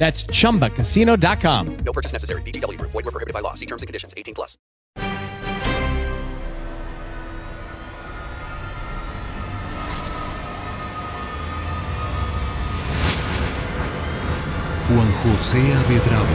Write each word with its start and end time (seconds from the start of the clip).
That's 0.00 0.24
chumbacasino.com. 0.24 1.76
No 1.84 1.92
purchase 1.92 2.12
necessary. 2.14 2.40
VGW 2.42 2.78
Group. 2.78 2.92
Void 2.92 3.04
were 3.04 3.12
prohibited 3.12 3.34
by 3.34 3.40
law. 3.40 3.52
See 3.54 3.66
terms 3.66 3.82
and 3.82 3.86
conditions. 3.86 4.14
18 4.16 4.34
plus. 4.34 4.56
Juan 14.88 15.12
José 15.22 15.72
Avedravo. 15.74 16.26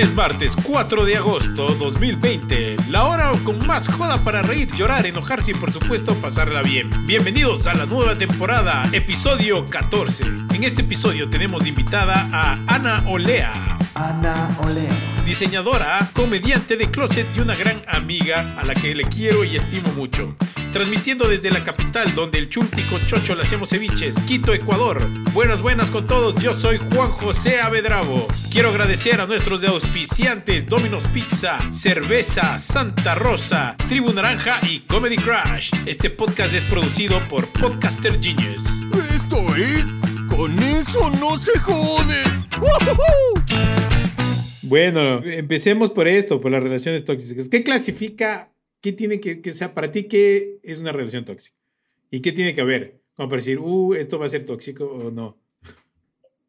Es 0.00 0.14
martes 0.14 0.56
4 0.56 1.04
de 1.04 1.16
agosto 1.16 1.74
2020, 1.74 2.69
la 2.90 3.04
hora 3.04 3.32
con 3.44 3.64
más 3.66 3.88
joda 3.88 4.24
para 4.24 4.42
reír, 4.42 4.68
llorar, 4.74 5.06
enojarse 5.06 5.52
y 5.52 5.54
por 5.54 5.72
supuesto 5.72 6.14
pasarla 6.16 6.62
bien. 6.62 6.90
Bienvenidos 7.06 7.68
a 7.68 7.74
la 7.74 7.86
nueva 7.86 8.18
temporada, 8.18 8.88
episodio 8.92 9.64
14. 9.64 10.24
En 10.24 10.64
este 10.64 10.82
episodio 10.82 11.30
tenemos 11.30 11.62
de 11.62 11.68
invitada 11.68 12.28
a 12.32 12.58
Ana 12.66 13.04
Olea. 13.06 13.78
Ana 13.94 14.50
Olea. 14.64 14.92
Diseñadora, 15.24 16.10
comediante 16.12 16.76
de 16.76 16.90
closet 16.90 17.28
y 17.36 17.40
una 17.40 17.54
gran 17.54 17.80
amiga 17.86 18.56
a 18.58 18.64
la 18.64 18.74
que 18.74 18.94
le 18.94 19.04
quiero 19.04 19.44
y 19.44 19.54
estimo 19.54 19.88
mucho. 19.92 20.34
Transmitiendo 20.72 21.26
desde 21.26 21.50
la 21.50 21.64
capital 21.64 22.14
donde 22.14 22.38
el 22.38 22.48
chunti 22.48 22.82
con 22.84 23.04
chocho 23.04 23.34
le 23.34 23.42
hacemos 23.42 23.70
ceviches, 23.70 24.20
Quito, 24.22 24.54
Ecuador. 24.54 25.08
Buenas, 25.32 25.62
buenas 25.62 25.90
con 25.90 26.06
todos, 26.06 26.36
yo 26.36 26.54
soy 26.54 26.78
Juan 26.78 27.10
José 27.10 27.60
Avedravo. 27.60 28.28
Quiero 28.50 28.70
agradecer 28.70 29.20
a 29.20 29.26
nuestros 29.26 29.64
auspiciantes 29.64 30.68
Domino's 30.68 31.08
Pizza, 31.08 31.58
Cerveza, 31.72 32.56
Santa 32.80 33.14
Rosa, 33.14 33.76
Tribu 33.88 34.10
Naranja 34.10 34.58
y 34.66 34.80
Comedy 34.80 35.16
Crash. 35.16 35.70
Este 35.84 36.08
podcast 36.08 36.54
es 36.54 36.64
producido 36.64 37.20
por 37.28 37.46
Podcaster 37.52 38.18
Genius. 38.22 38.86
Esto 39.14 39.54
es. 39.54 39.84
Con 40.34 40.58
eso 40.58 41.10
no 41.20 41.36
se 41.36 41.58
jode. 41.58 42.22
Bueno, 44.62 45.22
empecemos 45.22 45.90
por 45.90 46.08
esto, 46.08 46.40
por 46.40 46.52
las 46.52 46.62
relaciones 46.62 47.04
tóxicas. 47.04 47.50
¿Qué 47.50 47.62
clasifica, 47.62 48.50
qué 48.80 48.92
tiene 48.92 49.20
que, 49.20 49.42
que 49.42 49.50
sea 49.50 49.74
para 49.74 49.90
ti, 49.90 50.04
qué 50.04 50.58
es 50.62 50.80
una 50.80 50.92
relación 50.92 51.26
tóxica? 51.26 51.58
¿Y 52.10 52.20
qué 52.20 52.32
tiene 52.32 52.54
que 52.54 52.62
haber? 52.62 53.02
Como 53.12 53.28
para 53.28 53.40
decir, 53.40 53.58
uh, 53.58 53.92
esto 53.92 54.18
va 54.18 54.24
a 54.24 54.30
ser 54.30 54.46
tóxico 54.46 54.86
o 54.86 55.10
no. 55.10 55.36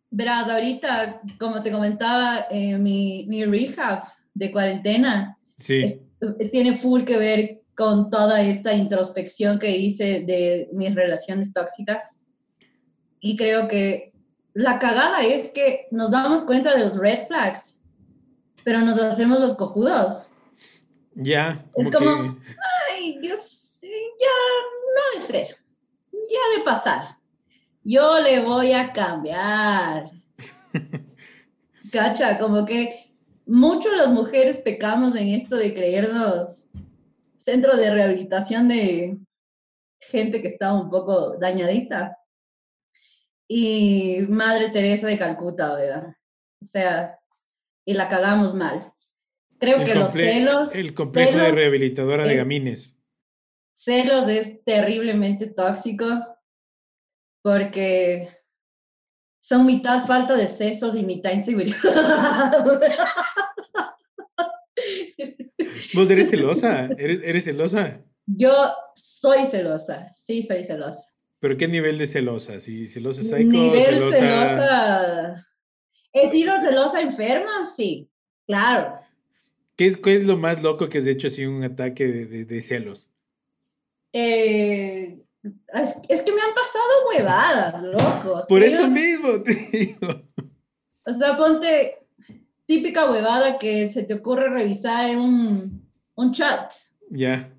Verás, 0.09 0.50
ahorita, 0.50 1.24
como 1.38 1.62
te 1.62 1.74
comentaba, 1.74 2.46
eh, 2.50 2.78
mi, 2.78 3.25
mi 3.28 3.44
rehab 3.44 4.03
de 4.34 4.50
cuarentena 4.50 5.38
Sí. 5.62 6.02
Tiene 6.52 6.76
full 6.76 7.04
que 7.04 7.18
ver 7.18 7.62
con 7.76 8.09
toda 8.09 8.42
esta 8.42 8.74
introspección 8.74 9.58
que 9.58 9.76
hice 9.78 10.24
de 10.26 10.70
mis 10.74 10.94
relaciones 10.94 11.54
tóxicas. 11.54 12.22
Y 13.20 13.38
creo 13.38 13.68
que 13.68 14.14
la 14.54 14.80
cagada 14.80 15.22
es 15.22 15.50
que 15.50 15.88
nos 15.92 16.12
damos 16.12 16.44
cuenta 16.44 16.76
de 16.76 16.84
los 16.84 16.98
red 16.98 17.28
flags, 17.28 17.81
pero 18.64 18.81
nos 18.81 19.00
hacemos 19.00 19.40
los 19.40 19.56
cojudos. 19.56 20.31
Ya, 21.14 21.64
como, 21.74 21.90
Es 21.90 21.96
como, 21.96 22.24
que... 22.24 22.40
ay, 22.92 23.18
Dios, 23.20 23.80
ya 23.81 24.28
no 24.96 25.20
de 25.20 25.26
ser, 25.26 25.48
ya 26.12 26.58
de 26.58 26.64
pasar. 26.64 27.18
Yo 27.84 28.20
le 28.20 28.42
voy 28.42 28.74
a 28.74 28.94
cambiar. 28.94 30.12
Cacha, 31.92 32.38
como 32.38 32.66
que 32.66 33.11
mucho 33.51 33.94
las 33.95 34.09
mujeres 34.12 34.57
pecamos 34.62 35.16
en 35.16 35.29
esto 35.29 35.57
de 35.57 35.73
creernos 35.73 36.69
centro 37.35 37.75
de 37.75 37.91
rehabilitación 37.91 38.67
de 38.67 39.17
gente 40.00 40.41
que 40.41 40.47
está 40.47 40.73
un 40.73 40.89
poco 40.89 41.38
dañadita. 41.38 42.17
Y 43.47 44.19
Madre 44.29 44.69
Teresa 44.69 45.07
de 45.07 45.17
Calcuta, 45.17 45.75
¿verdad? 45.75 46.16
O 46.62 46.66
sea, 46.66 47.19
y 47.85 47.94
la 47.94 48.07
cagamos 48.07 48.53
mal. 48.53 48.94
Creo 49.59 49.81
El, 49.81 49.85
que 49.85 49.95
los 49.95 50.12
celos... 50.13 50.75
el 50.75 50.94
complejo 50.94 51.38
de 51.38 51.51
rehabilitadora 51.51 52.23
de 52.23 52.31
es- 52.31 52.38
gamines. 52.38 52.97
celos 53.73 54.29
es 54.29 54.63
terriblemente 54.63 55.47
tóxico 55.47 56.06
porque 57.44 58.29
son 59.41 59.66
mitad 59.66 60.06
falta 60.06 60.35
de 60.35 60.47
sesos 60.47 60.96
y 60.96 61.03
mitad 61.03 61.31
inseguridad. 61.34 61.75
Vos 65.94 66.09
eres 66.09 66.29
celosa, 66.29 66.85
eres, 66.97 67.22
eres 67.24 67.44
celosa. 67.44 68.03
Yo 68.25 68.51
soy 68.96 69.46
celosa, 69.46 70.12
sí 70.13 70.41
soy 70.41 70.63
celosa. 70.63 71.16
¿Pero 71.40 71.57
qué 71.57 71.68
nivel 71.68 71.97
de 71.97 72.06
celosa? 72.07 72.59
¿Si 72.59 72.88
celosa 72.88 73.24
psycho 73.24 73.57
Nivel 73.57 73.81
celosa... 73.81 74.18
celosa. 74.18 75.47
¿He 76.13 76.30
sido 76.30 76.57
celosa 76.59 77.01
enferma? 77.01 77.68
Sí, 77.68 78.09
claro. 78.46 78.91
¿Qué 79.75 79.85
es, 79.85 79.97
qué 79.97 80.13
es 80.13 80.25
lo 80.25 80.38
más 80.38 80.62
loco 80.62 80.88
que 80.88 81.00
has 81.00 81.07
hecho 81.07 81.28
así 81.28 81.46
un 81.46 81.63
ataque 81.63 82.07
de, 82.07 82.25
de- 82.25 82.46
de 82.46 82.62
celos? 82.62 83.09
Eh, 84.13 85.21
es, 85.44 85.96
es 86.09 86.22
que 86.22 86.31
me 86.34 86.41
han 86.41 86.53
pasado 86.53 87.07
huevadas, 87.09 87.81
locos. 87.84 88.46
Por 88.47 88.62
eso 88.63 88.88
mismo 88.88 89.29
digo. 89.46 90.07
O 91.06 91.13
sea, 91.13 91.35
ponte 91.38 91.97
típica 92.66 93.09
huevada 93.09 93.57
que 93.57 93.90
se 93.90 94.03
te 94.03 94.13
ocurre 94.13 94.50
revisar 94.50 95.09
en 95.09 95.19
un, 95.19 95.90
un 96.16 96.31
chat. 96.31 96.74
Ya. 97.09 97.50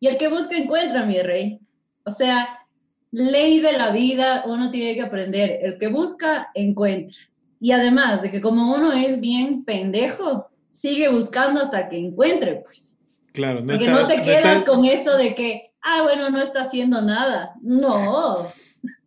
Y 0.00 0.06
el 0.08 0.16
que 0.16 0.28
busca 0.28 0.56
encuentra, 0.56 1.04
mi 1.04 1.20
rey. 1.20 1.60
O 2.04 2.10
sea, 2.10 2.58
ley 3.12 3.60
de 3.60 3.72
la 3.74 3.90
vida, 3.90 4.44
uno 4.46 4.70
tiene 4.70 4.94
que 4.94 5.02
aprender. 5.02 5.58
El 5.62 5.78
que 5.78 5.88
busca, 5.88 6.50
encuentra. 6.54 7.18
Y 7.60 7.72
además 7.72 8.22
de 8.22 8.30
que 8.30 8.40
como 8.40 8.74
uno 8.74 8.92
es 8.92 9.20
bien 9.20 9.64
pendejo, 9.64 10.48
sigue 10.70 11.08
buscando 11.10 11.60
hasta 11.60 11.88
que 11.90 11.98
encuentre, 11.98 12.62
pues. 12.64 12.98
Claro, 13.32 13.60
no 13.60 13.66
Porque 13.66 13.84
estás, 13.84 14.00
no 14.02 14.08
te 14.08 14.16
no 14.16 14.24
quedas 14.24 14.38
estás- 14.38 14.64
con 14.64 14.84
eso 14.86 15.16
de 15.18 15.34
que, 15.34 15.69
ah, 15.82 16.02
bueno, 16.02 16.30
no 16.30 16.40
está 16.42 16.62
haciendo 16.62 17.00
nada. 17.02 17.54
No. 17.62 18.46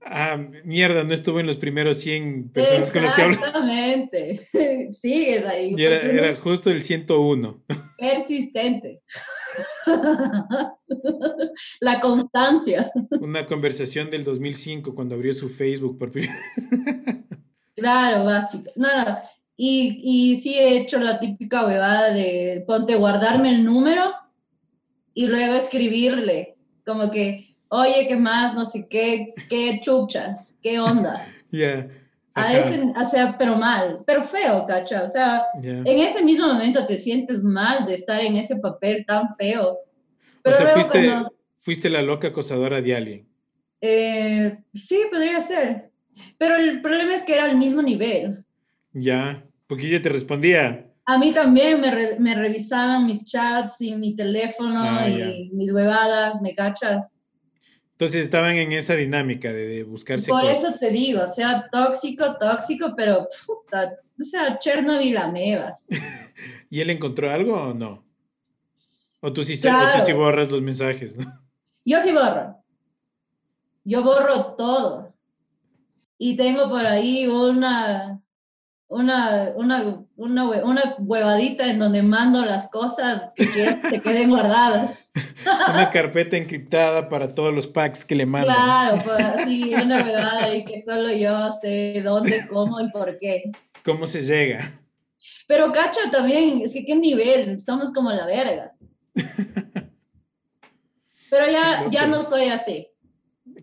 Ah, 0.06 0.38
mierda, 0.66 1.04
no 1.04 1.14
estuve 1.14 1.42
en 1.42 1.48
los 1.48 1.58
primeros 1.58 1.98
100 1.98 2.50
personas 2.50 2.92
con 2.92 3.04
las 3.04 3.14
que 3.14 3.22
hablo. 3.22 3.36
Exactamente. 3.36 4.48
Sigues 4.94 5.46
ahí. 5.46 5.74
Y 5.78 5.84
era, 5.84 6.36
justo 6.36 6.70
el 6.70 6.82
101. 6.82 7.64
persistente. 7.98 9.02
La 11.80 12.00
constancia. 12.02 12.92
Una 13.22 13.46
conversación 13.46 14.10
del 14.10 14.24
2005 14.24 14.94
cuando 14.94 15.16
abrió 15.16 15.34
su 15.34 15.50
Facebook 15.50 15.98
por 15.98 16.12
primera 16.12 16.34
vez. 16.34 16.70
Claro, 17.76 18.26
básico. 18.26 18.72
No, 18.76 18.88
no. 18.88 19.18
Y, 19.56 20.00
y 20.04 20.36
sí 20.40 20.56
he 20.56 20.78
hecho 20.78 21.00
la 21.00 21.20
típica 21.20 21.66
huevada 21.66 22.12
de 22.12 22.64
ponte 22.68 22.96
guardarme 22.96 23.52
el 23.52 23.64
número 23.64 24.12
y 25.14 25.28
luego 25.28 25.54
escribirle, 25.56 26.53
como 26.86 27.10
que, 27.12 27.56
oye, 27.70 28.06
¿qué 28.08 28.16
más? 28.16 28.54
No 28.54 28.66
sé 28.66 28.88
qué, 28.90 29.34
qué 29.50 29.80
chuchas, 29.82 30.58
qué 30.62 30.80
onda. 30.80 31.26
Ya. 31.52 31.88
A 32.36 32.52
ese, 32.52 32.82
o 33.00 33.06
sea, 33.08 33.38
pero 33.38 33.56
mal, 33.56 34.00
pero 34.08 34.24
feo, 34.24 34.66
cacha. 34.66 35.04
O 35.04 35.08
sea, 35.08 35.44
en 35.62 35.86
ese 36.00 36.24
mismo 36.24 36.48
momento 36.48 36.84
te 36.88 36.98
sientes 36.98 37.44
mal 37.44 37.86
de 37.86 37.94
estar 37.94 38.20
en 38.22 38.38
ese 38.38 38.56
papel 38.56 39.06
tan 39.06 39.36
feo. 39.36 39.74
O 39.74 39.78
Pero 40.42 40.56
sea, 40.58 40.66
luego 40.66 40.82
fuiste, 40.82 41.06
cuando- 41.10 41.34
fuiste 41.60 41.90
la 41.92 42.02
loca 42.02 42.30
acosadora 42.30 42.82
de 42.82 42.96
alguien. 42.96 43.28
Eh, 43.82 44.58
sí, 44.74 45.00
podría 45.12 45.40
ser. 45.42 45.92
Pero 46.40 46.56
el 46.56 46.82
problema 46.82 47.14
es 47.14 47.22
que 47.22 47.36
era 47.36 47.46
al 47.46 47.56
mismo 47.58 47.84
nivel. 47.84 48.44
Ya, 48.94 49.44
porque 49.68 49.86
ella 49.88 50.02
te 50.02 50.10
respondía. 50.10 50.90
A 51.06 51.18
mí 51.18 51.34
también 51.34 51.82
me, 51.82 51.92
re- 51.92 52.20
me 52.20 52.34
revisaban 52.36 53.06
mis 53.06 53.26
chats 53.26 53.82
y 53.82 53.96
mi 53.96 54.16
teléfono 54.16 54.82
Ah, 54.82 55.08
y 55.10 55.18
ya. 55.50 55.56
mis 55.56 55.72
huevadas, 55.74 56.42
me 56.42 56.56
cachas. 56.56 57.16
Entonces 57.92 58.24
estaban 58.24 58.56
en 58.56 58.72
esa 58.72 58.96
dinámica 58.96 59.52
de, 59.52 59.68
de 59.68 59.84
buscarse 59.84 60.30
Por 60.32 60.42
cosas. 60.42 60.64
eso 60.64 60.80
te 60.80 60.90
digo, 60.92 61.24
o 61.24 61.28
sea, 61.28 61.68
tóxico, 61.72 62.38
tóxico, 62.38 62.94
pero 62.96 63.28
puta, 63.46 63.98
o 64.20 64.24
sea, 64.24 64.58
Chernobyl 64.60 65.18
amebas. 65.18 65.88
¿Y 66.70 66.80
él 66.82 66.90
encontró 66.90 67.30
algo 67.30 67.56
o 67.62 67.74
no? 67.74 68.04
O 69.20 69.32
tú 69.32 69.44
sí, 69.44 69.56
sa- 69.58 69.70
o 69.70 69.72
Claro. 69.80 70.00
tú 70.00 70.06
sí 70.06 70.14
borras 70.14 70.52
los 70.52 70.62
mensajes, 70.62 71.18
¿no? 71.18 71.26
Yo 71.86 72.00
sí 72.02 72.12
borro. 72.14 72.58
Yo 73.84 74.04
borro 74.04 74.56
todo. 74.56 75.14
Y 76.18 76.36
tengo 76.38 76.70
por 76.70 76.86
ahí 76.86 77.28
una, 77.28 78.22
una, 78.94 79.52
una, 79.56 80.04
una, 80.16 80.46
hue- 80.46 80.64
una 80.64 80.96
huevadita 81.00 81.70
en 81.70 81.80
donde 81.80 82.02
mando 82.04 82.46
las 82.46 82.70
cosas 82.70 83.34
que 83.36 83.46
se 83.90 84.00
queden 84.00 84.30
guardadas. 84.30 85.10
Una 85.70 85.90
carpeta 85.90 86.38
encriptada 86.38 87.10
para 87.10 87.34
todos 87.34 87.54
los 87.54 87.68
packs 87.68 88.06
que 88.06 88.16
le 88.16 88.26
mandan. 88.26 88.56
Claro, 88.56 88.98
pues 89.04 89.26
así, 89.26 89.74
una 89.74 90.04
huevada 90.04 90.56
y 90.56 90.64
que 90.64 90.82
solo 90.84 91.12
yo 91.12 91.50
sé 91.62 92.02
dónde, 92.04 92.46
cómo 92.50 92.80
y 92.80 92.90
por 92.92 93.18
qué. 93.20 93.52
¿Cómo 93.84 94.08
se 94.08 94.22
llega? 94.22 94.62
Pero 95.48 95.72
cacha 95.72 96.00
también, 96.12 96.62
es 96.62 96.72
que 96.74 96.86
qué 96.86 96.96
nivel, 96.96 97.62
somos 97.62 97.92
como 97.92 98.12
la 98.12 98.26
verga. 98.26 98.72
Pero 101.30 101.52
ya, 101.52 101.86
ya 101.90 102.08
no 102.08 102.22
soy 102.22 102.46
así. 102.50 102.88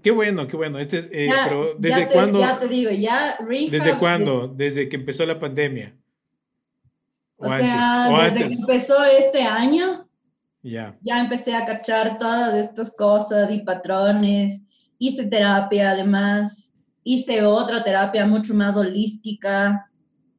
Qué 0.02 0.10
bueno, 0.10 0.46
qué 0.46 0.56
bueno. 0.56 0.78
Este 0.78 0.98
es, 0.98 1.08
eh, 1.12 1.26
Ya- 1.28 1.44
pero 1.44 1.72
ya 1.74 1.78
¿desde 1.78 2.06
te- 2.06 2.12
cuándo? 2.14 2.40
Ya 2.40 2.58
te 2.58 2.68
digo, 2.68 2.90
ya 2.90 3.36
rehab, 3.38 3.70
¿Desde 3.70 3.98
cuándo? 3.98 4.48
¿Desde 4.48 4.88
que 4.88 4.96
empezó 4.96 5.26
la 5.26 5.38
pandemia? 5.38 5.96
O, 7.36 7.46
sea, 7.48 8.08
¿O 8.10 8.16
desde 8.18 8.28
antes? 8.28 8.66
que 8.66 8.72
empezó 8.74 9.04
este 9.04 9.42
año, 9.42 10.08
Ya. 10.62 10.94
ya 11.02 11.20
empecé 11.20 11.54
a 11.54 11.64
cachar 11.66 12.18
todas 12.18 12.54
estas 12.54 12.94
cosas 12.94 13.50
y 13.50 13.60
patrones. 13.60 14.60
Hice 14.98 15.26
terapia 15.26 15.92
además, 15.92 16.74
hice 17.02 17.42
otra 17.44 17.82
terapia 17.82 18.26
mucho 18.26 18.52
más 18.54 18.76
holística, 18.76 19.90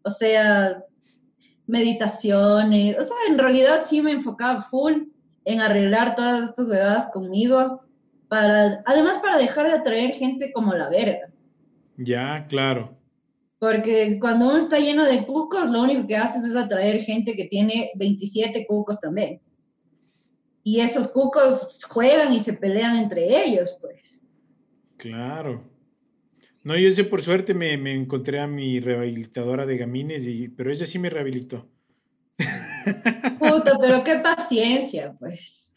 o 0.03 0.11
sea, 0.11 0.83
meditaciones. 1.65 2.97
O 2.99 3.03
sea, 3.03 3.15
en 3.29 3.37
realidad 3.37 3.81
sí 3.83 4.01
me 4.01 4.11
enfocaba 4.11 4.61
full 4.61 4.93
en 5.45 5.61
arreglar 5.61 6.15
todas 6.15 6.49
estas 6.49 6.67
huevadas 6.67 7.09
conmigo, 7.11 7.81
para, 8.31 8.81
además 8.85 9.19
para 9.19 9.37
dejar 9.37 9.67
de 9.67 9.73
atraer 9.73 10.13
gente 10.13 10.53
como 10.53 10.73
la 10.73 10.87
verga. 10.87 11.29
Ya, 11.97 12.47
claro. 12.47 12.93
Porque 13.59 14.17
cuando 14.21 14.47
uno 14.47 14.57
está 14.57 14.79
lleno 14.79 15.03
de 15.03 15.25
cucos, 15.25 15.69
lo 15.69 15.81
único 15.81 16.07
que 16.07 16.15
haces 16.15 16.45
es 16.45 16.55
atraer 16.55 17.01
gente 17.01 17.35
que 17.35 17.43
tiene 17.43 17.91
27 17.95 18.65
cucos 18.65 19.01
también. 19.01 19.41
Y 20.63 20.79
esos 20.79 21.09
cucos 21.09 21.83
juegan 21.89 22.31
y 22.31 22.39
se 22.39 22.53
pelean 22.53 22.95
entre 22.95 23.43
ellos, 23.43 23.77
pues. 23.81 24.25
Claro. 24.95 25.69
No, 26.63 26.77
yo 26.77 26.89
sé, 26.89 27.03
por 27.03 27.21
suerte 27.21 27.53
me, 27.53 27.75
me 27.75 27.93
encontré 27.93 28.39
a 28.39 28.47
mi 28.47 28.79
rehabilitadora 28.79 29.65
de 29.65 29.75
gamines, 29.75 30.25
y, 30.25 30.47
pero 30.47 30.71
ella 30.71 30.85
sí 30.85 30.99
me 30.99 31.09
rehabilitó. 31.09 31.67
Puta, 33.39 33.77
pero 33.81 34.05
qué 34.05 34.19
paciencia, 34.23 35.17
pues. 35.19 35.70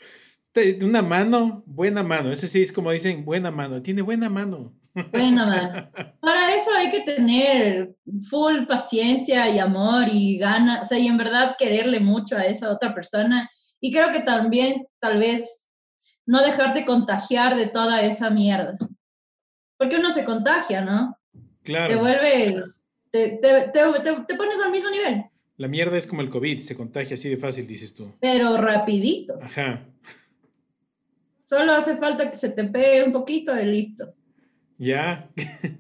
Una 0.83 1.03
mano, 1.03 1.63
buena 1.67 2.03
mano. 2.03 2.31
Eso 2.31 2.47
sí 2.47 2.63
es 2.63 2.71
como 2.73 2.91
dicen, 2.93 3.25
buena 3.25 3.51
mano. 3.51 3.83
Tiene 3.83 4.03
buena 4.03 4.29
mano. 4.31 4.73
Bueno, 5.11 5.47
mano. 5.47 5.91
Para 6.21 6.55
eso 6.55 6.71
hay 6.77 6.91
que 6.91 7.01
tener 7.01 7.95
full 8.31 8.65
paciencia 8.69 9.49
y 9.49 9.59
amor 9.59 10.05
y 10.13 10.39
ganas, 10.39 10.83
o 10.87 10.89
sea, 10.89 10.99
y 10.99 11.09
en 11.09 11.17
verdad 11.17 11.57
quererle 11.59 11.99
mucho 12.01 12.37
a 12.37 12.45
esa 12.47 12.71
otra 12.71 12.95
persona. 12.95 13.49
Y 13.81 13.91
creo 13.93 14.13
que 14.13 14.21
también, 14.21 14.87
tal 15.01 15.19
vez, 15.19 15.67
no 16.27 16.41
dejarte 16.43 16.85
contagiar 16.85 17.57
de 17.57 17.67
toda 17.67 18.03
esa 18.03 18.31
mierda. 18.31 18.77
Porque 19.77 19.97
uno 19.97 20.11
se 20.13 20.25
contagia, 20.25 20.81
¿no? 20.83 21.19
Te 21.33 21.73
Claro. 21.73 21.99
vuelves, 21.99 22.87
te, 23.11 23.39
te, 23.43 23.71
te, 23.73 23.81
te- 24.03 24.25
te 24.29 24.35
pones 24.37 24.61
al 24.65 24.71
mismo 24.71 24.91
nivel, 24.91 25.25
La 25.57 25.67
mierda 25.67 25.97
es 25.97 26.07
como 26.07 26.21
el 26.23 26.29
COVID, 26.29 26.59
se 26.61 26.77
contagia 26.77 27.15
así 27.15 27.29
de 27.29 27.37
fácil, 27.37 27.67
dices 27.67 27.93
tú. 27.95 28.13
pero 28.21 28.57
rapidito. 28.57 29.39
Ajá. 29.43 29.81
Solo 31.45 31.75
hace 31.75 31.99
falta 31.99 32.31
que 32.31 32.37
se 32.39 32.49
te 32.49 32.65
pegue 32.65 33.05
un 33.05 33.13
poquito 33.13 33.55
y 33.61 33.67
listo. 33.67 34.15
Ya. 34.79 35.29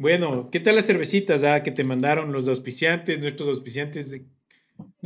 Bueno, 0.00 0.48
¿qué 0.52 0.60
tal 0.60 0.76
las 0.76 0.86
cervecitas 0.86 1.42
ah, 1.42 1.60
que 1.64 1.72
te 1.72 1.82
mandaron 1.82 2.30
los 2.32 2.46
auspiciantes, 2.46 3.18
nuestros 3.18 3.48
auspiciantes? 3.48 4.10
de- 4.12 4.28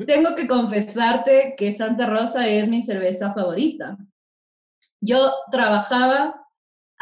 Tengo 0.04 0.34
que 0.34 0.46
confesarte 0.46 1.54
que 1.56 1.72
Santa 1.72 2.04
Rosa 2.10 2.46
es 2.46 2.68
mi 2.68 2.82
cerveza 2.82 3.32
favorita. 3.32 3.96
Yo 5.00 5.32
trabajaba 5.50 6.41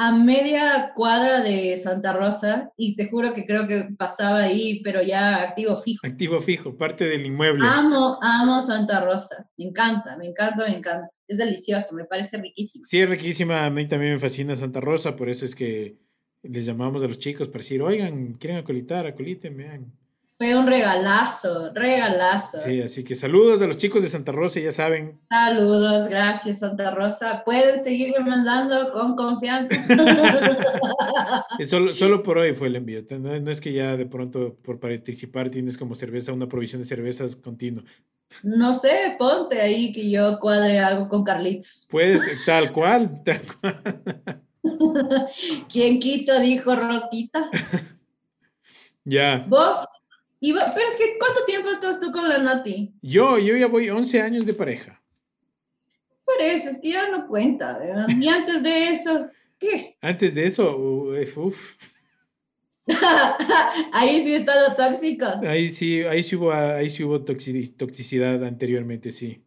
a 0.03 0.13
media 0.13 0.93
cuadra 0.97 1.43
de 1.43 1.77
Santa 1.77 2.15
Rosa 2.15 2.73
y 2.75 2.97
te 2.97 3.11
juro 3.11 3.35
que 3.35 3.45
creo 3.45 3.69
que 3.69 3.91
pasaba 3.99 4.45
ahí, 4.45 4.81
pero 4.83 5.03
ya 5.03 5.43
activo 5.43 5.77
fijo. 5.77 6.07
Activo 6.07 6.41
fijo, 6.41 6.75
parte 6.75 7.05
del 7.05 7.27
inmueble. 7.27 7.67
Amo, 7.69 8.19
amo 8.23 8.63
Santa 8.63 9.05
Rosa. 9.05 9.51
Me 9.59 9.67
encanta, 9.67 10.17
me 10.17 10.29
encanta, 10.29 10.65
me 10.67 10.75
encanta. 10.75 11.11
Es 11.29 11.37
delicioso, 11.37 11.95
me 11.95 12.07
parece 12.07 12.39
riquísimo. 12.39 12.83
Sí, 12.87 12.99
es 12.99 13.11
riquísima. 13.11 13.67
A 13.67 13.69
mí 13.69 13.87
también 13.87 14.15
me 14.15 14.19
fascina 14.19 14.57
Santa 14.57 14.81
Rosa, 14.81 15.17
por 15.17 15.29
eso 15.29 15.45
es 15.45 15.55
que 15.55 15.99
les 16.45 16.65
llamamos 16.65 17.03
a 17.03 17.07
los 17.07 17.19
chicos 17.19 17.49
para 17.49 17.59
decir, 17.59 17.83
oigan, 17.83 18.33
quieren 18.37 18.61
acolitar, 18.61 19.05
acoliten, 19.05 19.55
vean. 19.55 19.93
Fue 20.41 20.57
un 20.57 20.67
regalazo, 20.67 21.71
regalazo. 21.75 22.57
Sí, 22.57 22.81
así 22.81 23.05
que 23.05 23.15
saludos 23.15 23.61
a 23.61 23.67
los 23.67 23.77
chicos 23.77 24.03
de 24.03 24.09
Santa 24.09 24.33
Rosa, 24.33 24.59
ya 24.59 24.73
saben. 24.73 25.21
Saludos, 25.29 26.09
gracias 26.09 26.61
Santa 26.61 26.93
Rosa. 26.93 27.43
Pueden 27.45 27.85
seguirme 27.85 28.21
mandando 28.21 28.91
con 28.91 29.17
confianza. 29.17 29.77
Solo, 31.69 31.93
solo 31.93 32.23
por 32.23 32.39
hoy 32.39 32.55
fue 32.55 32.69
el 32.69 32.77
envío. 32.77 33.03
No, 33.19 33.39
no 33.39 33.51
es 33.51 33.61
que 33.61 33.75
ya 33.75 33.99
de 33.99 34.07
pronto 34.07 34.57
por 34.63 34.81
participar 34.81 35.51
tienes 35.51 35.77
como 35.77 35.95
cerveza 35.95 36.33
una 36.33 36.49
provisión 36.49 36.81
de 36.81 36.87
cervezas 36.87 37.37
continua. 37.37 37.85
no 38.43 38.73
sé, 38.73 39.17
ponte 39.19 39.61
ahí 39.61 39.93
que 39.93 40.11
yo 40.11 40.39
cuadre 40.41 40.79
algo 40.79 41.11
con 41.11 41.23
Carlitos. 41.23 41.87
Puedes, 41.91 42.23
tal 42.47 42.73
cual, 42.73 43.23
tal 43.27 43.41
cual. 43.61 44.03
¿Quién 45.71 46.01
quita? 46.01 46.41
Dijo 46.41 46.75
Rosquita. 46.75 47.51
Ya. 49.05 49.45
¿Vos? 49.49 49.87
Y 50.41 50.53
pero 50.53 50.89
es 50.89 50.97
que, 50.97 51.19
¿cuánto 51.19 51.45
tiempo 51.45 51.69
estás 51.71 52.01
tú 52.01 52.11
con 52.13 52.29
la 52.29 52.39
Nati? 52.39 52.95
Yo, 53.03 53.39
yo 53.39 53.57
ya 53.57 53.67
voy 53.67 53.91
11 53.91 54.23
años 54.23 54.47
de 54.47 54.55
pareja. 54.55 55.03
Por 56.25 56.41
eso, 56.41 56.71
es 56.71 56.79
que 56.79 56.91
ya 56.91 57.09
no 57.11 57.27
cuenta, 57.29 57.77
¿verdad? 57.79 58.07
Y 58.19 58.27
antes 58.29 58.63
de 58.63 58.89
eso, 58.91 59.29
¿qué? 59.59 59.97
Antes 60.01 60.35
de 60.35 60.45
eso, 60.47 60.77
uff, 61.37 61.77
Ahí 63.93 64.23
sí 64.23 64.35
está 64.35 64.69
lo 64.69 64.75
tóxico. 64.75 65.27
ahí 65.47 65.69
sí, 65.69 66.03
ahí 66.03 66.23
sí 66.23 66.37
hubo, 66.37 66.53
ahí 66.53 66.91
sí 66.91 67.05
hubo 67.05 67.25
toxi- 67.25 67.77
toxicidad 67.77 68.43
anteriormente, 68.45 69.13
sí. 69.13 69.45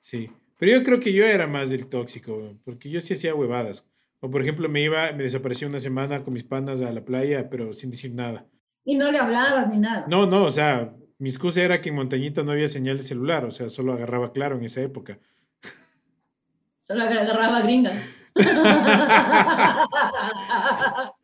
Sí. 0.00 0.30
Pero 0.58 0.72
yo 0.78 0.82
creo 0.82 1.00
que 1.00 1.12
yo 1.12 1.24
era 1.24 1.46
más 1.46 1.70
del 1.70 1.86
tóxico, 1.88 2.56
porque 2.64 2.88
yo 2.90 3.00
sí 3.00 3.14
hacía 3.14 3.34
huevadas. 3.34 3.88
O 4.20 4.30
por 4.30 4.42
ejemplo, 4.42 4.68
me 4.68 4.80
iba, 4.82 5.12
me 5.12 5.24
desaparecía 5.24 5.68
una 5.68 5.80
semana 5.80 6.22
con 6.22 6.34
mis 6.34 6.44
panas 6.44 6.80
a 6.80 6.92
la 6.92 7.04
playa, 7.04 7.50
pero 7.50 7.72
sin 7.74 7.90
decir 7.90 8.12
nada. 8.12 8.46
Y 8.84 8.96
no 8.96 9.12
le 9.12 9.18
hablabas 9.18 9.68
ni 9.68 9.78
nada. 9.78 10.06
No, 10.08 10.26
no, 10.26 10.44
o 10.44 10.50
sea, 10.50 10.94
mi 11.18 11.28
excusa 11.28 11.62
era 11.62 11.80
que 11.80 11.90
en 11.90 11.94
Montañita 11.94 12.42
no 12.42 12.52
había 12.52 12.68
señal 12.68 12.96
de 12.96 13.02
celular, 13.02 13.44
o 13.44 13.50
sea, 13.50 13.68
solo 13.68 13.92
agarraba 13.92 14.32
claro 14.32 14.56
en 14.56 14.64
esa 14.64 14.82
época. 14.82 15.18
Solo 16.80 17.04
agarraba 17.04 17.60
gringas. 17.62 18.08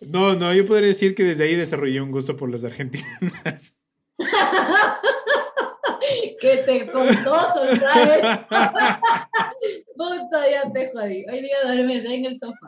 No, 0.00 0.34
no, 0.34 0.54
yo 0.54 0.64
podría 0.64 0.88
decir 0.88 1.14
que 1.14 1.24
desde 1.24 1.44
ahí 1.44 1.56
desarrollé 1.56 2.00
un 2.00 2.10
gusto 2.10 2.36
por 2.36 2.50
las 2.50 2.64
argentinas. 2.64 3.82
que 6.40 6.56
te 6.58 6.86
contó 6.86 7.36
¿sabes? 7.80 8.38
Puta, 9.96 10.50
ya 10.50 10.70
te 10.72 10.90
jodí. 10.90 11.24
Hoy 11.30 11.40
día 11.40 11.56
duermes 11.64 12.04
en 12.04 12.26
el 12.26 12.38
sofá. 12.38 12.66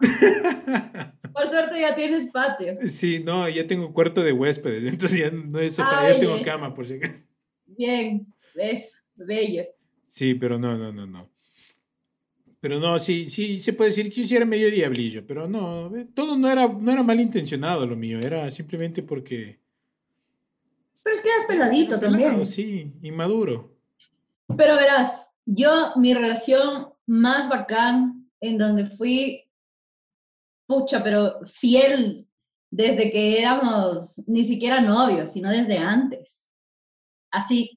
Por 1.37 1.50
suerte 1.50 1.78
ya 1.78 1.95
tienes 1.95 2.31
patio. 2.31 2.75
Sí, 2.88 3.23
no, 3.23 3.47
ya 3.47 3.66
tengo 3.66 3.93
cuarto 3.93 4.25
de 4.25 4.33
huéspedes, 4.33 4.85
entonces 4.93 5.19
ya 5.19 5.31
no 5.31 5.59
es 5.59 5.75
sofá, 5.75 6.11
ya 6.11 6.19
tengo 6.19 6.37
eh. 6.37 6.43
cama, 6.43 6.73
por 6.73 6.87
si 6.87 6.95
acaso. 6.95 7.26
Bien, 7.66 8.26
ves, 8.55 8.97
bello. 9.16 9.64
Sí, 10.07 10.35
pero 10.35 10.59
no, 10.59 10.78
no, 10.78 10.90
no, 10.93 11.07
no. 11.07 11.31
Pero 12.59 12.81
no, 12.81 12.99
sí, 12.99 13.26
sí, 13.26 13.59
se 13.59 13.75
puede 13.75 13.90
decir 13.90 14.09
que 14.11 14.23
yo 14.23 14.26
sí 14.26 14.35
era 14.35 14.47
medio 14.47 14.71
diablillo, 14.71 15.26
pero 15.26 15.47
no, 15.47 15.93
todo 16.14 16.38
no 16.38 16.50
era, 16.50 16.69
no 16.69 16.90
era 16.90 17.02
malintencionado 17.02 17.87
lo 17.87 17.97
mío, 17.97 18.19
era 18.19 18.50
simplemente 18.50 19.02
porque... 19.02 19.61
Pero 21.02 21.16
es 21.16 21.23
que 21.23 21.28
eras 21.28 21.45
peladito 21.47 22.00
también. 22.00 22.31
Pelado, 22.31 22.45
sí, 22.47 22.95
inmaduro. 23.02 23.76
Pero 24.57 24.75
verás, 24.76 25.33
yo, 25.45 25.93
mi 25.97 26.14
relación 26.14 26.88
más 27.05 27.49
bacán, 27.50 28.26
en 28.40 28.57
donde 28.57 28.87
fui 28.87 29.46
pucha, 30.66 31.02
pero 31.02 31.40
fiel 31.46 32.26
desde 32.70 33.11
que 33.11 33.40
éramos 33.40 34.23
ni 34.26 34.44
siquiera 34.44 34.80
novios, 34.80 35.32
sino 35.32 35.50
desde 35.50 35.78
antes. 35.78 36.50
Así, 37.30 37.76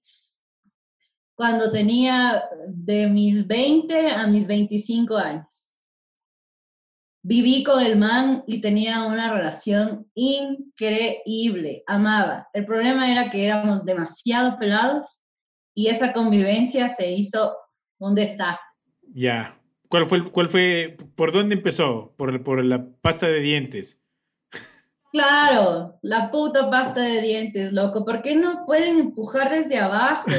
cuando 1.35 1.71
tenía 1.71 2.43
de 2.67 3.07
mis 3.07 3.47
20 3.47 4.11
a 4.11 4.27
mis 4.27 4.45
25 4.45 5.15
años. 5.15 5.71
Viví 7.21 7.63
con 7.63 7.81
el 7.81 7.97
man 7.97 8.43
y 8.47 8.61
tenía 8.61 9.05
una 9.05 9.33
relación 9.33 10.09
increíble, 10.15 11.83
amaba. 11.85 12.47
El 12.53 12.65
problema 12.65 13.11
era 13.11 13.29
que 13.29 13.45
éramos 13.45 13.85
demasiado 13.85 14.57
pelados 14.57 15.21
y 15.73 15.87
esa 15.87 16.13
convivencia 16.13 16.87
se 16.89 17.11
hizo 17.11 17.55
un 17.99 18.15
desastre. 18.15 18.67
Ya. 19.13 19.58
¿Cuál 19.89 20.05
fue, 20.05 20.31
cuál 20.31 20.47
fue, 20.47 20.97
por 21.15 21.31
dónde 21.31 21.55
empezó? 21.55 22.13
Por, 22.15 22.43
por 22.43 22.63
la 22.63 22.87
pasta 23.01 23.27
de 23.27 23.39
dientes. 23.39 24.03
Claro, 25.11 25.97
la 26.03 26.29
puta 26.29 26.69
pasta 26.69 27.01
de 27.01 27.21
dientes, 27.21 27.73
loco. 27.73 28.05
¿Por 28.05 28.21
qué 28.21 28.35
no 28.35 28.65
pueden 28.67 28.99
empujar 28.99 29.49
desde 29.49 29.79
abajo? 29.79 30.29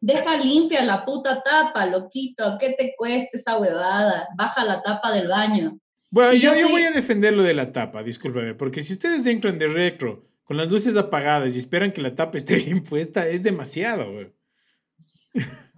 Deja 0.00 0.36
limpia 0.36 0.84
la 0.84 1.04
puta 1.04 1.40
tapa, 1.42 1.86
loquito. 1.86 2.56
¿Qué 2.58 2.74
te 2.76 2.94
cuesta 2.98 3.36
esa 3.36 3.56
huevada? 3.56 4.28
Baja 4.36 4.64
la 4.64 4.82
tapa 4.82 5.12
del 5.12 5.28
baño. 5.28 5.78
Bueno, 6.10 6.32
yo, 6.32 6.52
yo 6.54 6.60
yo 6.60 6.68
voy 6.70 6.82
a 6.82 6.90
defender 6.90 7.34
lo 7.34 7.44
de 7.44 7.54
la 7.54 7.70
tapa, 7.70 8.02
discúlpeme, 8.02 8.54
porque 8.54 8.80
si 8.80 8.94
ustedes 8.94 9.26
entran 9.26 9.58
de 9.58 9.68
retro 9.68 10.26
con 10.42 10.56
las 10.56 10.70
luces 10.70 10.96
apagadas 10.96 11.54
y 11.54 11.58
esperan 11.58 11.92
que 11.92 12.02
la 12.02 12.14
tapa 12.14 12.38
esté 12.38 12.56
bien 12.64 12.82
puesta, 12.82 13.26
es 13.28 13.44
demasiado, 13.44 14.12
güey. 14.12 14.32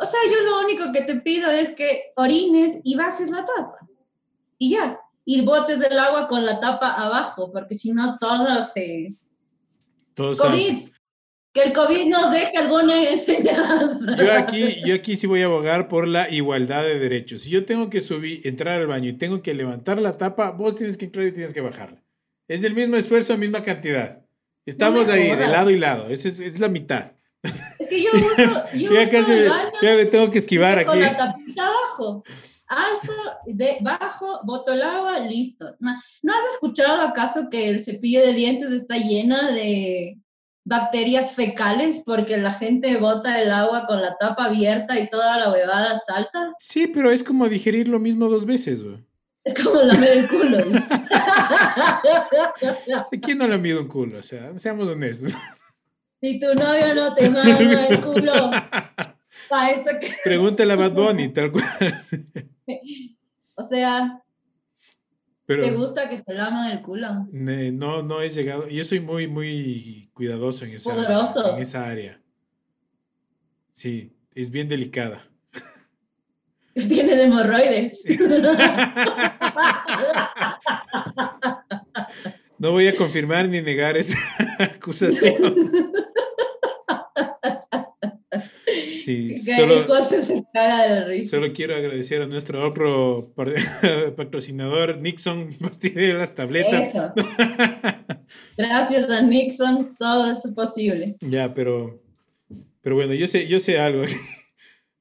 O 0.01 0.07
sea, 0.07 0.21
yo 0.31 0.41
lo 0.43 0.61
único 0.61 0.93
que 0.93 1.03
te 1.03 1.17
pido 1.17 1.51
es 1.51 1.71
que 1.71 2.13
orines 2.17 2.79
y 2.85 2.95
bajes 2.95 3.31
la 3.31 3.45
tapa. 3.45 3.79
Y 4.57 4.71
ya. 4.71 5.01
Y 5.25 5.43
botes 5.43 5.83
el 5.83 5.99
agua 5.99 6.29
con 6.29 6.47
la 6.47 6.61
tapa 6.61 6.93
abajo, 6.93 7.51
porque 7.53 7.75
si 7.75 7.93
no, 7.93 8.17
todo 8.17 8.63
se. 8.63 9.15
Todos 10.15 10.39
saben. 10.39 10.77
COVID. 10.77 10.89
Que 11.53 11.63
el 11.63 11.73
COVID 11.73 12.07
nos 12.07 12.31
deje 12.31 12.57
alguna 12.57 13.03
enseñanza. 13.09 14.17
Yo 14.17 14.33
aquí, 14.35 14.83
yo 14.87 14.95
aquí 14.95 15.17
sí 15.17 15.27
voy 15.27 15.43
a 15.43 15.47
abogar 15.47 15.89
por 15.89 16.07
la 16.07 16.31
igualdad 16.31 16.83
de 16.83 16.99
derechos. 16.99 17.43
Si 17.43 17.51
yo 17.51 17.65
tengo 17.65 17.91
que 17.91 18.01
subir, 18.01 18.47
entrar 18.47 18.81
al 18.81 18.87
baño 18.87 19.09
y 19.09 19.15
tengo 19.15 19.43
que 19.43 19.55
levantar 19.55 20.01
la 20.01 20.17
tapa, 20.17 20.53
vos 20.53 20.77
tienes 20.77 20.97
que 20.97 21.07
entrar 21.07 21.27
y 21.27 21.33
tienes 21.33 21.53
que 21.53 21.61
bajarla. 21.61 22.03
Es 22.47 22.63
el 22.65 22.75
mismo 22.75 22.97
esfuerzo, 22.97 23.37
misma 23.37 23.63
cantidad. 23.63 24.25
Estamos 24.65 25.09
ahí, 25.09 25.35
de 25.35 25.49
lado 25.49 25.71
y 25.71 25.79
lado. 25.79 26.09
Es, 26.09 26.27
es, 26.27 26.41
es 26.41 26.61
la 26.61 26.69
mitad. 26.69 27.18
Es 27.79 27.89
que 27.89 28.03
yo 28.03 28.11
uso, 28.13 28.65
yo 28.77 28.91
Ya 28.93 29.03
uso 29.03 29.11
casi 29.11 29.33
el 29.33 29.43
me, 29.45 29.49
baño 29.49 29.71
ya 29.83 29.95
me 29.95 30.05
tengo 30.07 30.31
que 30.31 30.39
esquivar 30.39 30.85
con 30.85 31.03
aquí. 31.03 31.03
la 31.03 31.17
tapita 31.17 31.67
abajo. 31.67 32.23
Alzo, 32.69 33.13
de, 33.47 33.79
bajo, 33.81 34.41
boto 34.45 34.73
el 34.73 34.83
agua, 34.83 35.19
listo. 35.21 35.65
No, 35.81 35.91
¿no 36.23 36.33
has 36.35 36.53
escuchado 36.53 37.01
acaso 37.01 37.49
que 37.51 37.69
el 37.69 37.81
cepillo 37.81 38.21
de 38.21 38.35
dientes 38.35 38.71
está 38.73 38.97
lleno 38.99 39.37
de 39.53 40.19
bacterias 40.65 41.33
fecales 41.33 42.03
porque 42.05 42.37
la 42.37 42.51
gente 42.53 42.99
bota 42.99 43.41
el 43.41 43.51
agua 43.53 43.87
con 43.87 44.03
la 44.03 44.19
tapa 44.19 44.45
abierta 44.47 44.99
y 45.01 45.09
toda 45.09 45.39
la 45.39 45.51
huevada 45.51 45.97
salta? 45.99 46.53
Sí, 46.59 46.89
pero 46.89 47.11
es 47.11 47.23
como 47.23 47.49
digerir 47.49 47.89
lo 47.89 47.99
mismo 47.99 48.29
dos 48.29 48.45
veces, 48.45 48.85
güey. 48.85 48.99
Es 49.45 49.65
como 49.65 49.81
lamer 49.81 50.19
el 50.19 50.29
culo. 50.29 50.59
¿Quién 53.23 53.39
no 53.39 53.49
le 53.49 53.57
mide 53.57 53.79
un 53.79 53.89
culo? 53.89 54.19
O 54.19 54.23
sea, 54.23 54.59
seamos 54.59 54.87
honestos. 54.91 55.33
Si 56.21 56.41
tu 56.41 56.53
novio 56.55 56.95
no 56.95 57.15
te 57.15 57.31
mama 57.31 57.87
el 57.87 58.01
culo, 58.01 58.51
para 59.49 59.71
eso 59.71 59.91
que... 60.01 60.15
Pregúntale 60.25 60.73
a 60.73 60.77
Bad 60.77 60.93
Bunny, 60.93 61.29
tal 61.29 61.53
cual. 61.53 61.65
O 63.55 63.63
sea, 63.63 64.23
Pero 65.47 65.65
¿te 65.65 65.71
gusta 65.73 66.09
que 66.09 66.23
te 66.23 66.35
laman 66.35 66.73
el 66.73 66.83
culo? 66.83 67.27
no, 67.31 68.03
no 68.03 68.21
he 68.21 68.31
llegado. 68.31 68.69
Yo 68.69 68.83
soy 68.85 69.01
muy, 69.01 69.29
muy 69.29 70.11
cuidadoso 70.13 70.65
en 70.65 70.73
esa, 70.73 70.91
Poderoso. 70.91 71.55
en 71.55 71.63
esa 71.63 71.87
área. 71.89 72.21
Sí, 73.73 74.13
es 74.35 74.51
bien 74.51 74.69
delicada. 74.69 75.21
Tienes 76.75 77.21
hemorroides. 77.21 78.05
No 82.59 82.73
voy 82.73 82.89
a 82.89 82.97
confirmar 82.97 83.49
ni 83.49 83.63
negar 83.63 83.97
esa 83.97 84.17
acusación. 84.59 85.55
Sí, 89.09 89.33
solo, 89.33 89.79
el 89.79 89.85
José 89.87 90.23
se 90.23 90.45
caga 90.53 90.83
de 90.83 91.01
la 91.01 91.07
risa. 91.07 91.31
solo 91.31 91.51
quiero 91.55 91.75
agradecer 91.75 92.21
a 92.21 92.27
nuestro 92.27 92.63
otro 92.69 93.33
patrocinador, 94.17 94.99
Nixon, 94.99 95.49
de 95.95 96.13
las 96.13 96.35
tabletas. 96.35 96.89
Eso. 96.89 97.15
Gracias 98.59 99.11
a 99.11 99.23
Nixon, 99.23 99.97
todo 99.99 100.31
es 100.31 100.47
posible. 100.55 101.17
Ya, 101.23 101.55
pero, 101.55 102.03
pero 102.83 102.97
bueno, 102.97 103.15
yo 103.15 103.27
sé, 103.27 103.49
yo 103.49 103.59
sé 103.59 103.79
algo. 103.79 104.03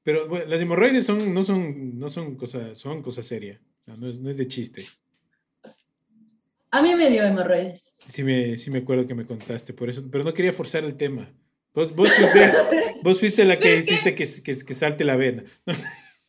Pero 0.04 0.26
bueno, 0.26 0.46
las 0.46 0.62
hemorroides 0.62 1.04
son, 1.04 1.34
no 1.34 1.44
son, 1.44 1.98
no 1.98 2.08
son 2.08 2.36
cosa, 2.36 2.74
son 2.74 3.02
cosa 3.02 3.22
seria. 3.22 3.60
O 3.82 3.84
sea, 3.84 3.96
no 3.98 4.08
es, 4.08 4.20
no 4.20 4.30
es 4.30 4.38
de 4.38 4.48
chiste. 4.48 4.86
A 6.70 6.80
mí 6.80 6.94
me 6.94 7.10
dio 7.10 7.24
hemorroides. 7.24 7.82
Sí 8.06 8.24
me, 8.24 8.56
sí 8.56 8.70
me 8.70 8.78
acuerdo 8.78 9.06
que 9.06 9.14
me 9.14 9.26
contaste, 9.26 9.74
por 9.74 9.90
eso, 9.90 10.02
pero 10.10 10.24
no 10.24 10.32
quería 10.32 10.54
forzar 10.54 10.82
el 10.84 10.94
tema. 10.94 11.30
Vos, 11.74 11.94
vos, 11.94 12.12
fuiste, 12.12 12.52
vos 13.02 13.20
fuiste 13.20 13.44
la 13.44 13.58
que 13.58 13.76
hiciste 13.76 14.14
que, 14.14 14.24
que, 14.24 14.52
que 14.64 14.74
salte 14.74 15.04
la 15.04 15.16
vena. 15.16 15.42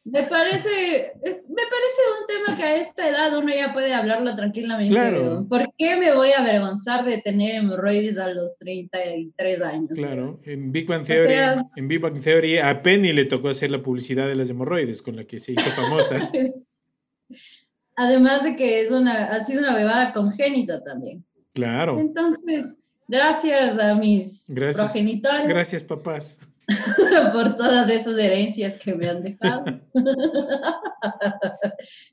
Me 0.05 0.23
parece, 0.23 1.11
me 1.23 1.63
parece 1.65 2.01
un 2.19 2.25
tema 2.27 2.57
que 2.57 2.63
a 2.63 2.75
esta 2.77 3.07
edad 3.09 3.37
uno 3.37 3.53
ya 3.53 3.73
puede 3.73 3.93
hablarlo 3.93 4.33
tranquilamente. 4.35 4.91
Claro. 4.93 5.45
¿Por 5.47 5.71
qué 5.77 5.97
me 5.97 6.15
voy 6.15 6.31
a 6.31 6.39
avergonzar 6.41 7.05
de 7.05 7.19
tener 7.19 7.55
hemorroides 7.55 8.17
a 8.17 8.29
los 8.29 8.57
33 8.57 9.61
años? 9.61 9.89
Claro, 9.93 10.39
en 10.45 10.71
Big 10.71 10.87
Bang 10.87 11.05
Theory, 11.05 11.27
sea- 11.33 11.61
en 11.75 11.87
Big 11.87 11.99
Bang 11.99 12.19
Theory 12.19 12.57
a 12.57 12.81
Penny 12.81 13.11
le 13.11 13.25
tocó 13.25 13.49
hacer 13.49 13.69
la 13.71 13.83
publicidad 13.83 14.27
de 14.27 14.35
las 14.35 14.49
hemorroides 14.49 15.01
con 15.01 15.15
la 15.15 15.25
que 15.25 15.37
se 15.37 15.51
hizo 15.51 15.69
famosa. 15.69 16.17
Además 17.95 18.43
de 18.43 18.55
que 18.55 18.81
es 18.81 18.91
una, 18.91 19.25
ha 19.25 19.43
sido 19.43 19.59
una 19.59 19.75
bebada 19.75 20.13
congénita 20.13 20.81
también. 20.83 21.25
Claro. 21.53 21.99
Entonces, 21.99 22.77
gracias 23.09 23.77
a 23.79 23.95
mis 23.95 24.45
Gracias. 24.49 24.91
progenitores 24.91 25.49
Gracias, 25.49 25.83
papás. 25.83 26.39
por 27.33 27.55
todas 27.57 27.89
esas 27.89 28.17
herencias 28.17 28.79
que 28.79 28.93
me 28.95 29.09
han 29.09 29.23
dejado. 29.23 29.65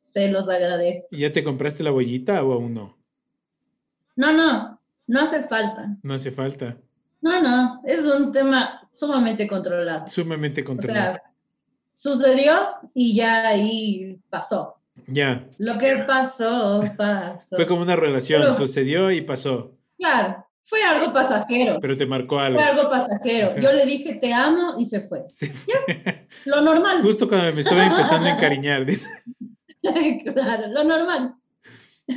Se 0.01 0.29
los 0.29 0.49
agradezco. 0.49 1.07
¿Y 1.11 1.19
ya 1.21 1.33
te 1.33 1.45
compraste 1.45 1.83
la 1.83 1.91
bollita 1.91 2.43
o 2.43 2.53
aún 2.55 2.75
no? 2.75 2.97
No, 4.17 4.33
no, 4.33 4.81
no 5.07 5.21
hace 5.21 5.43
falta. 5.43 5.97
No 6.03 6.15
hace 6.15 6.31
falta. 6.31 6.79
No, 7.21 7.43
no, 7.43 7.83
es 7.85 8.01
un 8.01 8.33
tema 8.33 8.89
sumamente 8.93 9.47
controlado. 9.47 10.07
Sumamente 10.07 10.63
O 10.63 10.65
controlado. 10.65 11.15
sea, 11.15 11.23
sucedió 11.93 12.55
y 12.95 13.15
ya 13.15 13.47
ahí 13.49 14.19
pasó. 14.31 14.77
ya. 15.07 15.47
Lo 15.59 15.77
que 15.77 15.97
pasó, 16.07 16.81
pasó. 16.97 17.57
Fue 17.57 17.67
como 17.67 17.83
una 17.83 17.97
relación, 17.97 18.41
Pero- 18.43 18.53
sucedió 18.55 19.11
y 19.11 19.21
pasó. 19.21 19.73
Claro, 19.99 20.46
fue 20.67 20.83
algo 20.83 21.13
pasajero. 21.13 21.79
Pero 21.81 21.97
te 21.97 22.07
marcó 22.07 22.41
algo. 22.41 22.59
Fue 22.59 22.69
algo 22.69 22.91
pasajero. 22.91 23.51
Ajá. 23.51 23.61
Yo 23.61 23.73
le 23.73 23.87
dije 23.87 24.15
te 24.15 24.35
amo 24.35 24.75
y 24.79 24.85
se 24.85 25.01
fue. 25.01 25.23
Sí. 25.31 25.47
Lo 26.45 26.61
normal. 26.61 27.01
Justo 27.03 27.29
cuando 27.29 27.53
me 27.55 27.61
estaba 27.61 27.87
empezando 27.87 28.27
a 28.29 28.33
encariñar. 28.33 28.85
dice. 28.87 29.09
claro, 30.35 30.67
lo 30.69 30.83
normal. 30.83 31.35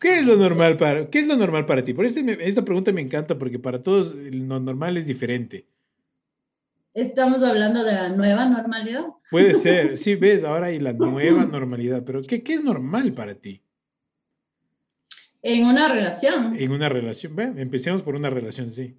¿Qué 0.00 0.18
es 0.18 0.26
lo 0.26 0.34
normal 0.36 0.76
para, 0.76 1.08
qué 1.08 1.20
es 1.20 1.28
lo 1.28 1.36
normal 1.36 1.66
para 1.66 1.84
ti? 1.84 1.94
Por 1.94 2.04
eso 2.04 2.22
me- 2.22 2.36
esta 2.40 2.64
pregunta 2.64 2.92
me 2.92 3.00
encanta 3.00 3.38
porque 3.38 3.60
para 3.60 3.80
todos 3.80 4.12
lo 4.14 4.58
normal 4.60 4.96
es 4.96 5.06
diferente. 5.06 5.66
Estamos 6.94 7.44
hablando 7.44 7.84
de 7.84 7.92
la 7.92 8.08
nueva 8.08 8.44
normalidad. 8.46 9.04
Puede 9.30 9.54
ser, 9.54 9.96
sí, 10.02 10.16
ves, 10.16 10.42
ahora 10.42 10.66
hay 10.66 10.80
la 10.80 10.92
nueva 10.92 11.46
normalidad, 11.46 12.02
pero 12.04 12.22
¿qué, 12.22 12.42
qué 12.42 12.54
es 12.54 12.64
normal 12.64 13.12
para 13.12 13.36
ti 13.36 13.62
En 15.42 15.64
una 15.64 15.88
relación. 15.88 16.54
en 16.56 16.72
una 16.72 16.88
relación? 16.88 17.34
Bueno, 17.34 17.58
empecemos 17.60 18.02
por 18.02 18.14
una 18.14 18.30
relación, 18.30 18.70
sí. 18.70 18.96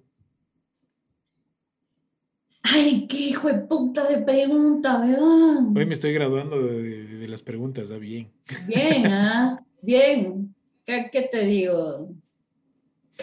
Ay, 2.64 3.06
qué 3.08 3.16
hijo 3.18 3.48
de 3.48 3.54
puta 3.60 4.08
de 4.08 4.18
pregunta, 4.22 5.00
weón. 5.00 5.76
Hoy 5.76 5.86
me 5.86 5.94
estoy 5.94 6.12
graduando 6.12 6.60
de, 6.62 6.82
de- 6.82 7.16
de 7.18 7.28
las 7.28 7.42
preguntas, 7.42 7.90
¿ah? 7.90 7.98
Bien. 7.98 8.30
Bien, 8.68 9.06
¿ah? 9.12 9.64
Bien. 9.80 10.54
¿Qué, 10.84 11.08
qué 11.12 11.22
te 11.22 11.44
digo? 11.44 12.08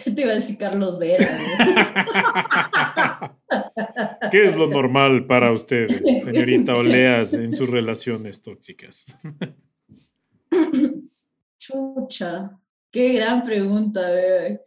¿Qué 0.04 0.10
te 0.12 0.22
iba 0.22 0.32
a 0.32 0.36
decir 0.36 0.56
Carlos 0.56 0.98
Vera? 0.98 1.26
¿Qué 4.30 4.44
es 4.44 4.56
lo 4.56 4.68
normal 4.68 5.26
para 5.26 5.52
usted, 5.52 5.88
señorita 6.22 6.76
Oleas, 6.76 7.34
en 7.34 7.52
sus 7.52 7.68
relaciones 7.68 8.40
tóxicas? 8.42 9.06
Chucha, 11.58 12.58
qué 12.90 13.12
gran 13.14 13.42
pregunta, 13.44 14.00
bebé. 14.10 14.60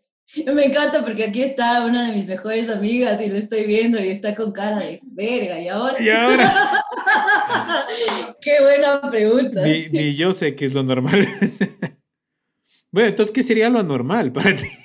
Me 0.53 0.65
encanta 0.65 1.03
porque 1.03 1.25
aquí 1.25 1.43
está 1.43 1.85
una 1.85 2.07
de 2.07 2.15
mis 2.15 2.25
mejores 2.27 2.69
amigas 2.69 3.21
y 3.21 3.27
lo 3.27 3.35
estoy 3.37 3.65
viendo 3.65 3.99
y 4.03 4.09
está 4.09 4.33
con 4.35 4.51
cara 4.51 4.79
de 4.79 4.99
verga. 5.03 5.59
Y 5.59 5.67
ahora, 5.67 6.01
Y 6.01 6.09
ahora, 6.09 6.83
Qué 8.41 8.61
buena 8.61 9.01
pregunta. 9.09 9.61
Ni, 9.61 9.87
ni 9.89 10.15
yo 10.15 10.33
sé 10.33 10.55
qué 10.55 10.65
es 10.65 10.73
lo 10.73 10.83
normal. 10.83 11.19
bueno, 12.91 13.09
entonces, 13.09 13.33
¿qué 13.33 13.43
sería 13.43 13.69
lo 13.69 13.79
anormal 13.79 14.31
para 14.31 14.55
ti? 14.55 14.65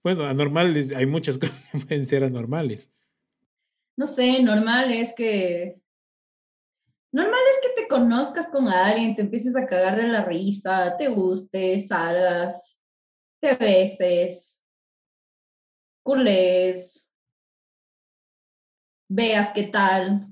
Bueno, 0.00 0.24
anormal 0.24 0.76
es- 0.76 0.94
hay 0.94 1.06
muchas 1.06 1.38
cosas 1.38 1.68
que 1.70 1.78
pueden 1.80 2.06
ser 2.06 2.22
anormales. 2.22 2.92
No 3.96 4.06
sé, 4.06 4.42
normal 4.44 4.92
es 4.92 5.12
que. 5.12 5.80
Normal 7.12 7.40
es 7.52 7.58
que 7.74 7.82
te 7.82 7.88
conozcas 7.88 8.46
con 8.48 8.68
alguien, 8.68 9.16
te 9.16 9.22
empieces 9.22 9.56
a 9.56 9.66
cagar 9.66 10.00
de 10.00 10.06
la 10.06 10.24
risa, 10.24 10.96
te 10.96 11.08
guste, 11.08 11.80
salgas, 11.80 12.77
te 13.40 13.54
beses, 13.54 14.64
culés, 16.02 17.12
veas 19.08 19.50
qué 19.50 19.64
tal. 19.64 20.26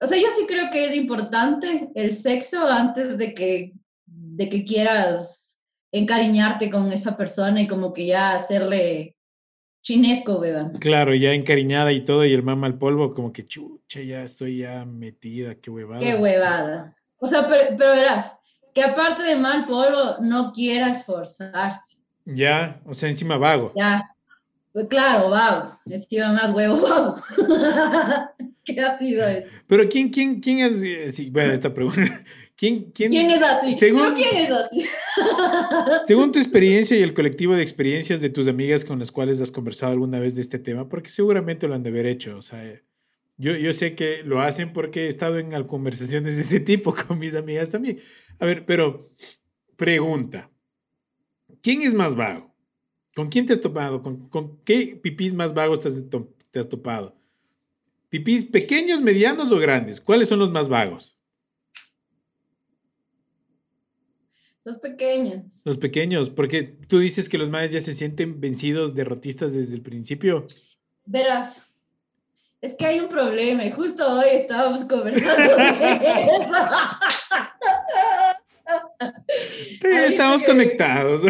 O 0.00 0.06
sea, 0.06 0.18
yo 0.18 0.30
sí 0.30 0.46
creo 0.46 0.70
que 0.70 0.86
es 0.86 0.96
importante 0.96 1.90
el 1.94 2.12
sexo 2.12 2.66
antes 2.66 3.16
de 3.16 3.34
que, 3.34 3.72
de 4.04 4.48
que 4.48 4.64
quieras 4.64 5.60
encariñarte 5.92 6.70
con 6.70 6.92
esa 6.92 7.16
persona 7.16 7.62
y 7.62 7.66
como 7.66 7.92
que 7.92 8.06
ya 8.06 8.34
hacerle 8.34 9.16
chinesco, 9.82 10.40
beba. 10.40 10.72
Claro, 10.80 11.14
ya 11.14 11.32
encariñada 11.32 11.92
y 11.92 12.02
todo, 12.02 12.24
y 12.24 12.32
el 12.32 12.42
mama 12.42 12.66
al 12.66 12.76
polvo, 12.76 13.14
como 13.14 13.32
que 13.32 13.46
chucha, 13.46 14.00
ya 14.00 14.22
estoy 14.22 14.58
ya 14.58 14.84
metida, 14.84 15.54
qué 15.54 15.70
huevada. 15.70 16.00
Qué 16.00 16.14
huevada. 16.14 16.96
O 17.18 17.28
sea, 17.28 17.48
pero, 17.48 17.76
pero 17.78 17.92
verás, 17.92 18.38
que 18.76 18.82
aparte 18.84 19.22
de 19.22 19.36
mal 19.36 19.64
polvo, 19.64 20.18
no 20.20 20.52
quiera 20.52 20.90
esforzarse. 20.90 21.96
Ya, 22.26 22.78
o 22.84 22.92
sea, 22.92 23.08
encima 23.08 23.38
vago. 23.38 23.72
Ya. 23.74 24.04
Pues 24.70 24.86
claro, 24.88 25.30
vago. 25.30 25.80
Encima 25.86 26.30
más 26.34 26.52
huevo 26.52 26.76
vago. 26.82 27.16
¿Qué 28.64 28.78
ha 28.82 28.98
sido 28.98 29.26
eso? 29.26 29.48
Pero 29.66 29.88
¿quién, 29.88 30.10
quién, 30.10 30.40
quién 30.40 30.58
es? 30.58 30.82
eh, 30.82 31.10
sí, 31.10 31.30
bueno, 31.30 31.52
esta 31.54 31.72
pregunta. 31.72 32.02
¿Quién, 32.54 32.90
quién, 32.92 33.12
¿Quién 33.12 33.30
es 33.30 33.42
así? 33.42 33.72
Según- 33.72 34.14
¿Pero 34.14 34.14
quién 34.14 34.36
es 34.36 34.50
así? 34.50 34.84
Según 36.06 36.32
tu 36.32 36.38
experiencia 36.38 36.98
y 36.98 37.02
el 37.02 37.14
colectivo 37.14 37.54
de 37.54 37.62
experiencias 37.62 38.20
de 38.20 38.28
tus 38.28 38.46
amigas 38.46 38.84
con 38.84 38.98
las 38.98 39.10
cuales 39.10 39.40
has 39.40 39.50
conversado 39.50 39.92
alguna 39.92 40.20
vez 40.20 40.34
de 40.34 40.42
este 40.42 40.58
tema, 40.58 40.86
porque 40.86 41.08
seguramente 41.08 41.66
lo 41.66 41.74
han 41.74 41.82
de 41.82 41.88
haber 41.88 42.04
hecho, 42.04 42.36
o 42.36 42.42
sea, 42.42 42.62
yo, 43.38 43.54
yo 43.56 43.72
sé 43.72 43.94
que 43.94 44.22
lo 44.22 44.40
hacen 44.40 44.72
porque 44.72 45.04
he 45.04 45.08
estado 45.08 45.38
en 45.38 45.50
conversaciones 45.64 46.36
de 46.36 46.42
ese 46.42 46.60
tipo 46.60 46.94
con 47.06 47.18
mis 47.18 47.34
amigas 47.34 47.70
también. 47.70 47.98
A 48.38 48.46
ver, 48.46 48.64
pero 48.64 49.04
pregunta, 49.76 50.50
¿quién 51.62 51.82
es 51.82 51.94
más 51.94 52.16
vago? 52.16 52.54
¿Con 53.14 53.28
quién 53.28 53.46
te 53.46 53.52
has 53.52 53.60
topado? 53.60 54.02
¿Con, 54.02 54.28
con 54.28 54.60
qué 54.60 54.98
pipís 55.02 55.32
más 55.34 55.54
vagos 55.54 55.80
te 55.80 55.88
has, 55.88 56.04
te 56.50 56.58
has 56.58 56.68
topado? 56.68 57.16
¿Pipís 58.08 58.44
pequeños, 58.44 59.02
medianos 59.02 59.50
o 59.52 59.58
grandes? 59.58 60.00
¿Cuáles 60.00 60.28
son 60.28 60.38
los 60.38 60.50
más 60.50 60.68
vagos? 60.68 61.18
Los 64.64 64.78
pequeños. 64.78 65.44
Los 65.64 65.78
pequeños, 65.78 66.28
porque 66.28 66.64
tú 66.64 66.98
dices 66.98 67.28
que 67.28 67.38
los 67.38 67.50
madres 67.50 67.72
ya 67.72 67.80
se 67.80 67.92
sienten 67.92 68.40
vencidos, 68.40 68.94
derrotistas 68.94 69.52
desde 69.52 69.76
el 69.76 69.82
principio. 69.82 70.44
Verás, 71.04 71.72
es 72.66 72.74
que 72.74 72.86
hay 72.86 73.00
un 73.00 73.08
problema 73.08 73.64
y 73.64 73.70
justo 73.70 74.18
hoy 74.18 74.28
estábamos 74.32 74.84
conversando 74.86 75.56
de 75.56 75.94
eso. 76.04 76.50
Sí, 79.80 79.88
estamos 80.06 80.42
que- 80.42 80.46
conectados. 80.48 81.22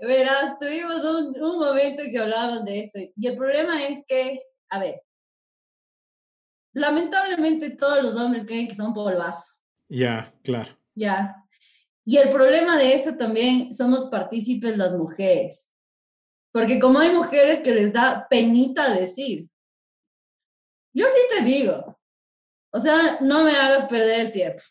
Verás, 0.00 0.58
tuvimos 0.60 1.02
un, 1.04 1.42
un 1.42 1.58
momento 1.58 2.02
en 2.02 2.12
que 2.12 2.18
hablábamos 2.18 2.64
de 2.64 2.80
eso. 2.80 2.98
Y 3.16 3.26
el 3.26 3.36
problema 3.36 3.82
es 3.82 4.04
que, 4.06 4.42
a 4.68 4.78
ver, 4.78 5.02
lamentablemente 6.74 7.70
todos 7.70 8.02
los 8.02 8.14
hombres 8.16 8.44
creen 8.46 8.68
que 8.68 8.74
son 8.74 8.92
polvazo, 8.92 9.54
ya, 9.88 10.30
claro. 10.42 10.70
¿ya? 10.94 11.36
Y 12.04 12.18
el 12.18 12.28
problema 12.28 12.76
de 12.76 12.94
eso 12.94 13.14
también 13.16 13.72
somos 13.74 14.06
partícipes 14.06 14.76
las 14.76 14.92
mujeres. 14.92 15.72
Porque 16.52 16.78
como 16.78 16.98
hay 17.00 17.10
mujeres 17.10 17.60
que 17.60 17.74
les 17.74 17.92
da 17.92 18.26
penita 18.28 18.94
decir, 18.94 19.48
yo 20.94 21.06
sí 21.06 21.36
te 21.36 21.44
digo, 21.44 21.98
o 22.72 22.80
sea, 22.80 23.18
no 23.20 23.44
me 23.44 23.52
hagas 23.52 23.88
perder 23.88 24.26
el 24.26 24.32
tiempo. 24.32 24.62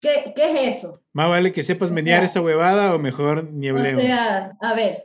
¿Qué, 0.00 0.32
qué 0.36 0.68
es 0.68 0.76
eso? 0.76 1.02
Más 1.12 1.28
vale 1.28 1.52
que 1.52 1.62
sepas 1.62 1.90
menear 1.90 2.22
esa 2.22 2.42
huevada 2.42 2.94
o 2.94 2.98
mejor 2.98 3.44
ni 3.44 3.70
O 3.70 3.78
sea, 3.78 4.52
a 4.60 4.74
ver. 4.74 5.04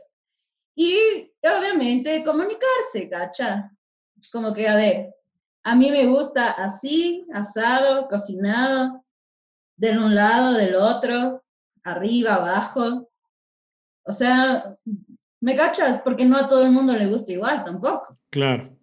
Y 0.76 1.30
obviamente 1.42 2.22
comunicarse, 2.22 3.06
gacha. 3.10 3.70
Como 4.30 4.52
que, 4.52 4.68
a 4.68 4.76
ver, 4.76 5.14
a 5.64 5.74
mí 5.74 5.90
me 5.90 6.06
gusta 6.06 6.50
así, 6.50 7.26
asado, 7.32 8.06
cocinado, 8.08 9.04
de 9.76 9.98
un 9.98 10.14
lado, 10.14 10.52
del 10.52 10.74
otro, 10.74 11.42
arriba, 11.82 12.34
abajo. 12.34 13.10
O 14.04 14.12
sea, 14.12 14.76
¿me 15.40 15.56
cachas? 15.56 16.00
Porque 16.02 16.24
no 16.24 16.36
a 16.36 16.48
todo 16.48 16.64
el 16.64 16.70
mundo 16.70 16.94
le 16.94 17.06
gusta 17.06 17.32
igual 17.32 17.64
tampoco. 17.64 18.14
Claro. 18.30 18.76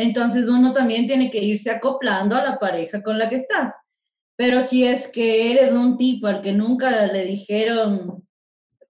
Entonces 0.00 0.48
uno 0.48 0.72
también 0.72 1.06
tiene 1.06 1.30
que 1.30 1.42
irse 1.42 1.70
acoplando 1.70 2.34
a 2.34 2.42
la 2.42 2.58
pareja 2.58 3.02
con 3.02 3.18
la 3.18 3.28
que 3.28 3.36
está. 3.36 3.76
Pero 4.34 4.62
si 4.62 4.84
es 4.84 5.08
que 5.08 5.52
eres 5.52 5.72
un 5.72 5.98
tipo 5.98 6.26
al 6.26 6.40
que 6.40 6.52
nunca 6.52 7.06
le 7.06 7.26
dijeron, 7.26 8.26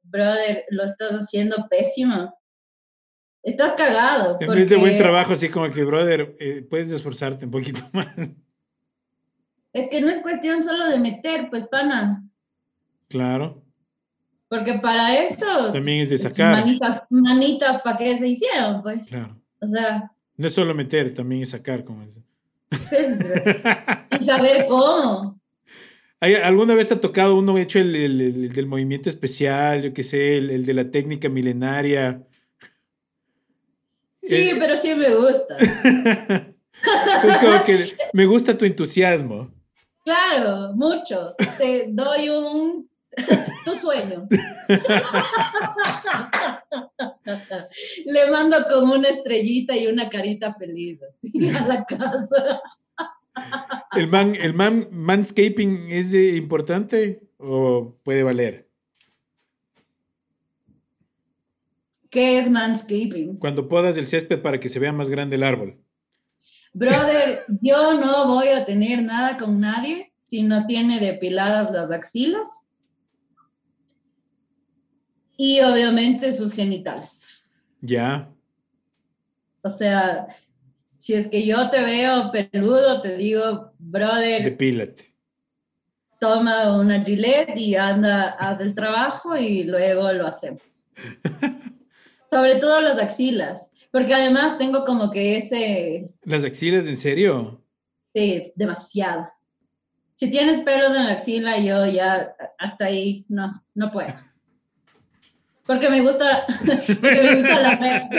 brother, 0.05 0.65
lo 0.71 0.85
estás 0.85 1.11
haciendo 1.11 1.67
pésimo, 1.69 2.33
estás 3.43 3.73
cagado. 3.73 4.37
En 4.39 4.51
vez 4.51 4.69
de 4.69 4.77
buen 4.77 4.97
trabajo, 4.97 5.33
así 5.33 5.49
como 5.49 5.69
que, 5.71 5.83
brother, 5.83 6.37
eh, 6.39 6.65
puedes 6.71 6.93
esforzarte 6.93 7.45
un 7.45 7.51
poquito 7.51 7.81
más. 7.93 8.31
Es 9.73 9.89
que 9.89 10.01
no 10.01 10.11
es 10.11 10.21
cuestión 10.21 10.63
solo 10.63 10.89
de 10.89 11.01
meter, 11.01 11.51
pues, 11.51 11.67
pana. 11.67 12.25
Claro. 13.09 13.65
Porque 14.49 14.75
para 14.75 15.17
eso... 15.17 15.71
También 15.71 16.03
es 16.03 16.11
de 16.11 16.19
pues, 16.19 16.35
sacar. 16.37 16.65
Manitas, 16.65 17.03
manitas, 17.11 17.83
¿para 17.83 17.97
qué 17.97 18.17
se 18.17 18.29
hicieron? 18.29 18.83
Pues, 18.83 19.09
Claro. 19.09 19.41
o 19.61 19.67
sea, 19.67 20.13
No 20.41 20.47
es 20.47 20.55
solo 20.55 20.75
meter, 20.75 21.13
también 21.13 21.43
es 21.43 21.51
sacar, 21.51 21.85
como 21.85 22.03
es. 22.03 22.19
y 24.21 24.25
saber 24.25 24.67
cómo. 24.67 25.39
¿Hay- 26.19 26.35
¿Alguna 26.35 26.75
vez 26.75 26.87
te 26.89 26.95
ha 26.95 27.01
tocado 27.01 27.35
uno 27.37 27.59
hecho 27.59 27.79
el, 27.79 27.95
el- 27.95 28.21
el 28.21 28.53
del 28.53 28.67
movimiento 28.67 29.09
especial, 29.09 29.83
yo 29.83 29.93
qué 29.93 30.03
sé, 30.03 30.39
el, 30.39 30.51
el 30.51 30.65
de 30.65 30.75
la 30.75 30.91
técnica 30.91 31.29
milenaria? 31.29 32.27
Sí, 34.23 34.35
Eh, 34.51 34.57
pero 34.59 34.77
sí 34.77 34.95
me 34.95 35.15
gusta. 35.15 35.57
Es 37.25 37.37
como 37.37 37.63
que 37.65 37.93
me 38.15 38.25
gusta 38.25 38.57
tu 38.57 38.65
entusiasmo. 38.65 39.51
Claro, 40.03 40.73
mucho. 40.75 41.35
Te 41.59 41.89
doy 41.91 42.31
un 42.31 42.90
tu 43.65 43.75
sueño. 43.75 44.29
Le 48.07 48.31
mando 48.31 48.57
como 48.71 48.95
una 48.95 49.09
estrellita 49.09 49.77
y 49.77 49.87
una 49.87 50.09
carita 50.09 50.55
feliz 50.55 51.01
a 51.03 51.67
la 51.67 51.85
casa. 51.85 52.63
¿El, 53.97 54.09
man, 54.09 54.35
el 54.35 54.55
man, 54.55 54.89
manscaping 54.91 55.89
es 55.91 56.15
importante 56.15 57.29
o 57.39 57.97
puede 58.03 58.23
valer? 58.23 58.69
¿Qué 62.11 62.39
es 62.39 62.51
manscaping? 62.51 63.37
Cuando 63.39 63.69
podas 63.69 63.97
el 63.97 64.05
césped 64.05 64.43
para 64.43 64.59
que 64.59 64.69
se 64.69 64.81
vea 64.81 64.93
más 64.93 65.09
grande 65.09 65.37
el 65.37 65.45
árbol. 65.45 65.81
Brother, 66.73 67.41
yo 67.63 67.95
no 67.95 68.29
voy 68.29 68.49
a 68.49 68.65
tener 68.65 69.03
nada 69.03 69.37
con 69.37 69.61
nadie 69.61 70.13
si 70.19 70.43
no 70.43 70.67
tiene 70.67 71.01
depiladas 71.01 71.71
las 71.73 71.91
axilas 71.91 72.70
y 75.43 75.59
obviamente 75.63 76.33
sus 76.33 76.53
genitales. 76.53 77.49
Ya. 77.81 78.31
O 79.63 79.71
sea, 79.71 80.27
si 80.99 81.15
es 81.15 81.29
que 81.29 81.47
yo 81.47 81.71
te 81.71 81.83
veo 81.83 82.31
peludo, 82.31 83.01
te 83.01 83.17
digo, 83.17 83.73
brother, 83.79 84.45
Depílate. 84.45 85.15
toma 86.21 86.79
una 86.79 87.03
gilet 87.03 87.57
y 87.57 87.75
anda, 87.75 88.37
haz 88.39 88.61
el 88.61 88.75
trabajo 88.75 89.35
y 89.35 89.65
luego 89.65 90.13
lo 90.13 90.27
hacemos. 90.27 90.89
Sobre 92.31 92.57
todo 92.57 92.83
las 92.83 92.99
axilas, 92.99 93.73
porque 93.91 94.13
además 94.13 94.59
tengo 94.59 94.85
como 94.85 95.11
que 95.11 95.39
ese, 95.39 96.11
¿Las 96.23 96.45
axilas, 96.45 96.87
en 96.87 96.99
serio? 96.99 97.65
sí, 98.15 98.53
demasiado. 98.57 99.27
Si 100.17 100.31
tienes 100.31 100.59
pelos 100.65 100.95
en 100.95 101.07
la 101.07 101.13
axila, 101.13 101.59
yo 101.61 101.87
ya 101.87 102.37
hasta 102.59 102.85
ahí 102.85 103.25
no, 103.31 103.65
no 103.75 103.91
puedo. 103.91 104.13
Porque 105.71 105.89
me 105.89 106.01
gusta, 106.01 106.45
porque 107.01 107.23
me 107.23 107.37
gusta 107.37 107.61
la 107.61 107.79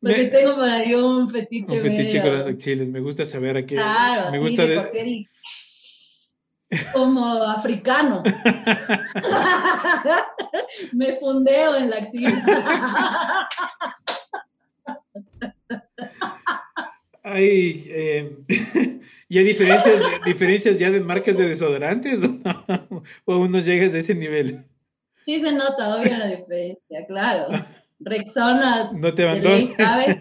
Porque 0.00 0.22
Me- 0.24 0.26
tengo 0.28 0.56
por 0.56 0.68
ahí 0.68 0.92
un 0.92 1.28
fetiche. 1.30 1.76
Un 1.76 1.80
fetiche 1.80 2.20
con 2.20 2.36
las 2.36 2.48
axilas. 2.48 2.90
Me 2.90 2.98
gusta 2.98 3.24
saber 3.24 3.58
a 3.58 3.64
qué. 3.64 3.76
Claro, 3.76 4.32
me 4.32 4.40
gusta 4.40 4.62
de 4.62 4.68
de- 4.70 4.74
coger 4.74 5.06
y- 5.06 5.24
como 6.92 7.24
africano. 7.44 8.24
Me 10.94 11.12
fundeo 11.12 11.76
en 11.76 11.90
la 11.90 11.96
axila. 11.98 13.48
Hay, 17.22 17.84
eh, 17.88 18.36
¿y 19.28 19.38
hay 19.38 19.44
diferencias, 19.44 20.00
diferencias 20.24 20.76
ya 20.80 20.90
de 20.90 21.00
marcas 21.00 21.36
de 21.36 21.48
desodorantes 21.48 22.20
o, 22.24 22.28
no? 22.28 23.04
o 23.26 23.32
aún 23.34 23.52
no 23.52 23.60
llegas 23.60 23.94
a 23.94 23.98
ese 23.98 24.16
nivel? 24.16 24.64
Sí 25.28 25.40
se 25.40 25.52
nota, 25.52 25.94
obvio, 25.94 26.16
la 26.16 26.26
diferencia, 26.26 27.06
claro. 27.06 27.48
Rexona. 28.00 28.88
No 28.98 29.12
te 29.12 29.24
de 29.24 29.40
ley. 29.40 29.66
¿sabes? 29.76 30.16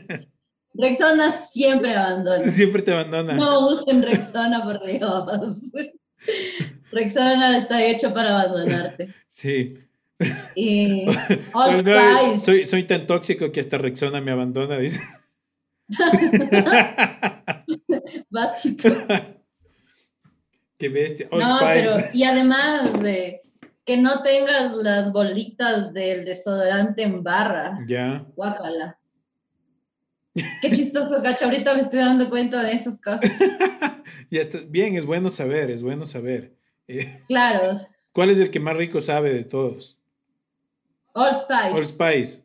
Rexona 0.73 1.31
siempre 1.31 1.95
abandona. 1.95 2.43
Siempre 2.43 2.81
te 2.81 2.91
abandona. 2.91 3.35
No 3.35 3.69
usen 3.69 4.03
Rexona, 4.03 4.65
por 4.65 4.85
Dios. 4.85 5.71
Rexona 6.91 7.57
está 7.57 7.81
hecho 7.85 8.13
para 8.13 8.31
abandonarte. 8.31 9.07
Sí. 9.25 9.75
Y 10.57 11.05
Old 11.53 11.87
no, 11.87 12.37
soy, 12.37 12.65
soy 12.65 12.83
tan 12.83 13.05
tóxico 13.05 13.49
que 13.53 13.61
hasta 13.61 13.77
Rexona 13.77 14.19
me 14.19 14.31
abandona, 14.31 14.77
dice. 14.77 14.99
Básico. 18.29 18.89
Qué 20.77 20.89
bestia. 20.89 21.29
Old 21.31 21.43
No, 21.43 21.59
Spice. 21.59 21.71
pero 21.71 21.93
y 22.13 22.23
además 22.25 23.01
de 23.01 23.41
que 23.87 23.97
no 23.97 24.21
tengas 24.21 24.75
las 24.75 25.11
bolitas 25.11 25.91
del 25.93 26.25
desodorante 26.25 27.01
en 27.03 27.23
barra. 27.23 27.79
Ya. 27.87 28.23
Guácala. 28.35 28.99
Qué 30.61 30.69
chistoso, 30.71 31.21
cacho. 31.23 31.45
Ahorita 31.45 31.73
me 31.73 31.81
estoy 31.81 31.99
dando 31.99 32.29
cuenta 32.29 32.61
de 32.61 32.73
esas 32.73 32.99
cosas. 33.01 33.21
Ya 34.29 34.41
está. 34.41 34.59
Bien, 34.67 34.95
es 34.95 35.05
bueno 35.05 35.29
saber, 35.29 35.69
es 35.71 35.83
bueno 35.83 36.05
saber. 36.05 36.53
Eh, 36.87 37.05
Claro. 37.29 37.73
¿Cuál 38.11 38.29
es 38.29 38.39
el 38.39 38.51
que 38.51 38.59
más 38.59 38.75
rico 38.75 38.99
sabe 38.99 39.31
de 39.33 39.45
todos? 39.45 39.99
Old 41.13 41.35
Spice. 41.35 41.71
Old 41.73 41.85
Spice. 41.85 42.43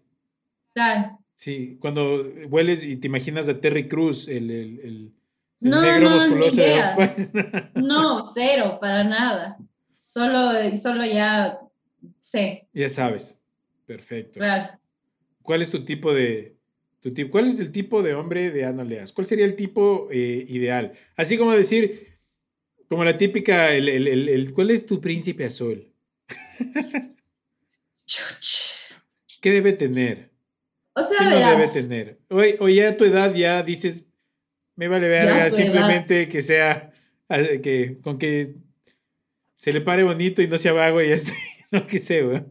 Claro. 0.74 1.18
Sí, 1.34 1.76
cuando 1.80 2.22
hueles 2.48 2.84
y 2.84 2.96
te 2.98 3.08
imaginas 3.08 3.48
a 3.48 3.58
Terry 3.60 3.88
Cruz, 3.88 4.28
el, 4.28 4.48
el- 4.50 4.80
el- 4.80 5.14
el 5.60 5.70
No, 5.70 5.82
negro 5.82 6.10
no, 6.10 6.16
musculoso 6.16 6.56
de 6.60 6.66
idea. 6.68 6.94
Spice. 6.94 7.32
No, 7.74 8.26
cero, 8.28 8.78
para 8.80 9.02
nada. 9.02 9.58
Solo, 10.12 10.76
solo 10.76 11.06
ya 11.06 11.58
sé. 12.20 12.68
ya 12.74 12.88
sabes. 12.90 13.40
Perfecto. 13.86 14.40
Claro. 14.40 14.78
¿Cuál 15.40 15.62
es 15.62 15.70
tu 15.70 15.86
tipo 15.86 16.12
de... 16.12 16.54
Tu 17.00 17.08
tipo, 17.08 17.30
¿Cuál 17.30 17.46
es 17.46 17.58
el 17.60 17.72
tipo 17.72 18.02
de 18.02 18.14
hombre 18.14 18.50
de 18.50 18.66
Ana 18.66 18.84
Leas? 18.84 19.10
¿Cuál 19.14 19.26
sería 19.26 19.46
el 19.46 19.56
tipo 19.56 20.08
eh, 20.12 20.44
ideal? 20.48 20.92
Así 21.16 21.38
como 21.38 21.52
decir, 21.52 22.12
como 22.90 23.04
la 23.04 23.16
típica, 23.16 23.74
el, 23.74 23.88
el- 23.88 24.06
el- 24.06 24.28
el- 24.28 24.52
¿cuál 24.52 24.70
es 24.70 24.84
tu 24.84 25.00
príncipe 25.00 25.46
azul? 25.46 25.90
¿Qué 29.40 29.50
debe 29.50 29.72
tener? 29.72 30.30
O 30.94 31.00
¿Qué 31.00 31.06
sea, 31.08 31.30
no 31.30 31.58
debe 31.58 31.68
tener? 31.68 32.20
O, 32.28 32.42
o 32.64 32.68
ya 32.68 32.90
a 32.90 32.96
tu 32.98 33.04
edad 33.04 33.34
ya 33.34 33.62
dices, 33.62 34.04
me 34.76 34.88
vale 34.88 35.08
verga, 35.08 35.48
simplemente 35.50 36.28
que 36.28 36.42
sea, 36.42 36.92
que 37.62 37.98
con 38.02 38.18
que 38.18 38.54
se 39.62 39.72
le 39.72 39.80
pare 39.80 40.02
bonito 40.02 40.42
y 40.42 40.48
no 40.48 40.58
sea 40.58 40.72
vago 40.72 41.00
y 41.00 41.08
ya 41.10 41.14
está. 41.14 41.32
No, 41.70 41.86
que 41.86 41.98
sé, 41.98 42.22
güey. 42.22 42.42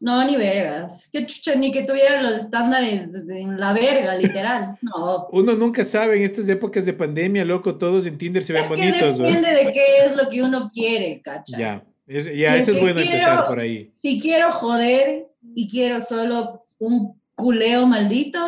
No, 0.00 0.24
ni 0.24 0.36
vergas. 0.36 1.08
Qué 1.12 1.26
chucha, 1.26 1.54
ni 1.56 1.72
que 1.72 1.82
tuviera 1.82 2.22
los 2.22 2.32
estándares 2.44 2.92
en 3.28 3.58
la 3.60 3.72
verga, 3.72 4.14
literal. 4.14 4.78
No. 4.82 5.26
Uno 5.32 5.54
nunca 5.54 5.82
sabe 5.82 6.16
en 6.16 6.22
estas 6.22 6.48
épocas 6.48 6.86
de 6.86 6.92
pandemia, 6.92 7.44
loco, 7.44 7.76
todos 7.76 8.06
en 8.06 8.16
Tinder 8.16 8.42
se 8.42 8.52
ven 8.52 8.62
Es 8.62 8.68
que 8.70 8.74
bonitos, 8.76 9.20
güey. 9.20 9.34
depende 9.34 9.64
de 9.64 9.72
qué 9.72 9.84
es 10.06 10.16
lo 10.16 10.30
que 10.30 10.42
uno 10.42 10.70
quiere, 10.72 11.20
cacha. 11.20 11.58
Ya, 11.58 11.84
es- 12.06 12.24
ya, 12.34 12.56
eso 12.56 12.70
es 12.70 12.76
que 12.78 12.82
bueno 12.84 13.00
empezar 13.00 13.30
quiero- 13.34 13.44
por 13.48 13.58
ahí. 13.58 13.90
Si 13.94 14.20
quiero 14.20 14.50
joder 14.52 15.26
y 15.56 15.68
quiero 15.68 16.00
solo 16.00 16.62
un 16.78 17.20
culeo 17.34 17.84
maldito, 17.86 18.38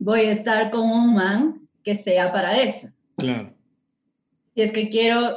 voy 0.00 0.20
a 0.22 0.32
estar 0.32 0.70
con 0.72 0.82
un 0.90 1.14
man 1.14 1.68
que 1.84 1.94
sea 1.94 2.30
para 2.32 2.60
eso. 2.60 2.88
Claro. 3.16 3.54
Si 4.54 4.62
es 4.62 4.72
que 4.72 4.88
quiero 4.90 5.36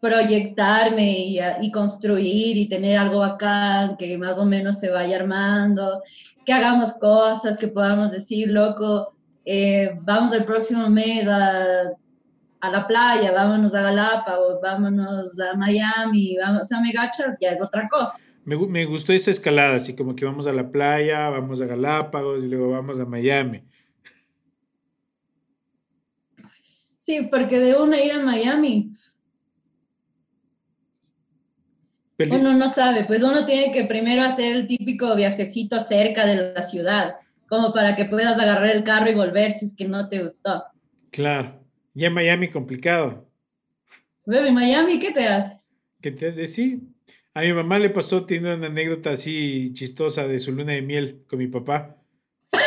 proyectarme 0.00 1.38
y, 1.60 1.70
construir 1.70 2.56
y 2.56 2.68
tener 2.68 2.98
algo 2.98 3.18
bacán, 3.18 3.96
que 3.98 4.16
más 4.16 4.38
o 4.38 4.46
menos 4.46 4.80
se 4.80 4.90
vaya 4.90 5.16
armando, 5.16 6.02
que 6.44 6.52
hagamos 6.52 6.94
cosas, 6.94 7.58
que 7.58 7.68
podamos 7.68 8.10
decir, 8.10 8.48
loco, 8.48 9.14
eh, 9.44 9.98
vamos 10.00 10.32
el 10.32 10.44
próximo 10.44 10.88
mes 10.88 11.28
a, 11.28 11.82
a 12.60 12.70
la 12.70 12.86
playa, 12.86 13.32
vámonos 13.32 13.74
a 13.74 13.82
Galápagos, 13.82 14.58
vámonos 14.62 15.38
a 15.38 15.54
Miami, 15.56 16.36
vamos 16.38 16.72
a 16.72 16.80
Megachas, 16.80 17.36
ya 17.38 17.50
es 17.50 17.62
otra 17.62 17.86
cosa. 17.88 18.22
Me, 18.46 18.56
me 18.56 18.86
gustó 18.86 19.12
esa 19.12 19.30
escalada, 19.30 19.74
así 19.76 19.94
como 19.94 20.16
que 20.16 20.24
vamos 20.24 20.46
a 20.46 20.52
la 20.54 20.70
playa, 20.70 21.28
vamos 21.28 21.60
a 21.60 21.66
Galápagos 21.66 22.42
y 22.42 22.48
luego 22.48 22.70
vamos 22.70 22.98
a 22.98 23.04
Miami. 23.04 23.62
Sí, 26.98 27.28
porque 27.30 27.58
de 27.58 27.76
una 27.76 28.00
ir 28.00 28.12
a 28.12 28.20
Miami, 28.20 28.94
Peli- 32.09 32.09
uno 32.28 32.54
no 32.54 32.68
sabe, 32.68 33.04
pues 33.04 33.22
uno 33.22 33.44
tiene 33.46 33.72
que 33.72 33.84
primero 33.84 34.22
hacer 34.22 34.54
el 34.54 34.66
típico 34.66 35.14
viajecito 35.16 35.80
cerca 35.80 36.26
de 36.26 36.52
la 36.52 36.62
ciudad, 36.62 37.14
como 37.48 37.72
para 37.72 37.96
que 37.96 38.04
puedas 38.04 38.38
agarrar 38.38 38.70
el 38.70 38.84
carro 38.84 39.10
y 39.10 39.14
volver 39.14 39.52
si 39.52 39.66
es 39.66 39.74
que 39.74 39.88
no 39.88 40.08
te 40.08 40.22
gustó. 40.22 40.64
Claro. 41.10 41.60
Ya 41.94 42.08
en 42.08 42.14
Miami 42.14 42.48
complicado. 42.48 43.28
Bebé, 44.24 44.52
Miami, 44.52 44.98
¿qué 44.98 45.10
te 45.10 45.26
haces? 45.26 45.74
¿Qué 46.00 46.12
te 46.12 46.28
hace? 46.28 46.46
Sí. 46.46 46.82
A 47.34 47.42
mi 47.42 47.52
mamá 47.52 47.78
le 47.78 47.90
pasó, 47.90 48.24
tiene 48.26 48.54
una 48.54 48.66
anécdota 48.66 49.10
así 49.10 49.72
chistosa 49.72 50.26
de 50.26 50.38
su 50.38 50.52
luna 50.52 50.72
de 50.72 50.82
miel 50.82 51.24
con 51.28 51.38
mi 51.38 51.46
papá. 51.46 51.96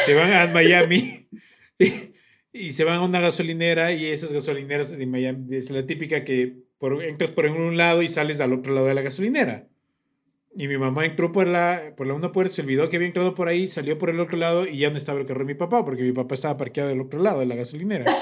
Se 0.05 0.13
van 0.13 0.33
a 0.33 0.47
Miami 0.47 1.27
y, 1.79 1.87
y 2.53 2.71
se 2.71 2.83
van 2.83 2.97
a 2.97 3.01
una 3.01 3.19
gasolinera 3.19 3.91
y 3.91 4.05
esas 4.05 4.31
gasolineras 4.31 4.97
de 4.97 5.05
Miami 5.05 5.55
es 5.55 5.69
la 5.71 5.85
típica 5.85 6.23
que 6.23 6.63
por, 6.83 7.01
entras 7.01 7.31
por 7.31 7.45
un 7.45 7.77
lado 7.77 8.01
y 8.01 8.09
sales 8.09 8.41
al 8.41 8.51
otro 8.51 8.73
lado 8.73 8.87
de 8.87 8.93
la 8.93 9.01
gasolinera. 9.01 9.69
Y 10.53 10.67
mi 10.67 10.77
mamá 10.77 11.05
entró 11.05 11.31
por 11.31 11.47
la, 11.47 11.93
por 11.95 12.07
la 12.07 12.13
una 12.13 12.33
puerta, 12.33 12.55
se 12.55 12.61
olvidó 12.61 12.89
que 12.89 12.97
había 12.97 13.07
entrado 13.07 13.35
por 13.35 13.47
ahí, 13.47 13.67
salió 13.67 13.97
por 13.97 14.09
el 14.09 14.19
otro 14.19 14.35
lado 14.35 14.67
y 14.67 14.79
ya 14.79 14.89
no 14.89 14.97
estaba 14.97 15.21
el 15.21 15.25
carro 15.25 15.39
de 15.39 15.53
mi 15.53 15.53
papá 15.53 15.85
porque 15.85 16.03
mi 16.03 16.11
papá 16.11 16.35
estaba 16.35 16.57
parqueado 16.57 16.89
del 16.89 16.99
otro 16.99 17.21
lado 17.21 17.39
de 17.39 17.45
la 17.45 17.55
gasolinera. 17.55 18.13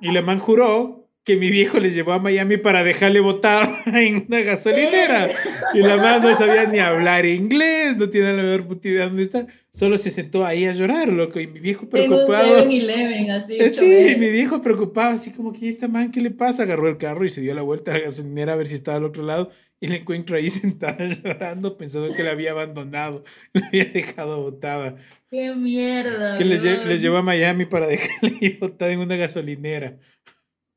Y 0.00 0.10
la 0.12 0.22
man 0.22 0.38
juró 0.38 1.09
que 1.30 1.36
mi 1.36 1.48
viejo 1.50 1.78
les 1.78 1.94
llevó 1.94 2.12
a 2.12 2.18
Miami 2.18 2.56
para 2.56 2.82
dejarle 2.82 3.20
botado 3.20 3.70
en 3.86 4.26
una 4.28 4.40
gasolinera. 4.40 5.30
Y 5.74 5.78
la 5.80 5.96
man 5.96 6.20
no 6.22 6.34
sabía 6.36 6.64
ni 6.66 6.78
hablar 6.80 7.24
inglés, 7.24 7.96
no 7.98 8.10
tiene 8.10 8.32
la 8.32 8.42
menor 8.42 8.66
puta 8.66 8.88
idea 8.88 9.04
dónde 9.06 9.22
está. 9.22 9.46
Solo 9.72 9.96
se 9.96 10.10
sentó 10.10 10.44
ahí 10.44 10.64
a 10.66 10.72
llorar, 10.72 11.08
loco. 11.08 11.38
Y 11.38 11.46
mi 11.46 11.60
viejo 11.60 11.88
preocupado. 11.88 12.64
7-Eleven, 12.68 13.30
así. 13.30 13.56
Eh, 13.60 13.70
Sí, 13.70 14.16
mi 14.18 14.30
viejo 14.30 14.60
preocupado, 14.60 15.14
así 15.14 15.30
como 15.30 15.52
que 15.52 15.68
esta 15.68 15.86
man, 15.86 16.10
¿qué 16.10 16.20
le 16.20 16.30
pasa? 16.32 16.64
Agarró 16.64 16.88
el 16.88 16.96
carro 16.96 17.24
y 17.24 17.30
se 17.30 17.40
dio 17.40 17.54
la 17.54 17.62
vuelta 17.62 17.92
a 17.92 17.94
la 17.94 18.00
gasolinera 18.00 18.54
a 18.54 18.56
ver 18.56 18.66
si 18.66 18.74
estaba 18.74 18.96
al 18.96 19.04
otro 19.04 19.22
lado 19.22 19.48
y 19.80 19.86
la 19.86 19.94
encuentro 19.96 20.36
ahí 20.36 20.50
sentada 20.50 20.96
llorando, 21.06 21.76
pensando 21.76 22.12
que 22.12 22.24
la 22.24 22.32
había 22.32 22.50
abandonado, 22.50 23.22
la 23.52 23.66
había 23.68 23.84
dejado 23.84 24.42
botada. 24.42 24.96
Qué 25.30 25.54
mierda. 25.54 26.36
Que 26.36 26.44
les, 26.44 26.64
lle- 26.64 26.82
les 26.84 27.00
llevó 27.00 27.18
a 27.18 27.22
Miami 27.22 27.64
para 27.66 27.86
dejarla 27.86 28.30
botada 28.60 28.90
en 28.90 28.98
una 28.98 29.14
gasolinera. 29.14 29.96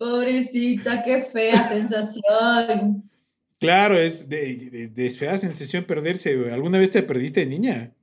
Pobrecita, 0.04 1.02
qué 1.02 1.22
fea 1.22 1.66
sensación. 1.70 3.04
Claro, 3.58 3.98
es 3.98 4.28
de, 4.28 4.56
de, 4.70 4.88
de 4.90 5.10
fea 5.12 5.38
sensación 5.38 5.86
perderse. 5.86 6.52
¿Alguna 6.52 6.78
vez 6.78 6.90
te 6.90 7.04
perdiste 7.04 7.40
de 7.40 7.46
niña? 7.46 7.94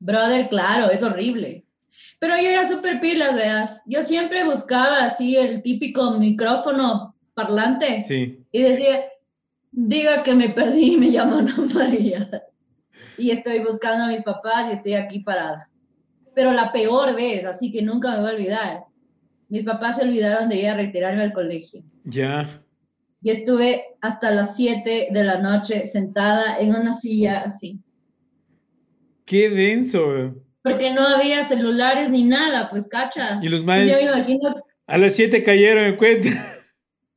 Brother, 0.00 0.48
claro, 0.48 0.90
es 0.90 1.02
horrible. 1.04 1.64
Pero 2.18 2.36
yo 2.36 2.48
era 2.48 2.64
súper 2.64 3.00
pilas, 3.00 3.36
veas. 3.36 3.82
Yo 3.86 4.02
siempre 4.02 4.42
buscaba 4.42 5.04
así 5.04 5.36
el 5.36 5.62
típico 5.62 6.18
micrófono 6.18 7.14
parlante 7.34 8.00
Sí. 8.00 8.44
y 8.50 8.62
decía, 8.62 9.04
diga 9.70 10.24
que 10.24 10.34
me 10.34 10.48
perdí 10.48 10.94
y 10.94 10.96
me 10.98 11.06
llamo 11.10 11.38
Ana 11.38 11.54
María. 11.72 12.28
Y 13.16 13.30
estoy 13.30 13.60
buscando 13.60 14.06
a 14.06 14.08
mis 14.08 14.22
papás 14.22 14.70
y 14.70 14.74
estoy 14.74 14.94
aquí 14.94 15.20
parada. 15.20 15.70
Pero 16.34 16.50
la 16.52 16.72
peor 16.72 17.14
vez, 17.14 17.44
así 17.44 17.70
que 17.70 17.80
nunca 17.80 18.10
me 18.10 18.20
voy 18.22 18.30
a 18.30 18.34
olvidar. 18.34 18.87
Mis 19.48 19.64
papás 19.64 19.96
se 19.96 20.02
olvidaron 20.02 20.48
de 20.48 20.56
ir 20.56 20.68
a 20.68 20.74
retirarme 20.74 21.22
al 21.22 21.32
colegio. 21.32 21.82
Ya. 22.04 22.46
Y 23.22 23.30
estuve 23.30 23.82
hasta 24.00 24.30
las 24.30 24.56
7 24.56 25.08
de 25.10 25.24
la 25.24 25.38
noche 25.38 25.86
sentada 25.86 26.58
en 26.60 26.74
una 26.74 26.92
silla 26.92 27.40
así. 27.44 27.80
Qué 29.24 29.50
denso. 29.50 30.34
Porque 30.62 30.92
no 30.92 31.06
había 31.06 31.44
celulares 31.44 32.10
ni 32.10 32.24
nada, 32.24 32.68
pues 32.70 32.88
cacha. 32.88 33.38
Y 33.42 33.48
los 33.48 33.62
Y 33.62 33.64
maes 33.64 33.88
yo 33.90 33.96
me 34.12 34.18
imagino, 34.18 34.54
a 34.86 34.98
las 34.98 35.14
7 35.14 35.42
cayeron 35.42 35.84
en 35.84 35.96
cuenta. 35.96 36.28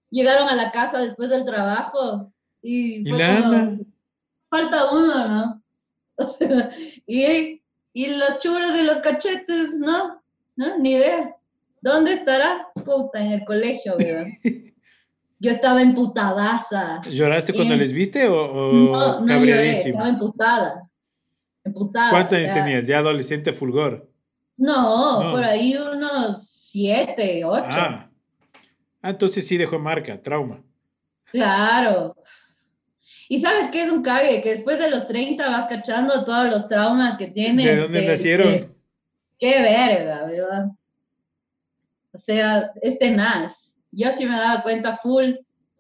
llegaron 0.10 0.48
a 0.50 0.56
la 0.56 0.72
casa 0.72 1.00
después 1.00 1.30
del 1.30 1.46
trabajo 1.46 2.34
y, 2.62 3.00
¿Y 3.08 3.10
fue 3.10 3.20
la 3.20 3.42
como, 3.42 3.54
Ana? 3.54 3.78
falta 4.50 4.92
uno, 4.92 5.28
¿no? 5.28 5.64
O 6.18 6.28
sea, 6.28 6.70
y, 7.08 7.64
y 7.94 8.08
los 8.18 8.40
churros 8.42 8.76
y 8.76 8.84
los 8.84 8.98
cachetes, 9.00 9.74
¿no? 9.80 10.22
¿No? 10.56 10.78
Ni 10.78 10.92
idea. 10.94 11.36
¿Dónde 11.82 12.14
estará? 12.14 12.68
Puta, 12.86 13.20
en 13.20 13.32
el 13.34 13.46
colegio, 13.46 13.96
¿verdad? 13.98 14.26
Yo 15.40 15.50
estaba 15.50 15.82
emputadaza. 15.82 17.02
¿Lloraste 17.10 17.54
cuando 17.54 17.76
les 17.76 17.92
viste 17.94 18.28
o, 18.28 18.36
o 18.46 18.72
No, 18.74 18.92
no 18.92 19.20
lloré, 19.22 19.28
cabreadísimo? 19.34 19.88
estaba 19.96 20.10
emputada. 20.10 20.90
Emputada. 21.64 22.10
¿Cuántos 22.12 22.34
años 22.34 22.50
sea, 22.50 22.64
tenías? 22.64 22.86
Ya 22.86 23.00
adolescente 23.00 23.52
fulgor. 23.52 24.08
No, 24.58 25.24
No. 25.24 25.32
por 25.32 25.44
ahí 25.44 25.76
unos 25.76 26.48
siete, 26.48 27.44
ocho. 27.44 27.66
Ah. 27.68 28.08
Ah, 29.02 29.10
entonces 29.10 29.48
sí 29.48 29.58
dejó 29.58 29.80
marca, 29.80 30.22
trauma. 30.22 30.62
Claro. 31.26 32.16
Y 33.28 33.40
sabes 33.40 33.70
qué 33.72 33.82
es 33.84 33.90
un 33.92 34.04
cague, 34.04 34.44
que 34.44 34.50
después 34.50 34.78
de 34.78 34.92
los 34.92 35.08
30 35.08 35.48
vas 35.50 35.66
cachando 35.66 36.24
todos 36.24 36.52
los 36.52 36.68
traumas 36.68 37.18
que 37.18 37.28
tienes. 37.28 37.66
¿De 37.66 37.78
dónde 37.78 38.06
nacieron? 38.06 38.54
Qué 39.40 39.60
verga, 39.60 40.26
¿verdad? 40.26 40.66
O 42.14 42.18
sea, 42.18 42.72
es 42.82 43.00
tenaz. 43.00 43.78
Yo 43.92 44.12
sí 44.12 44.26
me 44.26 44.38
daba 44.38 44.64
cuenta 44.64 44.96
full. 44.96 45.34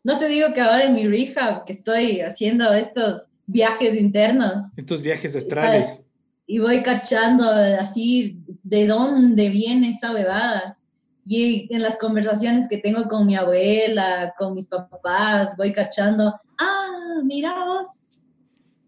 No 0.03 0.17
te 0.17 0.27
digo 0.27 0.53
que 0.53 0.61
ahora 0.61 0.85
en 0.85 0.93
mi 0.93 1.07
rehab, 1.07 1.65
que 1.65 1.73
estoy 1.73 2.21
haciendo 2.21 2.73
estos 2.73 3.27
viajes 3.45 3.95
internos 3.95 4.65
Estos 4.77 5.01
viajes 5.01 5.35
astrales. 5.35 6.01
y 6.47 6.59
voy 6.59 6.81
cachando 6.83 7.49
así 7.49 8.39
de 8.63 8.87
dónde 8.87 9.49
viene 9.49 9.89
esa 9.89 10.13
huevada. 10.13 10.77
Y 11.23 11.73
en 11.73 11.81
las 11.83 11.97
conversaciones 11.97 12.67
que 12.67 12.77
tengo 12.77 13.07
con 13.07 13.27
mi 13.27 13.35
abuela, 13.35 14.33
con 14.37 14.55
mis 14.55 14.67
papás, 14.67 15.55
voy 15.55 15.71
cachando, 15.71 16.33
ah, 16.59 17.21
mira 17.23 17.65
vos, 17.65 18.15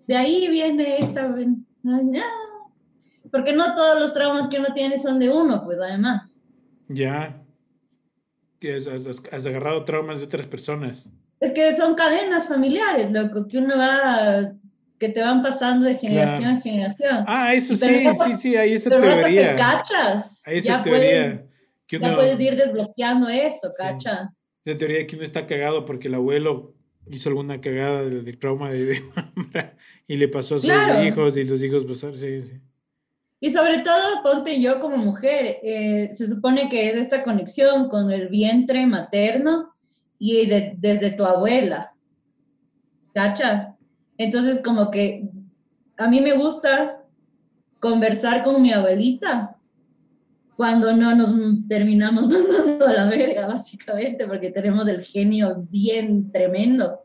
de 0.07 0.15
ahí 0.15 0.47
viene 0.49 0.97
esta... 0.97 1.23
ah". 1.25 2.21
Porque 3.31 3.53
no 3.53 3.75
todos 3.75 3.99
los 3.99 4.13
traumas 4.13 4.47
que 4.47 4.59
uno 4.59 4.73
tiene 4.73 4.97
son 4.97 5.19
de 5.19 5.29
uno, 5.29 5.63
pues 5.63 5.79
además. 5.79 6.42
Ya. 6.87 7.41
Que 8.59 8.75
has, 8.75 8.87
has- 8.87 9.23
has 9.31 9.45
agarrado 9.45 9.83
traumas 9.83 10.19
de 10.19 10.25
otras 10.25 10.45
personas. 10.47 11.09
Es 11.39 11.51
que 11.51 11.75
son 11.75 11.95
cadenas 11.95 12.47
familiares, 12.47 13.11
loco, 13.11 13.47
que 13.47 13.57
uno 13.57 13.77
va, 13.77 14.53
que 14.97 15.09
te 15.09 15.19
van 15.21 15.41
pasando 15.43 15.85
de 15.85 15.95
generación 15.95 16.39
Claro. 16.41 16.55
en 16.55 16.61
generación. 16.61 17.23
Ah, 17.27 17.53
eso 17.53 17.73
Pero 17.79 17.97
sí, 17.99 18.05
rato- 18.05 18.23
sí, 18.25 18.33
sí, 18.33 18.55
hay 18.55 18.73
esa 18.73 18.89
Pero 18.89 19.01
teoría. 19.01 19.55
cachas, 19.55 20.41
Hay 20.45 20.57
esa 20.57 20.67
ya 20.77 20.81
teoría. 20.81 21.01
puedes, 21.01 21.41
que 21.87 21.99
ya 21.99 22.07
uno- 22.07 22.15
puedes 22.15 22.39
ir 22.39 22.55
desbloqueando 22.55 23.27
eso, 23.27 23.69
Sí. 23.71 23.77
cacha. 23.83 24.29
Esa 24.65 24.77
teoría 24.77 24.99
de 24.99 25.07
que 25.07 25.15
uno 25.17 25.25
está 25.25 25.45
cagado 25.45 25.83
porque 25.83 26.07
el 26.07 26.13
abuelo 26.13 26.73
hizo 27.11 27.27
alguna 27.27 27.59
cagada 27.59 28.03
de, 28.03 28.21
de 28.21 28.33
trauma 28.33 28.69
de, 28.71 28.85
de 28.85 29.01
y 30.07 30.15
le 30.15 30.29
pasó 30.29 30.55
a 30.55 30.59
sus 30.59 30.69
Claro. 30.69 31.03
hijos 31.03 31.35
y 31.35 31.43
los 31.43 31.61
hijos 31.61 31.83
pasaron. 31.85 32.15
Sí, 32.15 32.39
sí. 32.39 32.53
Y 33.43 33.49
sobre 33.49 33.79
todo, 33.79 34.23
ponte 34.23 34.61
yo 34.61 34.79
como 34.79 34.95
mujer, 34.95 35.57
eh, 35.63 36.13
se 36.13 36.29
supone 36.29 36.69
que 36.69 36.87
es 36.87 36.95
esta 36.95 37.25
conexión 37.25 37.89
con 37.89 38.09
el 38.09 38.29
vientre 38.29 38.85
materno 38.85 39.73
y 40.17 40.45
de- 40.45 40.75
desde 40.77 41.11
tu 41.11 41.25
abuela. 41.25 41.93
¿Cacha? 43.13 43.75
Entonces, 44.17 44.61
como 44.63 44.89
que 44.89 45.29
a 45.97 46.07
mí 46.07 46.21
me 46.21 46.31
gusta 46.37 47.03
conversar 47.81 48.45
con 48.45 48.61
mi 48.61 48.71
abuelita 48.71 49.57
cuando 50.55 50.95
no 50.95 51.13
nos 51.13 51.35
terminamos 51.67 52.29
mandando 52.29 52.87
a 52.87 52.93
la 52.93 53.05
verga, 53.07 53.45
básicamente, 53.45 54.25
porque 54.25 54.51
tenemos 54.51 54.87
el 54.87 55.03
genio 55.03 55.67
bien 55.69 56.31
tremendo. 56.31 57.01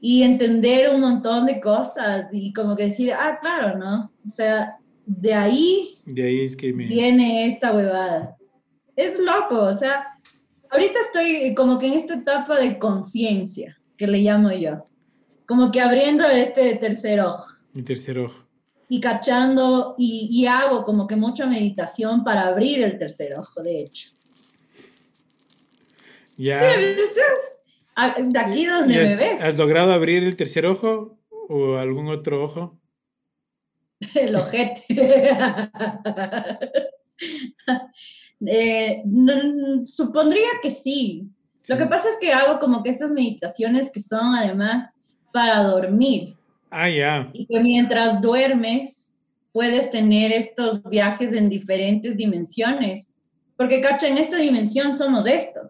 Y 0.00 0.24
entender 0.24 0.92
un 0.92 1.00
montón 1.00 1.46
de 1.46 1.60
cosas 1.60 2.26
y 2.32 2.52
como 2.52 2.74
que 2.74 2.86
decir, 2.86 3.12
ah, 3.12 3.38
claro, 3.40 3.78
¿no? 3.78 4.10
O 4.26 4.28
sea, 4.28 4.78
de 5.20 5.34
ahí 5.34 5.98
De 6.06 6.22
ahí 6.24 6.40
es 6.40 6.56
que 6.56 6.72
me. 6.72 6.86
viene 6.86 7.46
esta 7.46 7.72
huevada. 7.74 8.36
Es 8.96 9.18
loco, 9.18 9.58
o 9.62 9.74
sea, 9.74 10.04
ahorita 10.70 10.98
estoy 11.00 11.54
como 11.54 11.78
que 11.78 11.86
en 11.88 11.94
esta 11.94 12.14
etapa 12.14 12.58
de 12.58 12.78
conciencia, 12.78 13.78
que 13.96 14.06
le 14.06 14.18
llamo 14.18 14.50
yo, 14.52 14.78
como 15.46 15.70
que 15.70 15.80
abriendo 15.80 16.26
este 16.26 16.76
tercer 16.76 17.20
ojo 17.20 17.46
Mi 17.74 17.82
tercer 17.82 18.18
ojo. 18.18 18.46
y 18.88 19.00
cachando 19.00 19.94
y, 19.98 20.28
y 20.30 20.46
hago 20.46 20.84
como 20.84 21.06
que 21.06 21.16
mucha 21.16 21.46
meditación 21.46 22.24
para 22.24 22.46
abrir 22.48 22.82
el 22.82 22.98
tercer 22.98 23.34
ojo, 23.38 23.62
de 23.62 23.80
hecho. 23.80 24.10
Ya. 26.36 26.58
Sí, 26.58 26.84
sí. 27.14 27.20
De 28.32 28.38
aquí 28.38 28.66
donde 28.66 28.94
¿Y 28.94 28.96
me 28.96 29.02
has, 29.02 29.18
ves, 29.18 29.40
has 29.42 29.58
logrado 29.58 29.92
abrir 29.92 30.22
el 30.24 30.34
tercer 30.36 30.66
ojo 30.66 31.18
o 31.48 31.76
algún 31.76 32.08
otro 32.08 32.42
ojo? 32.42 32.78
el 34.14 34.36
ojete. 34.36 34.82
Eh, 38.44 39.04
supondría 39.84 40.48
que 40.60 40.72
sí. 40.72 41.28
Lo 41.68 41.78
que 41.78 41.86
pasa 41.86 42.08
es 42.08 42.16
que 42.20 42.32
hago 42.32 42.58
como 42.58 42.82
que 42.82 42.90
estas 42.90 43.12
meditaciones 43.12 43.88
que 43.92 44.00
son 44.00 44.34
además 44.34 44.96
para 45.32 45.62
dormir 45.62 46.34
Ah, 46.68 46.88
ya. 46.88 47.30
y 47.32 47.46
que 47.46 47.60
mientras 47.60 48.20
duermes 48.20 49.14
puedes 49.52 49.90
tener 49.90 50.32
estos 50.32 50.82
viajes 50.82 51.32
en 51.34 51.48
diferentes 51.48 52.16
dimensiones. 52.16 53.12
Porque, 53.56 53.80
cacha, 53.80 54.08
en 54.08 54.18
esta 54.18 54.38
dimensión 54.38 54.92
somos 54.92 55.24
esto. 55.28 55.60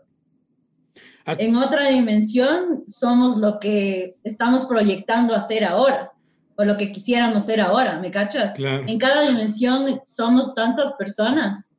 Ah. 1.26 1.34
En 1.36 1.54
otra 1.56 1.90
dimensión 1.90 2.84
somos 2.86 3.36
lo 3.36 3.60
que 3.60 4.16
estamos 4.24 4.64
proyectando 4.64 5.34
a 5.34 5.42
ser 5.42 5.64
ahora 5.64 6.11
o 6.56 6.64
lo 6.64 6.76
que 6.76 6.92
quisiéramos 6.92 7.46
ser 7.46 7.60
ahora, 7.60 7.98
¿me 8.00 8.10
cachas? 8.10 8.54
Claro. 8.54 8.84
En 8.86 8.98
cada 8.98 9.28
dimensión 9.28 10.00
somos 10.06 10.54
tantas 10.54 10.92
personas. 10.94 11.70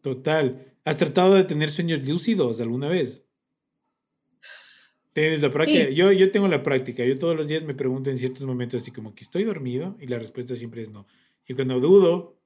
Total. 0.00 0.66
¿Has 0.84 0.96
tratado 0.96 1.34
de 1.34 1.44
tener 1.44 1.70
sueños 1.70 2.06
lúcidos 2.06 2.60
alguna 2.60 2.88
vez? 2.88 3.24
¿Tienes 5.12 5.42
la 5.42 5.50
práctica? 5.50 5.88
Sí. 5.88 5.94
Yo, 5.94 6.12
yo 6.12 6.30
tengo 6.30 6.48
la 6.48 6.62
práctica. 6.62 7.04
Yo 7.04 7.18
todos 7.18 7.36
los 7.36 7.48
días 7.48 7.64
me 7.64 7.74
pregunto 7.74 8.08
en 8.08 8.18
ciertos 8.18 8.44
momentos 8.44 8.82
así 8.82 8.90
como 8.90 9.14
que 9.14 9.24
estoy 9.24 9.44
dormido 9.44 9.96
y 10.00 10.06
la 10.06 10.18
respuesta 10.18 10.54
siempre 10.54 10.82
es 10.82 10.90
no. 10.90 11.06
Y 11.46 11.54
cuando 11.54 11.80
dudo 11.80 12.38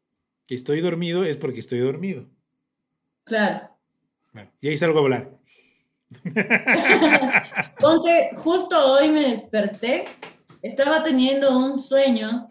que 0.46 0.55
estoy 0.55 0.81
dormido 0.81 1.25
es 1.25 1.37
porque 1.37 1.61
estoy 1.61 1.81
dormido. 1.81 2.29
Claro. 3.25 3.68
Claro. 4.33 4.51
Y 4.61 4.68
ahí 4.68 4.77
salgo 4.77 4.98
a 4.98 5.03
hablar. 5.03 5.38
Ponte, 7.81 8.31
justo 8.37 8.92
hoy 8.92 9.11
me 9.11 9.22
desperté, 9.22 10.05
estaba 10.62 11.03
teniendo 11.03 11.59
un 11.59 11.79
sueño 11.79 12.46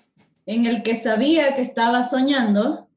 en 0.46 0.66
el 0.66 0.84
que 0.84 0.96
sabía 0.96 1.56
que 1.56 1.62
estaba 1.62 2.04
soñando 2.04 2.88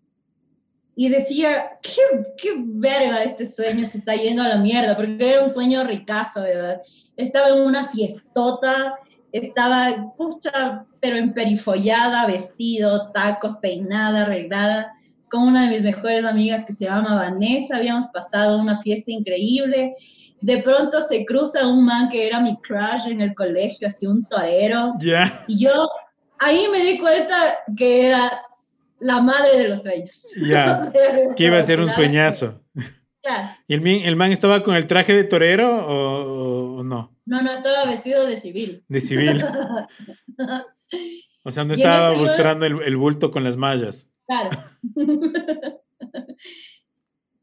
y 0.96 1.08
decía, 1.08 1.78
qué, 1.82 2.02
qué 2.36 2.54
verga 2.56 3.22
este 3.22 3.46
sueño 3.46 3.84
se 3.86 3.98
está 3.98 4.14
yendo 4.14 4.42
a 4.42 4.48
la 4.48 4.58
mierda, 4.58 4.96
porque 4.96 5.28
era 5.28 5.42
un 5.42 5.50
sueño 5.50 5.84
ricazo, 5.84 6.42
¿verdad? 6.42 6.80
Estaba 7.16 7.48
en 7.48 7.62
una 7.62 7.84
fiestota, 7.84 8.94
estaba, 9.32 10.14
pucha, 10.16 10.86
pero 11.00 11.16
emperifollada, 11.16 12.26
vestido, 12.26 13.10
tacos, 13.10 13.56
peinada, 13.56 14.22
arreglada, 14.22 14.92
con 15.34 15.48
una 15.48 15.64
de 15.64 15.68
mis 15.70 15.82
mejores 15.82 16.24
amigas 16.24 16.64
que 16.64 16.72
se 16.72 16.84
llama 16.84 17.14
Vanessa, 17.16 17.76
habíamos 17.76 18.06
pasado 18.08 18.58
una 18.58 18.80
fiesta 18.80 19.10
increíble. 19.10 19.94
De 20.40 20.62
pronto 20.62 21.00
se 21.00 21.24
cruza 21.24 21.66
un 21.66 21.84
man 21.84 22.08
que 22.08 22.26
era 22.26 22.38
mi 22.40 22.56
crush 22.60 23.08
en 23.08 23.20
el 23.20 23.34
colegio, 23.34 23.88
así 23.88 24.06
un 24.06 24.24
torero, 24.26 24.92
Ya. 25.00 25.24
y 25.48 25.58
yo 25.58 25.72
ahí 26.38 26.66
me 26.70 26.84
di 26.84 26.98
cuenta 26.98 27.34
que 27.76 28.06
era 28.08 28.30
la 29.00 29.20
madre 29.20 29.56
de 29.58 29.68
los 29.68 29.82
sueños. 29.82 30.10
Sea, 30.46 30.92
Que 31.36 31.44
iba 31.44 31.58
a 31.58 31.62
ser 31.62 31.80
un 31.80 31.86
sueñazo. 31.90 32.62
claro. 33.22 33.48
¿Y 33.66 33.74
el, 33.74 33.80
man- 33.80 34.02
el 34.04 34.16
man 34.16 34.32
estaba 34.32 34.62
con 34.62 34.74
el 34.76 34.86
traje 34.86 35.14
de 35.14 35.24
torero 35.24 35.68
o, 35.86 36.76
o 36.78 36.84
no? 36.84 37.10
No, 37.26 37.40
no, 37.42 37.52
estaba 37.52 37.86
vestido 37.86 38.26
de 38.26 38.36
civil. 38.36 38.84
De 38.88 39.00
civil. 39.00 39.42
O 41.46 41.50
sea, 41.50 41.64
no 41.64 41.74
estaba 41.74 42.12
yo- 42.12 42.18
mostrando 42.20 42.64
el, 42.64 42.80
el 42.82 42.96
bulto 42.96 43.30
con 43.30 43.44
las 43.44 43.56
mallas. 43.56 44.08
Claro. 44.26 44.50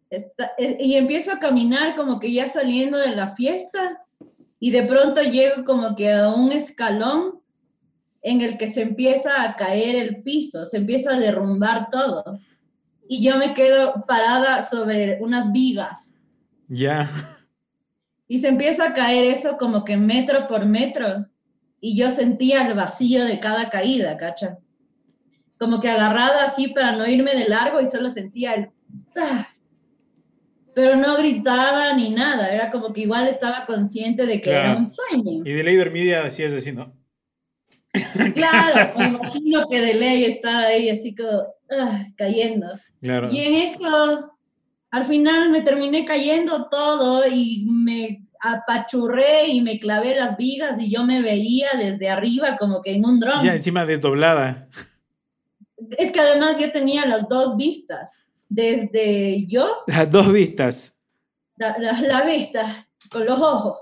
Está- 0.09 0.51
eh, 0.57 0.77
y 0.79 0.95
empiezo 0.95 1.31
a 1.31 1.39
caminar 1.39 1.95
como 1.95 2.19
que 2.19 2.31
ya 2.33 2.49
saliendo 2.49 2.97
de 2.97 3.15
la 3.15 3.29
fiesta 3.35 3.97
y 4.59 4.71
de 4.71 4.83
pronto 4.83 5.21
llego 5.21 5.63
como 5.63 5.95
que 5.95 6.11
a 6.11 6.29
un 6.29 6.51
escalón 6.51 7.39
en 8.21 8.41
el 8.41 8.57
que 8.57 8.69
se 8.69 8.81
empieza 8.81 9.41
a 9.41 9.55
caer 9.55 9.95
el 9.95 10.21
piso, 10.21 10.65
se 10.65 10.77
empieza 10.77 11.13
a 11.13 11.19
derrumbar 11.19 11.89
todo. 11.89 12.23
Y 13.07 13.23
yo 13.23 13.37
me 13.37 13.53
quedo 13.53 14.05
parada 14.05 14.61
sobre 14.61 15.17
unas 15.21 15.51
vigas 15.51 16.19
Ya. 16.67 17.09
y 18.27 18.39
se 18.39 18.49
empieza 18.49 18.87
a 18.87 18.93
caer 18.93 19.25
eso 19.25 19.57
como 19.57 19.83
que 19.85 19.97
metro 19.97 20.47
por 20.47 20.65
metro 20.65 21.25
y 21.79 21.95
yo 21.97 22.11
sentía 22.11 22.67
el 22.67 22.73
vacío 22.75 23.23
de 23.25 23.39
cada 23.39 23.69
caída, 23.69 24.17
¿cacha? 24.17 24.57
Como 25.61 25.79
que 25.79 25.89
agarrada 25.89 26.43
así 26.43 26.69
para 26.69 26.93
no 26.93 27.07
irme 27.07 27.35
de 27.35 27.47
largo 27.47 27.79
y 27.79 27.85
solo 27.85 28.09
sentía 28.09 28.55
el... 28.55 28.69
¡ah! 29.15 29.47
Pero 30.73 30.95
no 30.95 31.15
gritaba 31.17 31.93
ni 31.93 32.09
nada, 32.09 32.51
era 32.51 32.71
como 32.71 32.91
que 32.91 33.01
igual 33.01 33.27
estaba 33.27 33.67
consciente 33.67 34.25
de 34.25 34.41
que 34.41 34.49
era 34.49 34.63
Claro. 34.63 34.79
un 34.79 34.87
sueño. 34.87 35.43
Y 35.45 35.51
de 35.51 35.63
ley 35.63 35.75
dormida 35.75 36.25
hacías 36.25 36.51
así, 36.53 36.71
¿no? 36.71 36.91
Claro, 38.35 38.97
me 38.97 39.07
imagino 39.09 39.67
que 39.69 39.81
de 39.81 39.93
ley 39.93 40.25
estaba 40.25 40.61
ahí 40.61 40.89
así 40.89 41.13
como 41.13 41.43
ah, 41.69 42.05
cayendo. 42.17 42.65
Claro. 42.99 43.31
Y 43.31 43.37
en 43.41 43.53
esto, 43.53 44.31
al 44.89 45.05
final 45.05 45.51
me 45.51 45.61
terminé 45.61 46.05
cayendo 46.05 46.69
todo 46.69 47.27
y 47.27 47.67
me 47.69 48.25
apachurré 48.39 49.45
y 49.49 49.61
me 49.61 49.79
clavé 49.79 50.15
las 50.15 50.37
vigas 50.37 50.81
y 50.81 50.89
yo 50.89 51.03
me 51.03 51.21
veía 51.21 51.67
desde 51.77 52.09
arriba 52.09 52.57
como 52.57 52.81
que 52.81 52.95
en 52.95 53.05
un 53.05 53.19
dron. 53.19 53.45
Ya 53.45 53.53
encima 53.53 53.85
desdoblada. 53.85 54.67
Es 55.97 56.11
que 56.11 56.19
además 56.19 56.57
yo 56.59 56.71
tenía 56.71 57.05
las 57.05 57.27
dos 57.27 57.55
vistas. 57.57 58.25
Desde 58.49 59.45
yo, 59.47 59.77
Las 59.87 60.09
dos 60.11 60.31
vistas. 60.31 60.97
la, 61.55 61.77
la- 61.77 62.01
la 62.01 62.25
vista, 62.25 62.65
con 63.09 63.25
los 63.25 63.39
ojos. 63.39 63.77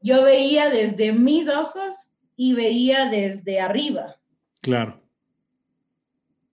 Yo 0.00 0.22
veía 0.22 0.70
desde 0.70 1.12
mis 1.12 1.48
ojos 1.48 2.12
y 2.36 2.54
veía 2.54 3.06
desde 3.10 3.60
arriba. 3.60 4.16
Claro. 4.62 5.00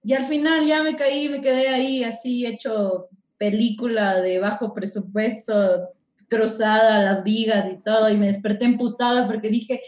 Y 0.03 0.13
al 0.13 0.25
final 0.25 0.65
ya 0.65 0.83
me 0.83 0.95
caí, 0.95 1.29
me 1.29 1.39
quedé 1.41 1.69
ahí 1.69 2.03
así 2.03 2.45
hecho 2.45 3.07
película 3.37 4.19
de 4.21 4.39
bajo 4.39 4.73
presupuesto, 4.73 5.89
cruzada 6.29 7.01
las 7.03 7.23
vigas 7.23 7.69
y 7.71 7.77
todo, 7.81 8.09
y 8.09 8.17
me 8.17 8.27
desperté 8.27 8.65
emputada 8.65 9.27
porque 9.27 9.49
dije, 9.49 9.81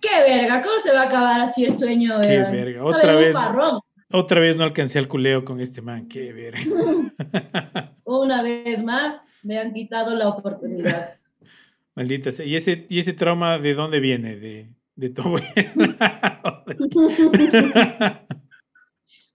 qué 0.00 0.22
verga, 0.26 0.62
¿cómo 0.62 0.80
se 0.80 0.92
va 0.92 1.02
a 1.02 1.06
acabar 1.06 1.40
así 1.40 1.64
el 1.64 1.72
sueño? 1.72 2.14
Qué 2.22 2.38
verga? 2.38 2.84
otra 2.84 3.14
vez. 3.14 3.34
parrón. 3.34 3.80
Otra 4.12 4.40
vez 4.40 4.56
no 4.56 4.64
alcancé 4.64 4.98
al 4.98 5.08
culeo 5.08 5.44
con 5.44 5.60
este 5.60 5.82
man. 5.82 6.06
Qué 6.06 6.32
verga. 6.32 6.60
Una 8.04 8.42
vez 8.42 8.82
más, 8.84 9.16
me 9.42 9.58
han 9.58 9.72
quitado 9.72 10.14
la 10.14 10.28
oportunidad. 10.28 11.08
Maldita 11.94 12.30
sea. 12.30 12.46
¿Y 12.46 12.54
ese, 12.54 12.86
¿Y 12.88 12.98
ese 12.98 13.14
trauma 13.14 13.58
de 13.58 13.74
dónde 13.74 14.00
viene? 14.00 14.36
De, 14.36 14.68
de 14.94 15.10
tu 15.10 15.22
abuela. 15.22 15.46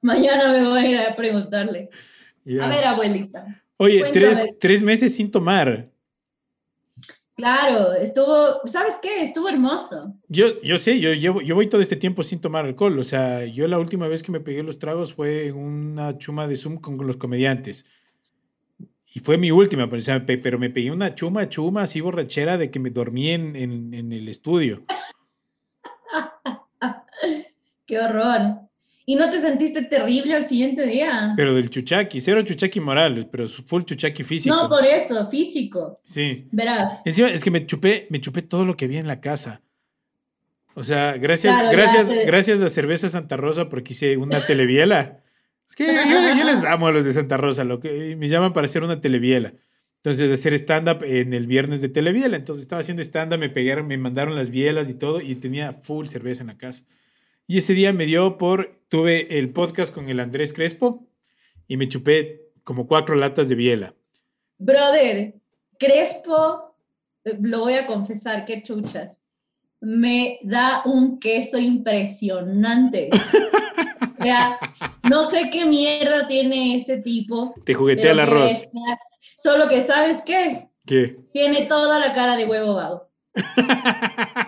Mañana 0.01 0.51
me 0.51 0.67
voy 0.67 0.79
a 0.79 0.89
ir 0.89 0.97
a 0.97 1.15
preguntarle. 1.15 1.89
A 2.61 2.67
ver, 2.67 2.85
abuelita. 2.85 3.45
Oye, 3.77 4.11
tres 4.59 4.83
meses 4.83 5.15
sin 5.15 5.31
tomar. 5.31 5.91
Claro, 7.41 7.93
estuvo, 7.93 8.61
¿sabes 8.67 8.97
qué? 9.01 9.23
Estuvo 9.23 9.49
hermoso. 9.49 10.13
Yo, 10.27 10.61
yo 10.61 10.77
sé, 10.77 10.99
yo, 10.99 11.11
llevo, 11.13 11.41
yo 11.41 11.55
voy 11.55 11.65
todo 11.67 11.81
este 11.81 11.95
tiempo 11.95 12.21
sin 12.21 12.39
tomar 12.39 12.65
alcohol. 12.65 12.99
O 12.99 13.03
sea, 13.03 13.45
yo 13.45 13.67
la 13.67 13.79
última 13.79 14.07
vez 14.07 14.21
que 14.21 14.31
me 14.31 14.41
pegué 14.41 14.61
los 14.61 14.77
tragos 14.77 15.13
fue 15.15 15.47
en 15.47 15.55
una 15.55 16.15
chuma 16.19 16.45
de 16.45 16.55
Zoom 16.55 16.77
con, 16.77 16.97
con 16.97 17.07
los 17.07 17.17
comediantes. 17.17 17.85
Y 19.15 19.21
fue 19.21 19.39
mi 19.39 19.49
última, 19.49 19.87
pero, 19.87 19.97
o 19.97 20.01
sea, 20.01 20.23
pe- 20.23 20.37
pero 20.37 20.59
me 20.59 20.69
pegué 20.69 20.91
una 20.91 21.15
chuma, 21.15 21.49
chuma 21.49 21.81
así 21.81 21.99
borrachera 21.99 22.59
de 22.59 22.69
que 22.69 22.79
me 22.79 22.91
dormí 22.91 23.31
en, 23.31 23.55
en- 23.55 23.93
en 23.95 24.13
el 24.13 24.29
estudio. 24.29 24.83
Qué 27.87 27.97
horror. 27.99 28.69
¿Y 29.11 29.15
no 29.15 29.29
te 29.29 29.41
sentiste 29.41 29.81
terrible 29.81 30.35
al 30.35 30.45
siguiente 30.45 30.87
día? 30.87 31.33
Pero 31.35 31.53
del 31.53 31.69
chuchaqui, 31.69 32.21
cero 32.21 32.43
chuchaqui 32.43 32.79
moral, 32.79 33.27
pero 33.29 33.45
full 33.45 33.83
chuchaqui 33.83 34.23
físico. 34.23 34.55
No, 34.55 34.69
por 34.69 34.85
eso, 34.85 35.29
físico. 35.29 35.99
Sí. 36.01 36.47
Verás. 36.53 37.01
Encima, 37.03 37.27
es 37.27 37.43
que 37.43 37.51
me 37.51 37.65
chupé, 37.65 38.07
me 38.09 38.21
chupé 38.21 38.41
todo 38.41 38.63
lo 38.63 38.77
que 38.77 38.85
había 38.85 39.01
en 39.01 39.07
la 39.07 39.19
casa. 39.19 39.63
O 40.75 40.83
sea, 40.83 41.17
gracias, 41.17 41.57
Claro, 41.57 41.71
gracias, 41.77 42.09
gracias 42.25 42.61
a 42.61 42.69
Cerveza 42.69 43.09
Santa 43.09 43.35
Rosa 43.35 43.67
porque 43.67 43.91
hice 43.91 44.15
una 44.15 44.39
televiela. 44.45 45.19
Es 45.67 45.75
que 45.75 45.87
yo, 45.87 46.37
yo 46.37 46.45
les 46.45 46.63
amo 46.63 46.87
a 46.87 46.93
los 46.93 47.03
de 47.03 47.11
Santa 47.11 47.35
Rosa, 47.35 47.65
lo 47.65 47.81
que 47.81 48.15
me 48.15 48.29
llaman 48.29 48.53
para 48.53 48.63
hacer 48.63 48.81
una 48.81 49.01
televiela. 49.01 49.53
Entonces, 49.97 50.31
hacer 50.31 50.53
stand-up 50.53 51.03
en 51.03 51.33
el 51.33 51.47
viernes 51.47 51.81
de 51.81 51.89
televiela. 51.89 52.37
Entonces, 52.37 52.61
estaba 52.61 52.79
haciendo 52.79 53.03
stand-up, 53.03 53.39
me 53.39 53.49
pegaron, 53.49 53.87
me 53.87 53.97
mandaron 53.97 54.35
las 54.35 54.51
bielas 54.51 54.89
y 54.89 54.93
todo, 54.93 55.19
y 55.19 55.35
tenía 55.35 55.73
full 55.73 56.05
cerveza 56.05 56.43
en 56.43 56.47
la 56.47 56.57
casa. 56.57 56.85
Y 57.47 57.57
ese 57.57 57.73
día 57.73 57.93
me 57.93 58.05
dio 58.05 58.37
por, 58.37 58.81
tuve 58.87 59.37
el 59.37 59.51
podcast 59.51 59.93
con 59.93 60.09
el 60.09 60.19
Andrés 60.19 60.53
Crespo 60.53 61.07
y 61.67 61.77
me 61.77 61.89
chupé 61.89 62.51
como 62.63 62.87
cuatro 62.87 63.15
latas 63.15 63.49
de 63.49 63.55
biela. 63.55 63.95
Brother, 64.57 65.35
Crespo, 65.79 66.75
eh, 67.23 67.37
lo 67.41 67.61
voy 67.61 67.73
a 67.73 67.87
confesar, 67.87 68.45
qué 68.45 68.63
chuchas. 68.63 69.19
Me 69.79 70.39
da 70.43 70.83
un 70.85 71.19
queso 71.19 71.57
impresionante. 71.57 73.09
O 74.01 74.23
sea, 74.23 74.59
no 75.09 75.23
sé 75.23 75.49
qué 75.51 75.65
mierda 75.65 76.27
tiene 76.27 76.75
este 76.75 76.97
tipo. 76.97 77.55
Te 77.65 77.73
juguetea 77.73 78.11
el 78.11 78.19
arroz. 78.19 78.67
Solo 79.35 79.67
que, 79.67 79.81
¿sabes 79.81 80.21
qué? 80.23 80.59
¿Qué? 80.85 81.15
Tiene 81.33 81.65
toda 81.65 81.97
la 81.97 82.13
cara 82.13 82.37
de 82.37 82.45
huevo 82.45 82.75
vago. 82.75 83.09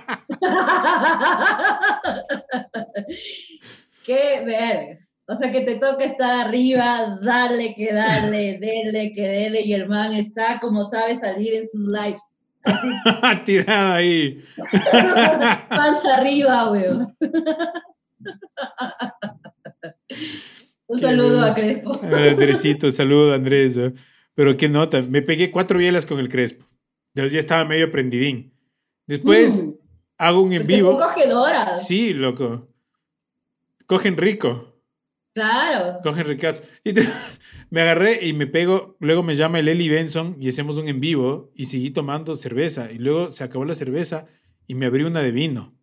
Qué 4.06 4.43
verga. 4.45 4.97
O 5.25 5.36
sea 5.36 5.51
que 5.51 5.62
te 5.62 5.75
toca 5.75 6.03
estar 6.03 6.47
arriba, 6.47 7.17
darle 7.21 7.73
que 7.75 7.93
darle, 7.93 8.58
dele 8.60 9.13
que 9.15 9.21
dele, 9.21 9.62
y 9.62 9.73
el 9.73 9.88
man 9.88 10.13
está 10.13 10.60
como 10.60 10.84
sabe 10.84 11.17
salir 11.17 11.53
en 11.53 11.67
sus 11.67 11.88
lives. 11.88 12.21
Tirado 13.45 13.93
ahí. 13.93 14.36
Panza 15.69 16.15
arriba, 16.17 16.71
weón. 16.71 17.15
Un 20.88 20.97
Qué 20.97 21.01
saludo 21.06 21.43
a. 21.43 21.53
Crespo. 21.53 21.99
Andresito, 22.01 22.91
saludo 22.91 23.34
Andrés. 23.34 23.77
¿eh? 23.77 23.93
Pero 24.34 24.58
qué 24.58 24.69
nota, 24.69 25.01
me 25.10 25.21
pegué 25.21 25.51
cuatro 25.51 25.77
bielas 25.77 26.06
con 26.06 26.19
el 26.19 26.29
Crespo. 26.29 26.65
Entonces 27.15 27.34
ya 27.34 27.39
estaba 27.39 27.65
medio 27.65 27.91
prendidín. 27.91 28.53
Después 29.08 29.65
Mm. 29.65 29.71
Hago 30.28 30.42
un 30.42 30.54
en 30.54 30.66
vivo. 30.68 30.98
cogedoras. 30.98 31.88
Sí, 31.88 32.14
loco. 32.14 32.70
Cogen 33.86 34.18
rico. 34.18 34.70
Claro. 35.34 36.00
Cogen 36.04 36.26
ricazo. 36.26 36.62
Y 36.84 36.94
te- 36.94 37.08
me 37.70 37.82
agarré 37.82 38.26
y 38.26 38.34
me 38.34 38.48
pego. 38.48 38.96
Luego 39.00 39.24
me 39.24 39.36
llama 39.36 39.60
el 39.60 39.68
Eli 39.68 39.90
Benson 39.90 40.38
y 40.40 40.50
hacemos 40.50 40.78
un 40.78 40.88
en 40.88 41.00
vivo 41.00 41.52
y 41.56 41.66
seguí 41.66 41.90
tomando 41.90 42.36
cerveza. 42.36 42.92
Y 42.92 43.00
luego 43.00 43.32
se 43.32 43.44
acabó 43.44 43.66
la 43.66 43.74
cerveza 43.76 44.26
y 44.68 44.76
me 44.76 44.86
abrí 44.86 45.04
una 45.04 45.22
de 45.22 45.32
vino. 45.32 45.76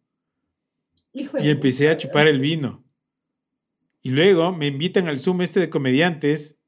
Hijo 1.12 1.36
de 1.36 1.46
Y 1.46 1.50
empecé 1.50 1.88
a 1.90 1.96
chupar 1.96 2.28
el 2.28 2.40
vino. 2.40 2.84
Y 4.02 4.10
luego 4.10 4.52
me 4.52 4.66
invitan 4.68 5.08
al 5.08 5.18
Zoom 5.18 5.42
este 5.42 5.60
de 5.60 5.68
comediantes 5.68 6.58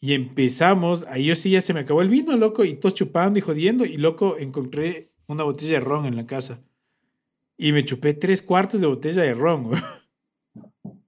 y 0.00 0.14
empezamos, 0.14 1.04
ahí 1.08 1.26
yo 1.26 1.34
sí 1.36 1.50
ya 1.50 1.60
se 1.60 1.72
me 1.72 1.80
acabó 1.80 2.02
el 2.02 2.08
vino, 2.10 2.36
loco, 2.36 2.64
y 2.64 2.74
todos 2.74 2.94
chupando 2.94 3.38
y 3.38 3.42
jodiendo, 3.42 3.84
y 3.86 3.96
loco, 3.96 4.36
encontré 4.38 5.12
una 5.26 5.42
botella 5.44 5.74
de 5.78 5.80
ron 5.80 6.04
en 6.06 6.16
la 6.16 6.26
casa. 6.26 6.62
Y 7.56 7.72
me 7.72 7.84
chupé 7.84 8.14
tres 8.14 8.42
cuartos 8.42 8.80
de 8.80 8.86
botella 8.86 9.22
de 9.22 9.34
ron, 9.34 9.64
güey. 9.64 9.80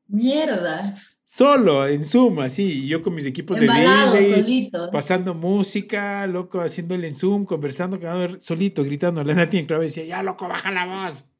Mierda. 0.06 0.96
Solo, 1.22 1.86
en 1.86 2.02
Zoom, 2.02 2.40
así, 2.40 2.84
y 2.84 2.88
yo 2.88 3.02
con 3.02 3.14
mis 3.14 3.26
equipos 3.26 3.58
Embalado, 3.58 4.14
de 4.14 4.20
DJ, 4.20 4.34
solito. 4.34 4.90
pasando 4.90 5.34
música, 5.34 6.26
loco, 6.26 6.58
haciéndole 6.58 7.06
en 7.06 7.14
Zoom, 7.14 7.44
conversando, 7.44 7.98
quedando 8.00 8.40
solito, 8.40 8.82
gritando. 8.82 9.22
La 9.22 9.34
Nati 9.34 9.58
entraba 9.58 9.84
y 9.84 9.88
decía, 9.88 10.06
ya, 10.06 10.22
loco, 10.22 10.48
baja 10.48 10.70
la 10.72 10.86
voz. 10.86 11.30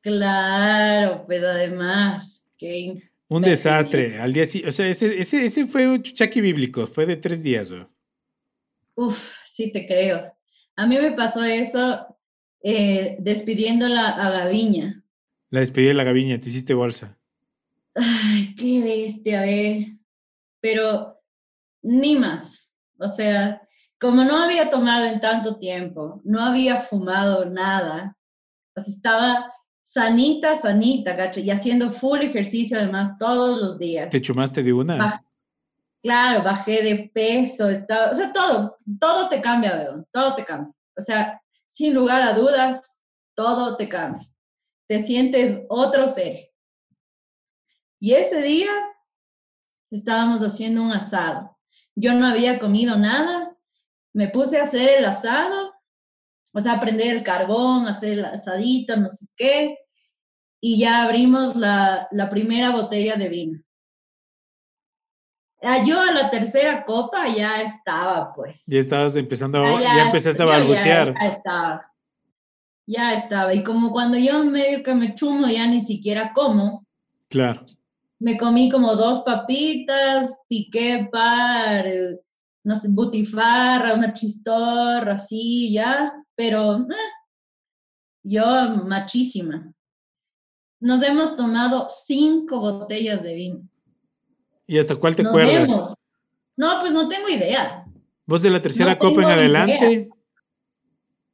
Claro, 0.00 1.24
pero 1.26 1.48
además, 1.48 2.46
que 2.56 2.94
Un 3.26 3.42
desastre. 3.42 4.20
Al 4.20 4.32
día 4.32 4.46
sí, 4.46 4.62
o 4.64 4.70
sea, 4.70 4.86
ese, 4.86 5.18
ese, 5.18 5.44
ese 5.44 5.66
fue 5.66 5.88
un 5.88 6.00
chuchaqui 6.00 6.40
bíblico, 6.40 6.86
fue 6.86 7.04
de 7.04 7.16
tres 7.16 7.42
días, 7.42 7.72
güey. 7.72 7.84
Uf, 8.94 9.38
sí 9.44 9.72
te 9.72 9.84
creo. 9.88 10.32
A 10.76 10.86
mí 10.86 10.96
me 10.98 11.10
pasó 11.10 11.42
eso 11.42 12.15
eh, 12.62 13.16
despidiéndola 13.20 14.08
a 14.08 14.30
Gaviña. 14.30 15.02
La 15.50 15.60
despedí 15.60 15.86
de 15.86 15.94
la 15.94 16.04
gaviña, 16.04 16.38
te 16.40 16.48
hiciste 16.48 16.74
bolsa. 16.74 17.16
Ay, 17.94 18.54
qué 18.56 18.82
bestia, 18.82 19.42
ve. 19.42 19.98
Pero 20.60 21.20
ni 21.82 22.16
más. 22.16 22.74
O 22.98 23.08
sea, 23.08 23.62
como 23.98 24.24
no 24.24 24.38
había 24.38 24.70
tomado 24.70 25.06
en 25.06 25.20
tanto 25.20 25.56
tiempo, 25.58 26.20
no 26.24 26.42
había 26.42 26.80
fumado 26.80 27.46
nada, 27.46 28.16
pues 28.74 28.88
estaba 28.88 29.52
sanita, 29.82 30.56
sanita, 30.56 31.16
cacho, 31.16 31.40
y 31.40 31.50
haciendo 31.50 31.90
full 31.90 32.20
ejercicio 32.20 32.78
además 32.78 33.16
todos 33.18 33.60
los 33.60 33.78
días. 33.78 34.10
Te 34.10 34.20
chumaste 34.20 34.62
de 34.62 34.72
una. 34.72 35.22
Claro, 36.02 36.42
bajé 36.42 36.82
de 36.82 37.10
peso, 37.12 37.68
estaba, 37.68 38.10
o 38.10 38.14
sea, 38.14 38.32
todo, 38.32 38.76
todo 39.00 39.28
te 39.28 39.40
cambia, 39.40 39.76
weón, 39.76 40.06
todo 40.10 40.34
te 40.34 40.44
cambia. 40.44 40.72
O 40.96 41.02
sea, 41.02 41.40
sin 41.76 41.92
lugar 41.92 42.22
a 42.22 42.32
dudas, 42.32 43.02
todo 43.34 43.76
te 43.76 43.86
cambia. 43.86 44.26
Te 44.88 45.02
sientes 45.02 45.60
otro 45.68 46.08
ser. 46.08 46.50
Y 48.00 48.14
ese 48.14 48.40
día 48.40 48.70
estábamos 49.90 50.40
haciendo 50.40 50.82
un 50.82 50.92
asado. 50.92 51.58
Yo 51.94 52.14
no 52.14 52.26
había 52.26 52.58
comido 52.58 52.96
nada, 52.96 53.54
me 54.14 54.28
puse 54.28 54.58
a 54.58 54.62
hacer 54.62 55.00
el 55.00 55.04
asado, 55.04 55.74
o 56.54 56.60
sea, 56.60 56.80
prender 56.80 57.14
el 57.14 57.22
carbón, 57.22 57.86
hacer 57.86 58.20
el 58.20 58.24
asadito, 58.24 58.96
no 58.96 59.10
sé 59.10 59.26
qué, 59.36 59.76
y 60.62 60.78
ya 60.78 61.02
abrimos 61.02 61.56
la, 61.56 62.08
la 62.10 62.30
primera 62.30 62.70
botella 62.70 63.16
de 63.16 63.28
vino. 63.28 63.62
Ah, 65.62 65.82
Yo 65.84 66.00
a 66.00 66.12
la 66.12 66.30
tercera 66.30 66.84
copa 66.84 67.26
ya 67.28 67.62
estaba, 67.62 68.32
pues. 68.34 68.66
Ya 68.66 68.78
estabas 68.78 69.16
empezando, 69.16 69.58
a- 69.64 69.78
Ah, 69.78 69.80
ya, 69.82 70.04
empezaste 70.06 70.42
a 70.42 70.46
yo 70.46 70.52
ya- 70.52 70.58
balbucear. 70.58 71.14
Ya, 71.14 71.26
estaba. 71.28 71.92
Ya 72.86 73.14
estaba. 73.14 73.54
Y 73.54 73.64
como 73.64 73.90
cuando 73.90 74.16
yo 74.18 74.44
medio 74.44 74.82
que 74.82 74.94
me 74.94 75.14
chumo, 75.14 75.48
ya 75.48 75.66
ni 75.66 75.80
siquiera 75.82 76.32
como, 76.34 76.86
Claro. 77.28 77.66
me 78.20 78.36
comí 78.36 78.70
como 78.70 78.94
dos 78.94 79.22
papitas, 79.22 80.38
piqué 80.48 81.08
par, 81.10 81.84
no 82.64 82.76
sé, 82.76 82.88
butifarra, 82.90 83.94
una 83.94 84.12
chistorra, 84.12 85.14
así, 85.14 85.72
ya, 85.72 86.12
pero 86.36 86.76
eh, 86.76 87.10
yo 88.22 88.44
machísima. 88.84 89.72
nos 90.80 91.02
hemos 91.02 91.34
tomado 91.36 91.88
cinco 91.90 92.60
botellas 92.60 93.22
de 93.22 93.34
vino. 93.34 93.60
¿Y 94.66 94.78
hasta 94.78 94.96
cuál 94.96 95.14
te 95.14 95.22
Nos 95.22 95.30
acuerdas? 95.30 95.96
No, 96.56 96.78
pues 96.80 96.92
no 96.92 97.08
tengo 97.08 97.28
idea. 97.28 97.84
¿Vos 98.26 98.42
de 98.42 98.50
la 98.50 98.60
tercera 98.60 98.92
No 98.92 98.98
copa 98.98 99.22
en 99.22 99.28
adelante? 99.28 100.08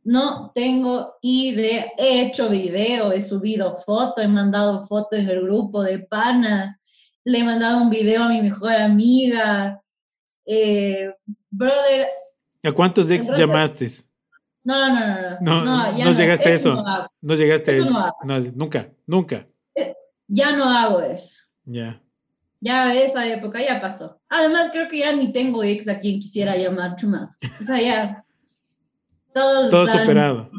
No 0.05 0.51
tengo 0.55 1.15
idea. 1.23 1.87
He 1.97 2.23
hecho 2.23 2.49
video, 2.49 3.13
he 3.13 3.21
subido 3.21 3.75
foto, 3.75 4.21
he 4.21 4.29
mandado 4.29 4.83
foto 4.83 5.17
en 5.17 5.29
el 5.29 5.43
grupo 5.43 5.83
de 5.83 6.01
panas, 6.01 6.77
le 7.25 7.39
he 7.39 7.45
mandado 7.45 7.81
un 7.83 7.89
video 7.89 8.25
a 8.25 8.29
mi 8.29 8.43
mejor 8.43 8.73
amiga. 8.73 9.81
Eh, 10.45 11.15
brother, 11.51 12.09
¿A 12.65 12.73
cuántos 12.73 13.11
ex 13.11 13.37
llamaste? 13.37 13.87
no, 14.65 14.89
no, 14.89 14.95
no, 15.01 15.41
no. 15.41 15.41
No, 15.41 15.65
no, 15.65 15.97
ya 15.99 16.05
no 16.05 16.11
llegaste 16.11 16.49
a 16.49 16.53
eso. 16.55 16.85
no 17.21 17.35
llegaste 17.35 17.71
a 17.71 17.75
Eso 17.75 17.91
nunca, 18.55 18.93
nunca. 19.07 19.47
ya 20.27 20.57
no 20.57 20.65
hago 20.69 21.01
eso. 21.01 21.43
Ya. 21.65 22.03
Ya 22.65 22.95
esa 22.95 23.27
época 23.27 23.61
ya 23.61 23.81
pasó. 23.81 24.21
Además, 24.29 24.69
creo 24.73 24.87
que 24.89 24.99
ya 25.01 25.13
ni 25.13 25.33
tengo 25.33 25.65
ex 25.65 25.89
a 25.89 25.99
quien 25.99 26.21
quisiera 26.21 26.57
llamar 26.57 26.95
chumado. 26.97 27.31
O 27.61 27.65
sea, 27.65 27.81
ya. 27.81 28.25
Todos 29.35 29.69
Todo 29.71 29.85
están- 29.85 30.01
superado. 30.03 30.51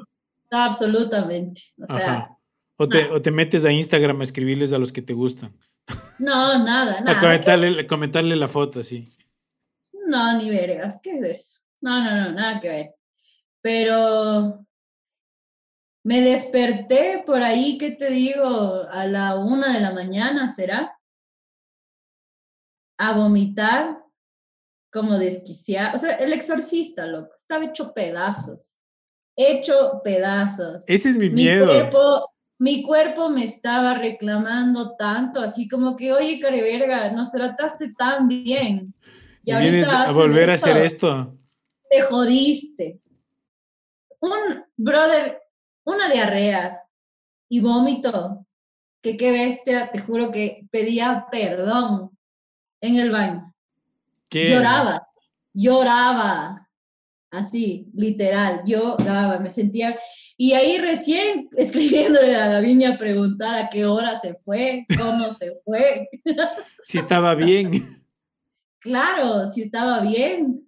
Absolutamente. 0.52 1.62
O 1.80 1.88
sea, 1.98 1.98
Ajá. 2.14 2.38
O 2.78 2.90
te, 2.90 3.06
o 3.10 3.22
te 3.22 3.32
metes 3.32 3.64
a 3.66 3.72
Instagram 3.72 4.20
a 4.20 4.24
escribirles 4.24 4.74
a 4.74 4.78
los 4.78 4.92
que 4.92 5.02
te 5.02 5.14
gustan. 5.14 5.52
no, 6.20 6.64
nada, 6.64 6.98
A 6.98 7.02
nada. 7.02 7.20
comentarle, 7.20 7.82
a 7.82 7.88
comentarle 7.88 8.36
la 8.36 8.48
foto, 8.48 8.82
así. 8.82 9.08
No, 10.08 10.38
ni 10.38 10.50
vergas, 10.50 11.00
¿qué 11.02 11.18
es 11.20 11.24
eso? 11.24 11.60
No, 11.82 12.04
no, 12.04 12.16
no, 12.16 12.32
nada 12.34 12.60
que 12.60 12.68
ver. 12.70 12.96
Pero 13.62 14.66
me 16.04 16.22
desperté 16.22 17.24
por 17.26 17.42
ahí, 17.42 17.78
¿qué 17.78 17.92
te 17.92 18.10
digo? 18.10 18.84
A 18.92 19.06
la 19.06 19.36
una 19.36 19.72
de 19.74 19.80
la 19.80 19.94
mañana, 19.94 20.50
¿será? 20.50 20.98
A 23.04 23.18
vomitar 23.18 24.02
como 24.90 25.18
desquiciada. 25.18 25.94
O 25.94 25.98
sea, 25.98 26.16
el 26.16 26.32
exorcista, 26.32 27.06
loco, 27.06 27.34
estaba 27.38 27.66
hecho 27.66 27.94
pedazos. 27.94 28.80
Hecho 29.36 30.00
pedazos. 30.04 30.86
Ese 30.88 31.10
es 31.10 31.18
mi 31.18 31.28
Mi 31.30 31.44
miedo. 31.44 31.66
cuerpo, 31.66 32.32
mi 32.60 32.82
cuerpo 32.84 33.30
me 33.30 33.44
estaba 33.44 33.96
reclamando 33.96 34.96
tanto, 34.96 35.42
así 35.42 35.68
como 35.68 35.98
que, 35.98 36.14
oye, 36.14 36.40
careverga, 36.40 37.12
nos 37.12 37.32
trataste 37.32 37.94
tan 37.98 38.30
bien. 38.30 38.94
Y 39.44 39.54
vienes 39.54 39.90
a 39.90 40.12
volver 40.14 40.52
a 40.52 40.54
hacer 40.54 40.78
esto. 40.78 41.38
Te 41.90 42.04
jodiste. 42.04 43.02
Un, 44.22 44.64
brother, 44.78 45.42
una 45.84 46.10
diarrea 46.10 46.80
y 47.50 47.60
vómito, 47.60 48.46
que 49.02 49.18
qué 49.18 49.32
bestia, 49.34 49.92
te 49.92 50.00
juro 50.00 50.32
que 50.32 50.66
pedía 50.72 51.28
perdón 51.30 52.13
en 52.84 53.00
el 53.00 53.12
baño. 53.12 53.54
¿Qué? 54.30 54.50
Lloraba, 54.50 55.08
lloraba, 55.54 56.70
así, 57.32 57.88
literal, 57.94 58.62
lloraba, 58.66 59.40
me 59.40 59.50
sentía, 59.50 59.98
y 60.36 60.52
ahí 60.54 60.78
recién 60.78 61.50
escribiéndole 61.58 62.36
a 62.36 62.58
a 62.58 62.98
preguntar 62.98 63.56
a 63.56 63.70
qué 63.70 63.86
hora 63.86 64.20
se 64.20 64.36
fue, 64.44 64.86
cómo 64.98 65.34
se 65.34 65.60
fue, 65.64 66.10
Si 66.82 66.98
estaba 66.98 67.36
bien. 67.36 67.72
claro, 68.80 69.48
si 69.48 69.62
estaba 69.62 70.02
bien, 70.02 70.68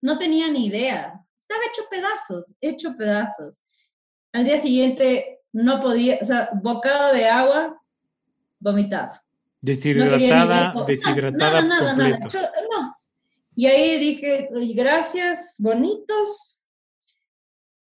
no 0.00 0.18
tenía 0.18 0.50
ni 0.50 0.66
idea, 0.66 1.24
estaba 1.38 1.62
hecho 1.70 1.82
pedazos, 1.88 2.44
hecho 2.60 2.96
pedazos. 2.96 3.60
Al 4.32 4.44
día 4.44 4.58
siguiente 4.58 5.42
no 5.52 5.78
podía, 5.78 6.18
o 6.20 6.24
sea, 6.24 6.50
bocado 6.60 7.14
de 7.14 7.28
agua, 7.28 7.80
vomitaba. 8.58 9.22
No 9.62 9.66
Deshidratada, 9.70 10.74
deshidratada 10.86 11.62
nada. 11.62 11.94
completo. 11.94 12.28
Yo- 12.30 12.40
no. 12.40 12.96
Y 13.54 13.66
ahí 13.66 13.98
dije, 13.98 14.48
"Oye, 14.52 14.74
gracias, 14.74 15.54
bonitos. 15.58 16.64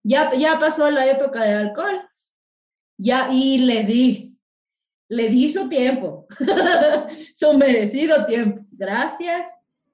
Ya, 0.04 0.36
ya 0.36 0.60
pasó 0.60 0.92
la 0.92 1.08
época 1.10 1.44
de 1.44 1.54
alcohol. 1.54 2.00
Ya, 2.98 3.30
y 3.34 3.58
le 3.60 3.84
di, 3.86 4.38
le 5.10 5.30
di 5.30 5.50
su 5.52 5.68
tiempo, 5.68 6.28
su 7.34 7.58
merecido 7.58 8.24
tiempo. 8.26 8.66
Gracias. 8.72 9.48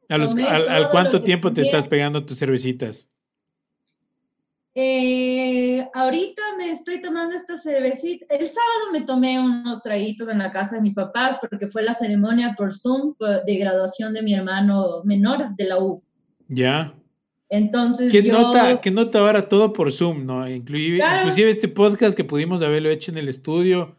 ¿A 0.09 0.17
los- 0.17 0.35
al, 0.35 0.67
al 0.67 0.89
cuánto 0.89 1.23
tiempo 1.23 1.53
te 1.53 1.61
estás 1.61 1.85
pegando 1.85 2.25
tus 2.25 2.37
cervecitas? 2.39 3.09
Eh, 4.75 5.85
ahorita 5.93 6.41
me 6.57 6.71
estoy 6.71 7.01
tomando 7.01 7.35
esta 7.35 7.57
cervecita. 7.57 8.25
El 8.29 8.47
sábado 8.47 8.91
me 8.93 9.01
tomé 9.01 9.39
unos 9.39 9.81
traguitos 9.81 10.29
en 10.29 10.37
la 10.37 10.51
casa 10.51 10.75
de 10.77 10.81
mis 10.81 10.93
papás 10.93 11.37
porque 11.41 11.67
fue 11.67 11.83
la 11.83 11.93
ceremonia 11.93 12.53
por 12.57 12.71
Zoom 12.71 13.15
de 13.45 13.55
graduación 13.57 14.13
de 14.13 14.21
mi 14.21 14.33
hermano 14.33 15.01
menor 15.03 15.55
de 15.55 15.63
la 15.65 15.79
U. 15.79 16.03
Ya. 16.47 16.93
Entonces 17.49 18.11
¿Qué 18.11 18.21
yo... 18.21 18.31
nota, 18.33 18.79
qué 18.79 18.91
nota 18.91 19.19
ahora 19.19 19.47
todo 19.47 19.73
por 19.73 19.91
Zoom, 19.91 20.25
¿no? 20.25 20.47
Inclusive, 20.47 20.97
Claro. 20.97 21.17
inclusive 21.17 21.49
este 21.49 21.67
podcast 21.67 22.15
que 22.15 22.23
pudimos 22.23 22.61
haberlo 22.61 22.89
hecho 22.89 23.11
en 23.11 23.17
el 23.17 23.27
estudio, 23.27 23.97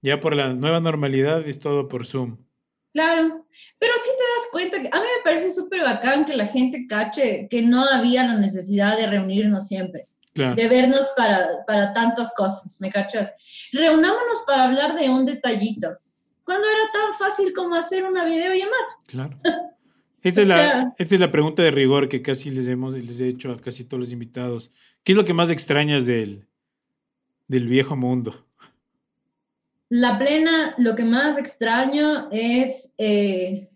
ya 0.00 0.20
por 0.20 0.34
la 0.34 0.54
nueva 0.54 0.80
normalidad, 0.80 1.46
es 1.46 1.60
todo 1.60 1.86
por 1.88 2.06
Zoom. 2.06 2.38
Claro, 2.92 3.46
pero 3.78 3.92
sí 3.96 4.08
te 4.16 4.24
das 4.24 4.48
cuenta 4.50 4.82
que 4.82 4.88
a 4.88 5.00
mí 5.00 5.06
me 5.18 5.22
parece 5.22 5.52
súper 5.52 5.82
bacán 5.82 6.24
que 6.24 6.36
la 6.36 6.46
gente 6.46 6.86
cache 6.88 7.46
que 7.50 7.62
no 7.62 7.84
había 7.84 8.24
la 8.24 8.36
necesidad 8.36 8.96
de 8.96 9.06
reunirnos 9.06 9.66
siempre, 9.68 10.04
Claro. 10.32 10.54
de 10.54 10.68
vernos 10.68 11.06
para, 11.16 11.46
para 11.66 11.92
tantas 11.92 12.32
cosas, 12.34 12.80
¿me 12.80 12.90
cachas? 12.90 13.32
Reunámonos 13.72 14.44
para 14.46 14.64
hablar 14.64 14.98
de 14.98 15.10
un 15.10 15.26
detallito, 15.26 15.98
cuando 16.44 16.66
era 16.66 16.90
tan 16.92 17.12
fácil 17.14 17.52
como 17.52 17.74
hacer 17.74 18.04
una 18.04 18.24
videollamada. 18.24 18.86
Claro. 19.06 19.36
Esta, 20.22 20.40
O 20.40 20.42
es 20.42 20.48
la, 20.48 20.94
esta 20.98 21.14
es 21.14 21.20
la 21.20 21.30
pregunta 21.30 21.62
de 21.62 21.70
rigor 21.70 22.08
que 22.08 22.22
casi 22.22 22.50
les, 22.50 22.66
hemos, 22.66 22.92
les 22.94 23.20
he 23.20 23.28
hecho 23.28 23.52
a 23.52 23.56
casi 23.56 23.84
todos 23.84 24.00
los 24.00 24.12
invitados. 24.12 24.72
¿Qué 25.04 25.12
es 25.12 25.16
lo 25.16 25.24
que 25.24 25.32
más 25.32 25.48
extrañas 25.48 26.06
del, 26.06 26.48
del 27.46 27.68
viejo 27.68 27.94
mundo? 27.94 28.47
La 29.90 30.18
plena, 30.18 30.74
lo 30.78 30.94
que 30.94 31.04
más 31.04 31.38
extraño 31.38 32.28
es, 32.30 32.94
eh, 32.98 33.68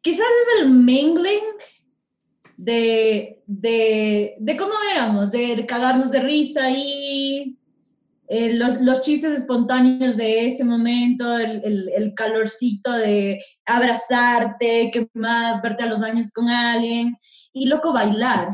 quizás 0.00 0.26
es 0.26 0.62
el 0.62 0.70
mingling 0.70 1.44
de, 2.56 3.42
de, 3.46 4.36
de 4.38 4.56
cómo 4.56 4.74
éramos, 4.90 5.30
de 5.30 5.64
cagarnos 5.66 6.10
de 6.10 6.20
risa 6.20 6.70
y 6.70 7.56
eh, 8.28 8.54
los, 8.54 8.80
los 8.80 9.02
chistes 9.02 9.40
espontáneos 9.40 10.16
de 10.16 10.46
ese 10.46 10.64
momento, 10.64 11.38
el, 11.38 11.62
el, 11.64 11.88
el 11.94 12.14
calorcito 12.14 12.90
de 12.92 13.44
abrazarte, 13.64 14.90
qué 14.92 15.06
más, 15.12 15.60
verte 15.60 15.84
a 15.84 15.86
los 15.86 16.02
años 16.02 16.32
con 16.32 16.48
alguien 16.48 17.16
y 17.52 17.66
loco 17.66 17.92
bailar. 17.92 18.48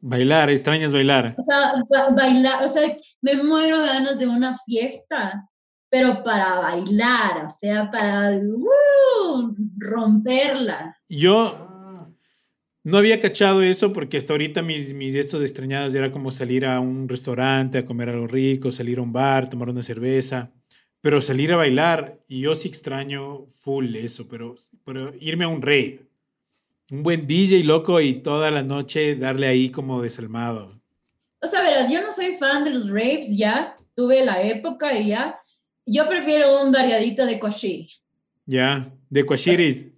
Bailar, 0.00 0.50
extrañas 0.50 0.92
bailar. 0.92 1.34
O 1.38 1.44
sea, 1.44 1.74
ba- 1.88 2.10
bailar, 2.10 2.64
o 2.64 2.68
sea, 2.68 2.96
me 3.20 3.34
muero 3.42 3.80
de 3.80 3.86
ganas 3.88 4.18
de 4.18 4.26
una 4.26 4.56
fiesta, 4.64 5.48
pero 5.90 6.22
para 6.22 6.56
bailar, 6.60 7.46
o 7.46 7.50
sea, 7.50 7.90
para 7.90 8.36
¡uh! 8.36 9.54
romperla. 9.78 10.96
Yo 11.08 11.66
no 12.84 12.98
había 12.98 13.18
cachado 13.18 13.60
eso 13.62 13.92
porque 13.92 14.16
hasta 14.16 14.32
ahorita 14.32 14.62
mis, 14.62 14.94
mis 14.94 15.14
de 15.14 15.20
estos 15.20 15.42
extrañados 15.42 15.94
era 15.94 16.10
como 16.10 16.30
salir 16.30 16.64
a 16.64 16.80
un 16.80 17.08
restaurante 17.08 17.78
a 17.78 17.84
comer 17.84 18.08
algo 18.10 18.26
rico, 18.26 18.70
salir 18.70 18.98
a 18.98 19.02
un 19.02 19.12
bar, 19.12 19.50
tomar 19.50 19.68
una 19.68 19.82
cerveza, 19.82 20.50
pero 21.00 21.20
salir 21.20 21.52
a 21.52 21.56
bailar, 21.56 22.18
y 22.28 22.40
yo 22.40 22.54
sí 22.54 22.68
extraño 22.68 23.46
full 23.48 23.94
eso, 23.96 24.26
pero, 24.28 24.54
pero 24.84 25.12
irme 25.20 25.44
a 25.44 25.48
un 25.48 25.62
rave, 25.62 26.07
un 26.90 27.02
buen 27.02 27.26
DJ 27.26 27.64
loco 27.64 28.00
y 28.00 28.14
toda 28.14 28.50
la 28.50 28.62
noche 28.62 29.16
darle 29.16 29.46
ahí 29.46 29.70
como 29.70 30.00
desalmado. 30.02 30.70
O 31.40 31.46
sea, 31.46 31.62
verás, 31.62 31.90
yo 31.90 32.02
no 32.02 32.10
soy 32.12 32.34
fan 32.36 32.64
de 32.64 32.70
los 32.70 32.88
raves, 32.88 33.28
ya, 33.36 33.74
tuve 33.94 34.24
la 34.24 34.42
época 34.42 34.96
y 34.98 35.08
ya. 35.08 35.38
Yo 35.86 36.08
prefiero 36.08 36.62
un 36.62 36.72
variadito 36.72 37.24
de 37.26 37.38
cochiri. 37.38 37.88
Ya, 38.46 38.90
de 39.10 39.24
Cuachiris. 39.24 39.88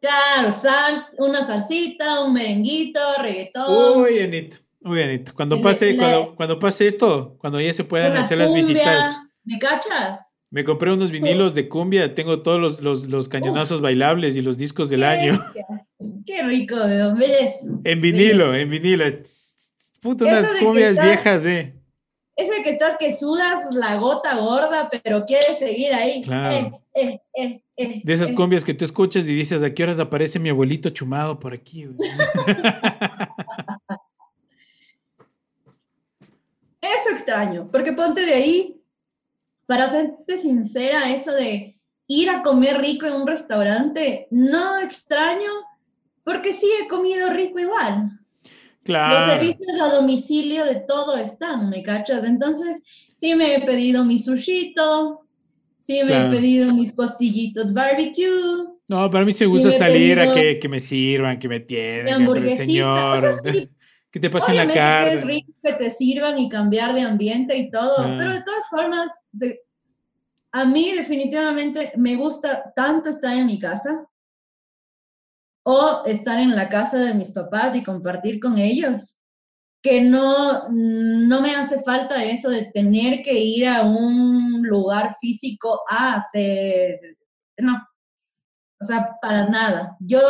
Claro, 0.00 0.50
sals, 0.50 1.14
una 1.18 1.46
salsita, 1.46 2.20
un 2.20 2.32
merenguito, 2.34 3.00
reggaetón. 3.20 4.00
Uy, 4.02 4.18
Anita. 4.20 4.56
Uy, 4.82 5.02
Anita. 5.02 5.32
Cuando 5.32 5.60
pase, 5.60 5.92
le- 5.92 5.96
cuando, 5.96 6.34
cuando 6.34 6.58
pase 6.58 6.86
esto, 6.86 7.36
cuando 7.38 7.60
ya 7.60 7.72
se 7.72 7.84
puedan 7.84 8.16
hacer 8.16 8.36
las 8.38 8.50
cumbia, 8.50 8.66
visitas. 8.66 9.16
¿Me 9.44 9.58
cachas? 9.58 10.34
Me 10.50 10.62
compré 10.62 10.92
unos 10.92 11.10
vinilos 11.10 11.54
de 11.54 11.68
cumbia, 11.68 12.14
tengo 12.14 12.42
todos 12.42 12.60
los, 12.60 12.80
los, 12.80 13.06
los 13.06 13.28
cañonazos 13.28 13.80
bailables 13.80 14.36
y 14.36 14.42
los 14.42 14.58
discos 14.58 14.90
del 14.90 15.04
año. 15.04 15.32
bestia. 15.32 15.66
Qué 16.24 16.42
rico, 16.42 16.76
weón, 16.76 17.18
¿ves? 17.18 17.60
En 17.84 18.00
vinilo, 18.00 18.54
en 18.54 18.70
vinilo. 18.70 19.04
Puta, 20.02 20.24
Eso 20.24 20.38
unas 20.38 20.52
de 20.52 20.58
cumbias 20.60 21.02
viejas, 21.02 21.44
eh. 21.44 21.74
Ese 22.36 22.62
que 22.62 22.70
estás 22.70 22.96
que 22.98 23.12
sudas 23.12 23.60
la 23.70 23.94
gota 23.96 24.34
gorda, 24.36 24.90
pero 25.02 25.24
quieres 25.24 25.58
seguir 25.58 25.92
ahí. 25.94 26.20
Claro. 26.22 26.78
Eh, 26.92 27.20
eh, 27.34 27.60
eh, 27.76 28.00
De 28.02 28.12
esas 28.12 28.32
cumbias 28.32 28.64
que 28.64 28.74
tú 28.74 28.84
escuchas 28.84 29.28
y 29.28 29.34
dices, 29.34 29.62
¿a 29.62 29.72
qué 29.72 29.84
horas 29.84 30.00
aparece 30.00 30.38
mi 30.40 30.48
abuelito 30.48 30.90
chumado 30.90 31.38
por 31.38 31.52
aquí? 31.54 31.86
güey?" 31.86 32.10
Eso 36.80 37.10
extraño, 37.10 37.68
porque 37.70 37.92
ponte 37.92 38.24
de 38.24 38.34
ahí. 38.34 38.80
para 39.66 39.88
serte 39.88 40.36
sincera, 40.36 41.10
eso 41.10 41.32
de 41.32 41.74
ir 42.06 42.28
a 42.28 42.42
comer 42.42 42.78
rico 42.78 43.06
en 43.06 43.14
un 43.14 43.26
restaurante, 43.26 44.28
no 44.30 44.78
extraño, 44.78 45.50
porque 46.24 46.52
sí 46.52 46.66
he 46.82 46.88
comido 46.88 47.30
rico 47.30 47.58
igual. 47.58 48.10
Los 48.10 48.82
Claro. 48.84 49.32
servicios 49.32 49.80
a 49.80 49.88
domicilio 49.94 50.64
de 50.64 50.76
todo 50.76 51.16
están, 51.16 51.70
¿me 51.70 51.82
cachas? 51.82 52.24
Entonces, 52.24 52.82
sí 53.14 53.34
me 53.34 53.54
he 53.54 53.60
pedido 53.62 54.04
mi 54.04 54.18
sushito, 54.18 55.26
sí 55.78 56.00
me 56.04 56.08
Claro. 56.08 56.32
he 56.32 56.36
pedido 56.36 56.74
mis 56.74 56.92
costillitos 56.92 57.72
barbecue, 57.72 58.28
No, 58.88 59.10
para 59.10 59.24
mí 59.24 59.32
sí 59.32 59.44
me 59.44 59.48
gusta 59.48 59.68
me 59.68 59.74
he 59.74 59.78
salir 59.78 60.20
a 60.20 60.30
que, 60.30 60.58
que 60.58 60.68
me 60.68 60.80
sirvan, 60.80 61.38
que 61.38 61.48
me 61.48 61.56
mi 61.56 61.62
atiendan, 61.62 62.34
que 62.34 62.50
señor, 62.50 63.18
O 63.18 63.20
sea, 63.20 63.52
sí, 63.52 63.68
que 64.10 64.20
te 64.20 64.28
pasen 64.30 64.56
la 64.56 64.64
obviamente 64.66 64.74
que 64.74 65.14
es 65.14 65.20
carne. 65.20 65.24
rico 65.34 65.52
que 65.62 65.72
te 65.72 65.90
sirvan 65.90 66.38
y 66.38 66.48
cambiar 66.50 66.94
de 66.94 67.00
ambiente 67.00 67.56
y 67.56 67.70
todo, 67.70 67.96
Claro. 67.96 68.16
pero 68.18 68.32
de 68.34 68.42
todas 68.42 68.64
formas, 68.68 69.10
de- 69.32 69.60
a 70.52 70.64
mí 70.66 70.92
definitivamente 70.92 71.92
me 71.96 72.16
gusta 72.16 72.72
tanto 72.76 73.08
estar 73.10 73.34
en 73.36 73.46
mi 73.46 73.58
casa 73.58 74.06
o 75.64 76.04
estar 76.06 76.38
en 76.38 76.54
la 76.54 76.68
casa 76.68 76.98
de 76.98 77.14
mis 77.14 77.32
papás 77.32 77.74
y 77.74 77.82
compartir 77.82 78.38
con 78.40 78.58
ellos, 78.58 79.20
que 79.82 80.00
no, 80.00 80.68
no 80.70 81.40
me 81.40 81.54
hace 81.54 81.82
falta 81.82 82.24
eso 82.24 82.50
de 82.50 82.70
tener 82.72 83.22
que 83.22 83.34
ir 83.34 83.66
a 83.68 83.82
un 83.84 84.62
lugar 84.62 85.14
físico 85.20 85.80
a 85.88 86.16
hacer, 86.16 87.00
no, 87.58 87.82
o 88.80 88.84
sea, 88.84 89.16
para 89.20 89.48
nada. 89.48 89.96
Yo 90.00 90.20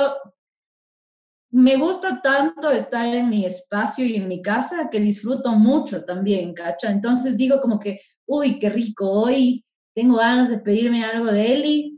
me 1.50 1.76
gusta 1.76 2.20
tanto 2.20 2.70
estar 2.70 3.06
en 3.14 3.28
mi 3.28 3.44
espacio 3.44 4.04
y 4.04 4.16
en 4.16 4.26
mi 4.28 4.42
casa 4.42 4.88
que 4.90 4.98
disfruto 5.00 5.52
mucho 5.52 6.04
también, 6.04 6.52
¿cacha? 6.52 6.90
Entonces 6.90 7.36
digo 7.36 7.60
como 7.60 7.78
que, 7.78 8.00
uy, 8.26 8.58
qué 8.58 8.70
rico, 8.70 9.08
hoy 9.08 9.64
tengo 9.94 10.16
ganas 10.16 10.50
de 10.50 10.58
pedirme 10.58 11.04
algo 11.04 11.26
de 11.26 11.54
Eli 11.54 11.93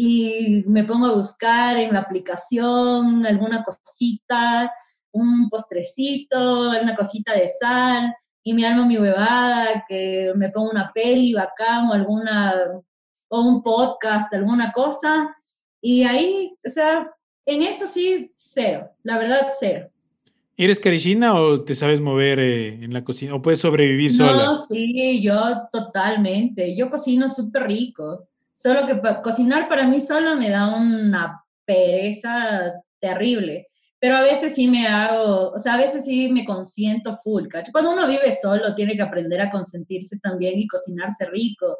y 0.00 0.62
me 0.68 0.84
pongo 0.84 1.06
a 1.06 1.14
buscar 1.14 1.76
en 1.76 1.92
la 1.92 1.98
aplicación 1.98 3.26
alguna 3.26 3.64
cosita, 3.64 4.72
un 5.10 5.48
postrecito, 5.48 6.70
una 6.70 6.94
cosita 6.94 7.34
de 7.34 7.48
sal 7.48 8.14
y 8.44 8.54
me 8.54 8.64
armo 8.64 8.86
mi 8.86 8.96
huevada, 8.96 9.84
que 9.88 10.32
me 10.36 10.50
pongo 10.50 10.70
una 10.70 10.92
peli 10.94 11.32
bacán 11.32 11.88
o 11.88 11.94
alguna, 11.94 12.54
o 13.26 13.42
un 13.42 13.60
podcast, 13.60 14.32
alguna 14.32 14.70
cosa 14.70 15.34
y 15.80 16.04
ahí, 16.04 16.52
o 16.64 16.70
sea, 16.70 17.10
en 17.44 17.64
eso 17.64 17.88
sí, 17.88 18.30
cero, 18.36 18.90
la 19.02 19.18
verdad, 19.18 19.48
cero. 19.58 19.90
¿Eres 20.56 20.78
carichina 20.78 21.34
o 21.34 21.60
te 21.60 21.74
sabes 21.74 22.00
mover 22.00 22.38
eh, 22.38 22.84
en 22.84 22.92
la 22.92 23.02
cocina? 23.02 23.34
¿O 23.34 23.42
puedes 23.42 23.58
sobrevivir 23.58 24.12
sola? 24.12 24.44
No, 24.44 24.56
sí, 24.56 25.20
yo 25.20 25.68
totalmente. 25.72 26.76
Yo 26.76 26.88
cocino 26.88 27.28
súper 27.28 27.64
rico. 27.64 28.27
Solo 28.58 28.86
que 28.86 29.00
cocinar 29.22 29.68
para 29.68 29.86
mí 29.86 30.00
solo 30.00 30.34
me 30.34 30.50
da 30.50 30.74
una 30.74 31.44
pereza 31.64 32.72
terrible. 32.98 33.68
Pero 34.00 34.16
a 34.16 34.22
veces 34.22 34.54
sí 34.54 34.68
me 34.68 34.86
hago, 34.86 35.50
o 35.50 35.58
sea, 35.58 35.74
a 35.74 35.78
veces 35.78 36.04
sí 36.04 36.30
me 36.30 36.44
consiento 36.44 37.14
full, 37.14 37.48
¿cachai? 37.48 37.72
Cuando 37.72 37.92
uno 37.92 38.06
vive 38.06 38.32
solo, 38.32 38.74
tiene 38.74 38.96
que 38.96 39.02
aprender 39.02 39.40
a 39.40 39.50
consentirse 39.50 40.18
también 40.20 40.58
y 40.58 40.66
cocinarse 40.66 41.26
rico. 41.26 41.78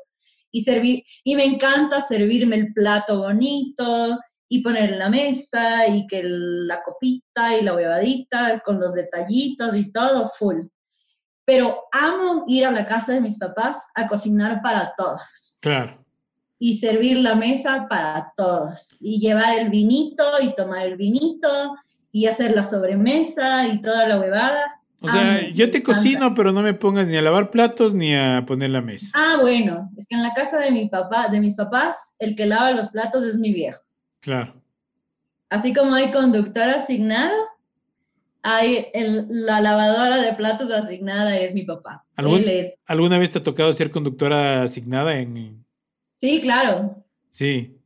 Y 0.50 0.62
servir, 0.62 1.02
y 1.24 1.36
me 1.36 1.44
encanta 1.44 2.00
servirme 2.00 2.56
el 2.56 2.72
plato 2.72 3.18
bonito 3.18 4.18
y 4.48 4.62
poner 4.62 4.92
en 4.92 4.98
la 4.98 5.10
mesa 5.10 5.86
y 5.86 6.06
que 6.06 6.22
la 6.24 6.82
copita 6.82 7.56
y 7.56 7.62
la 7.62 7.74
huevadita 7.74 8.60
con 8.64 8.80
los 8.80 8.94
detallitos 8.94 9.76
y 9.76 9.92
todo 9.92 10.26
full 10.28 10.62
pero 11.48 11.84
amo 11.92 12.44
ir 12.46 12.66
a 12.66 12.70
la 12.70 12.84
casa 12.84 13.14
de 13.14 13.22
mis 13.22 13.38
papás 13.38 13.88
a 13.94 14.06
cocinar 14.06 14.60
para 14.60 14.92
todos 14.98 15.58
Claro. 15.62 16.04
Y 16.58 16.78
servir 16.78 17.18
la 17.18 17.34
mesa 17.34 17.86
para 17.88 18.32
todos 18.36 18.96
y 19.00 19.20
llevar 19.20 19.58
el 19.58 19.70
vinito 19.70 20.24
y 20.42 20.54
tomar 20.54 20.86
el 20.86 20.96
vinito 20.96 21.74
y 22.10 22.26
hacer 22.26 22.54
la 22.54 22.64
sobremesa 22.64 23.66
y 23.68 23.80
toda 23.80 24.06
la 24.08 24.18
huevada. 24.18 24.74
O 25.00 25.06
sea, 25.06 25.36
Amo, 25.38 25.48
yo 25.54 25.70
te 25.70 25.82
cocino, 25.82 26.34
pero 26.34 26.50
no 26.50 26.60
me 26.62 26.74
pongas 26.74 27.06
ni 27.06 27.16
a 27.16 27.22
lavar 27.22 27.50
platos 27.50 27.94
ni 27.94 28.14
a 28.16 28.42
poner 28.46 28.70
la 28.70 28.80
mesa. 28.80 29.12
Ah, 29.14 29.36
bueno, 29.40 29.90
es 29.96 30.08
que 30.08 30.16
en 30.16 30.22
la 30.24 30.34
casa 30.34 30.58
de 30.58 30.72
mi 30.72 30.88
papá, 30.88 31.28
de 31.28 31.38
mis 31.38 31.54
papás, 31.54 32.14
el 32.18 32.34
que 32.34 32.46
lava 32.46 32.72
los 32.72 32.88
platos 32.88 33.22
es 33.24 33.36
mi 33.38 33.52
viejo. 33.52 33.80
Claro. 34.20 34.60
Así 35.50 35.72
como 35.72 35.94
hay 35.94 36.10
conductor 36.10 36.68
asignado, 36.70 37.32
hay 38.42 38.86
el- 38.94 39.26
la 39.30 39.60
lavadora 39.60 40.20
de 40.20 40.32
platos 40.34 40.70
asignada 40.72 41.36
es 41.38 41.54
mi 41.54 41.62
papá. 41.62 42.04
¿Algún- 42.16 42.40
Él 42.40 42.48
es. 42.48 42.74
¿Alguna 42.86 43.18
vez 43.18 43.30
te 43.30 43.38
ha 43.38 43.42
tocado 43.42 43.70
ser 43.72 43.90
conductora 43.90 44.62
asignada 44.62 45.16
en... 45.20 45.64
Sí, 46.18 46.40
claro, 46.40 47.04
Sí. 47.30 47.80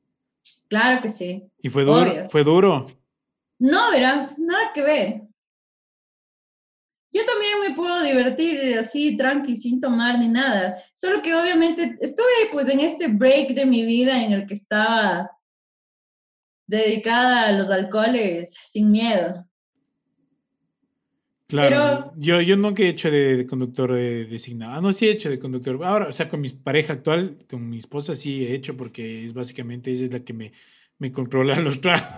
claro 0.68 1.03
que 1.03 1.11
sí. 1.11 1.51
Y 1.61 1.68
fue 1.68 1.85
duro. 1.85 2.01
Obvio. 2.11 2.28
Fue 2.30 2.43
duro. 2.43 2.87
No, 3.59 3.91
verás, 3.91 4.39
nada 4.39 4.72
que 4.72 4.80
ver. 4.83 5.22
Yo 7.12 7.26
también 7.26 7.61
me 7.61 7.74
puedo 7.74 8.03
divertir 8.03 8.78
así, 8.78 9.18
tranqui, 9.18 9.55
sin 9.57 9.80
tomar 9.83 10.18
ni 10.18 10.28
nada. 10.28 10.76
Solo 10.95 11.20
que 11.20 11.35
obviamente 11.35 11.99
estuve 12.01 12.49
pues 12.51 12.68
en 12.70 12.80
este 12.80 13.09
break 13.09 13.51
de 13.51 13.66
mi 13.66 13.85
vida 13.85 14.24
en 14.24 14.33
el 14.33 14.47
que 14.47 14.55
estaba 14.55 15.30
dedicada 16.66 17.49
a 17.49 17.53
los 17.53 17.70
alcoholes 17.70 18.55
sin 18.64 18.91
miedo. 18.91 19.47
Claro. 21.53 22.13
yo, 22.17 22.41
yo 22.41 22.57
nunca 22.57 22.83
he 22.83 22.89
hecho 22.89 23.11
de, 23.11 23.37
de 23.37 23.47
conductor 23.47 23.95
eh, 23.97 24.25
designado. 24.25 24.73
Ah, 24.73 24.81
no, 24.81 24.91
sí 24.91 25.07
he 25.07 25.11
hecho 25.11 25.29
de 25.29 25.39
conductor. 25.39 25.79
Ahora, 25.85 26.09
o 26.09 26.13
sea, 26.13 26.29
con 26.29 26.41
mi 26.41 26.49
pareja 26.49 26.95
actual, 26.95 27.37
con 27.49 27.69
mi 27.69 27.79
esposa 27.79 28.15
sí 28.15 28.47
he 28.47 28.55
hecho 28.55 28.77
porque 28.77 29.25
es 29.25 29.35
básicamente 29.35 29.91
ella 29.91 30.05
es 30.05 30.13
la 30.13 30.21
que 30.21 30.33
me, 30.33 30.53
me 30.99 31.13
controla 31.13 31.55
los 31.61 31.81
tragos. 31.81 32.09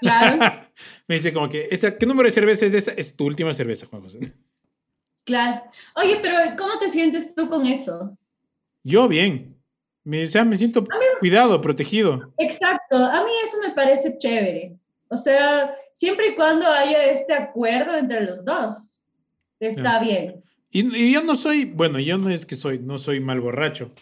Claro, 0.00 0.38
me 1.08 1.16
dice 1.16 1.32
como 1.32 1.48
que, 1.48 1.68
esa, 1.70 1.96
¿qué 1.98 2.06
número 2.06 2.26
de 2.26 2.32
cerveza 2.32 2.64
es 2.64 2.74
esa? 2.74 2.92
Es 2.92 3.16
tu 3.16 3.26
última 3.26 3.52
cerveza, 3.52 3.86
Juan 3.86 4.02
José. 4.02 4.20
claro. 5.24 5.62
Oye, 5.96 6.18
pero 6.22 6.36
¿cómo 6.56 6.78
te 6.78 6.88
sientes 6.88 7.34
tú 7.34 7.48
con 7.48 7.66
eso? 7.66 8.16
Yo 8.82 9.08
bien. 9.08 9.56
Me, 10.04 10.22
o 10.22 10.26
sea, 10.26 10.44
me 10.44 10.56
siento 10.56 10.82
cuidado, 11.18 11.60
protegido. 11.60 12.32
Exacto, 12.38 12.96
a 12.96 13.22
mí 13.22 13.30
eso 13.44 13.58
me 13.62 13.74
parece 13.74 14.16
chévere. 14.16 14.80
O 15.08 15.16
sea, 15.16 15.74
siempre 16.00 16.28
y 16.28 16.34
cuando 16.34 16.66
haya 16.66 17.04
este 17.12 17.34
acuerdo 17.34 17.94
entre 17.94 18.22
los 18.22 18.42
dos, 18.42 19.02
está 19.60 19.98
Ya. 19.98 20.00
bien. 20.00 20.42
Y, 20.70 20.96
y 20.96 21.12
yo 21.12 21.22
no 21.22 21.34
soy, 21.34 21.66
bueno, 21.66 21.98
yo 21.98 22.16
no 22.16 22.30
es 22.30 22.46
que 22.46 22.56
soy, 22.56 22.78
no 22.78 22.96
soy 22.96 23.20
mal 23.20 23.38
borracho. 23.42 23.92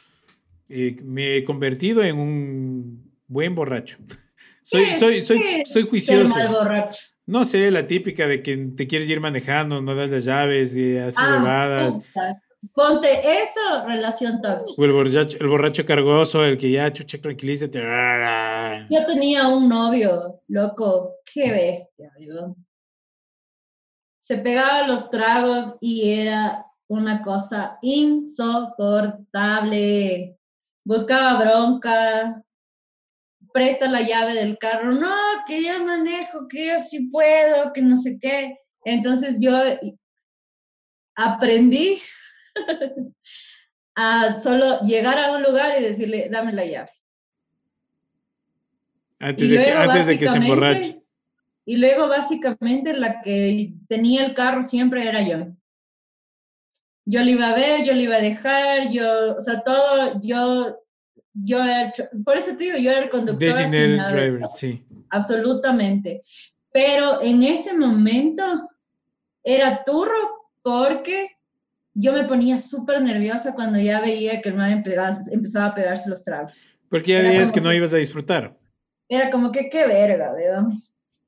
Eh, 0.68 0.94
me 1.04 1.36
he 1.38 1.42
convertido 1.44 2.04
en 2.04 2.16
un 2.18 3.12
buen 3.26 3.54
borracho. 3.54 3.98
Soy, 4.62 4.84
¿Qué 4.84 4.94
soy, 4.98 5.20
soy, 5.22 5.40
qué 5.40 5.62
soy 5.64 5.82
juicioso. 5.84 6.34
mal 6.34 6.48
borracho? 6.48 7.02
No 7.24 7.46
sé, 7.46 7.70
la 7.70 7.86
típica 7.86 8.26
de 8.28 8.42
que 8.42 8.54
te 8.76 8.86
quieres 8.86 9.08
ir 9.08 9.18
manejando, 9.18 9.80
no 9.80 9.94
das 9.94 10.10
las 10.10 10.26
llaves 10.26 10.76
y 10.76 10.98
haces 10.98 11.16
Ah. 11.18 12.34
Ponte 12.74 13.08
eso, 13.42 13.86
relación 13.86 14.42
tóxica. 14.42 14.84
El 14.84 14.92
borracho, 14.92 15.36
el 15.38 15.46
borracho 15.46 15.84
cargoso, 15.84 16.44
el 16.44 16.56
que 16.56 16.72
ya, 16.72 16.92
chucha, 16.92 17.20
tranquilízate. 17.20 17.80
Yo 18.90 19.06
tenía 19.06 19.46
un 19.46 19.68
novio, 19.68 20.42
loco, 20.48 21.18
qué 21.24 21.52
bestia. 21.52 22.12
Se 24.18 24.38
pegaba 24.38 24.88
los 24.88 25.08
tragos 25.08 25.76
y 25.80 26.10
era 26.10 26.66
una 26.88 27.22
cosa 27.22 27.78
insoportable. 27.80 30.36
Buscaba 30.84 31.38
bronca, 31.38 32.42
presta 33.52 33.88
la 33.88 34.02
llave 34.02 34.34
del 34.34 34.58
carro, 34.58 34.90
no, 34.92 35.14
que 35.46 35.62
yo 35.62 35.78
manejo, 35.84 36.48
que 36.48 36.66
yo 36.66 36.80
sí 36.80 37.08
puedo, 37.08 37.72
que 37.72 37.82
no 37.82 37.96
sé 37.96 38.18
qué. 38.20 38.58
Entonces 38.84 39.38
yo 39.40 39.56
aprendí 41.14 42.00
a 43.94 44.36
solo 44.36 44.80
llegar 44.82 45.18
a 45.18 45.32
un 45.32 45.42
lugar 45.42 45.74
y 45.78 45.82
decirle, 45.82 46.28
dame 46.30 46.52
la 46.52 46.64
llave. 46.64 46.90
Antes 49.18 49.50
de 49.50 49.56
que, 49.56 49.70
antes 49.72 50.06
de 50.06 50.18
que 50.18 50.26
se 50.26 50.36
emborrache. 50.36 51.00
Y 51.64 51.76
luego 51.76 52.08
básicamente 52.08 52.94
la 52.94 53.20
que 53.20 53.74
tenía 53.88 54.24
el 54.24 54.34
carro 54.34 54.62
siempre 54.62 55.06
era 55.06 55.20
yo. 55.22 55.48
Yo 57.04 57.22
le 57.22 57.32
iba 57.32 57.50
a 57.50 57.54
ver, 57.54 57.84
yo 57.84 57.92
le 57.92 58.02
iba 58.02 58.16
a 58.16 58.20
dejar, 58.20 58.90
yo, 58.90 59.36
o 59.36 59.40
sea, 59.40 59.62
todo, 59.62 60.20
yo, 60.22 60.78
yo 61.32 61.62
era, 61.62 61.92
por 62.24 62.36
eso 62.36 62.56
te 62.56 62.64
digo, 62.64 62.78
yo 62.78 62.90
era 62.90 63.02
el 63.02 63.10
conductor. 63.10 63.38
Designated 63.38 64.10
driver, 64.10 64.48
sí. 64.48 64.84
Absolutamente. 65.10 66.22
Pero 66.70 67.22
en 67.22 67.42
ese 67.42 67.76
momento 67.76 68.70
era 69.42 69.82
turro 69.84 70.50
porque 70.62 71.37
yo 72.00 72.12
me 72.12 72.24
ponía 72.24 72.58
súper 72.58 73.02
nerviosa 73.02 73.54
cuando 73.54 73.76
ya 73.78 74.00
veía 74.00 74.40
que 74.40 74.50
el 74.50 74.54
man 74.54 74.70
empezaba, 74.70 75.66
a 75.66 75.74
pegarse 75.74 76.08
los 76.08 76.22
tragos. 76.22 76.78
Porque 76.88 77.12
ya 77.12 77.22
veías 77.22 77.50
que 77.50 77.60
no 77.60 77.72
ibas 77.72 77.92
a 77.92 77.96
disfrutar. 77.96 78.54
Era 79.08 79.30
como 79.30 79.50
que 79.50 79.68
qué 79.68 79.84
verga, 79.86 80.32
¿verdad? 80.32 80.62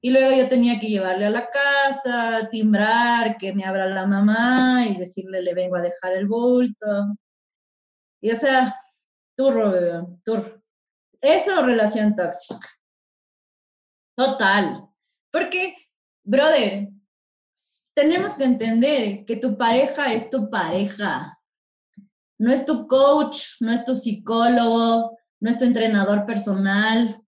Y 0.01 0.11
luego 0.11 0.33
yo 0.33 0.49
tenía 0.49 0.79
que 0.79 0.87
llevarle 0.87 1.27
a 1.27 1.31
la 1.31 1.49
casa, 1.51 2.49
timbrar, 2.51 3.37
que 3.37 3.53
me 3.53 3.65
abra 3.65 3.87
la 3.87 4.07
mamá 4.07 4.87
y 4.87 4.97
decirle 4.97 5.43
le 5.43 5.55
vengo 5.55 5.75
a 5.75 5.83
dejar 5.83 6.13
el 6.13 6.29
bulto. 6.29 7.17
Y 8.23 8.31
o 8.31 8.37
sea, 8.37 8.77
turro, 9.37 9.73
bebé, 9.73 10.07
turro. 10.25 10.63
Eso 11.21 11.63
relación 11.63 12.15
tóxica. 12.15 12.69
Total. 14.17 14.89
Porque, 15.33 15.75
brother, 16.23 16.91
tenemos 18.01 18.33
que 18.33 18.45
entender 18.45 19.27
que 19.27 19.37
tu 19.37 19.59
pareja 19.59 20.15
es 20.15 20.31
tu 20.31 20.49
pareja. 20.49 21.39
No 22.39 22.51
es 22.51 22.65
tu 22.65 22.87
coach, 22.87 23.61
no 23.61 23.73
es 23.73 23.85
tu 23.85 23.95
psicólogo, 23.95 25.19
no 25.39 25.51
es 25.51 25.59
tu 25.59 25.65
entrenador 25.65 26.25
personal, 26.25 27.23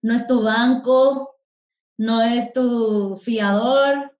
no 0.00 0.14
es 0.14 0.26
tu 0.26 0.42
banco, 0.42 1.36
no 1.98 2.22
es 2.22 2.54
tu 2.54 3.18
fiador. 3.18 4.16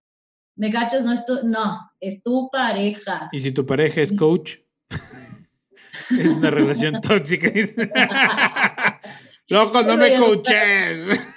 ¿Me 0.57 0.71
cachas? 0.71 1.07
No 1.07 1.13
es 1.13 1.25
tu, 1.25 1.43
no, 1.43 1.91
es 1.99 2.23
tu 2.23 2.51
pareja. 2.53 3.31
Y 3.33 3.41
si 3.41 3.53
tu 3.53 3.65
pareja 3.65 4.03
es 4.03 4.13
coach, 4.13 4.59
es 6.11 6.37
una 6.37 6.51
relación 6.51 7.01
tóxica. 7.01 7.49
Loco, 9.49 9.83
no 9.83 9.97
me 9.97 10.17
coaches. 10.17 11.09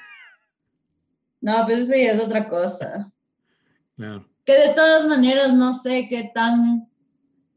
No, 1.40 1.66
pues 1.66 1.84
eso 1.84 1.94
ya 1.94 2.12
es 2.12 2.20
otra 2.20 2.50
cosa. 2.50 3.14
Claro. 3.96 4.27
Que 4.48 4.54
de 4.54 4.74
todas 4.74 5.06
maneras 5.06 5.54
no 5.54 5.74
sé 5.74 6.08
qué 6.10 6.32
tan 6.34 6.88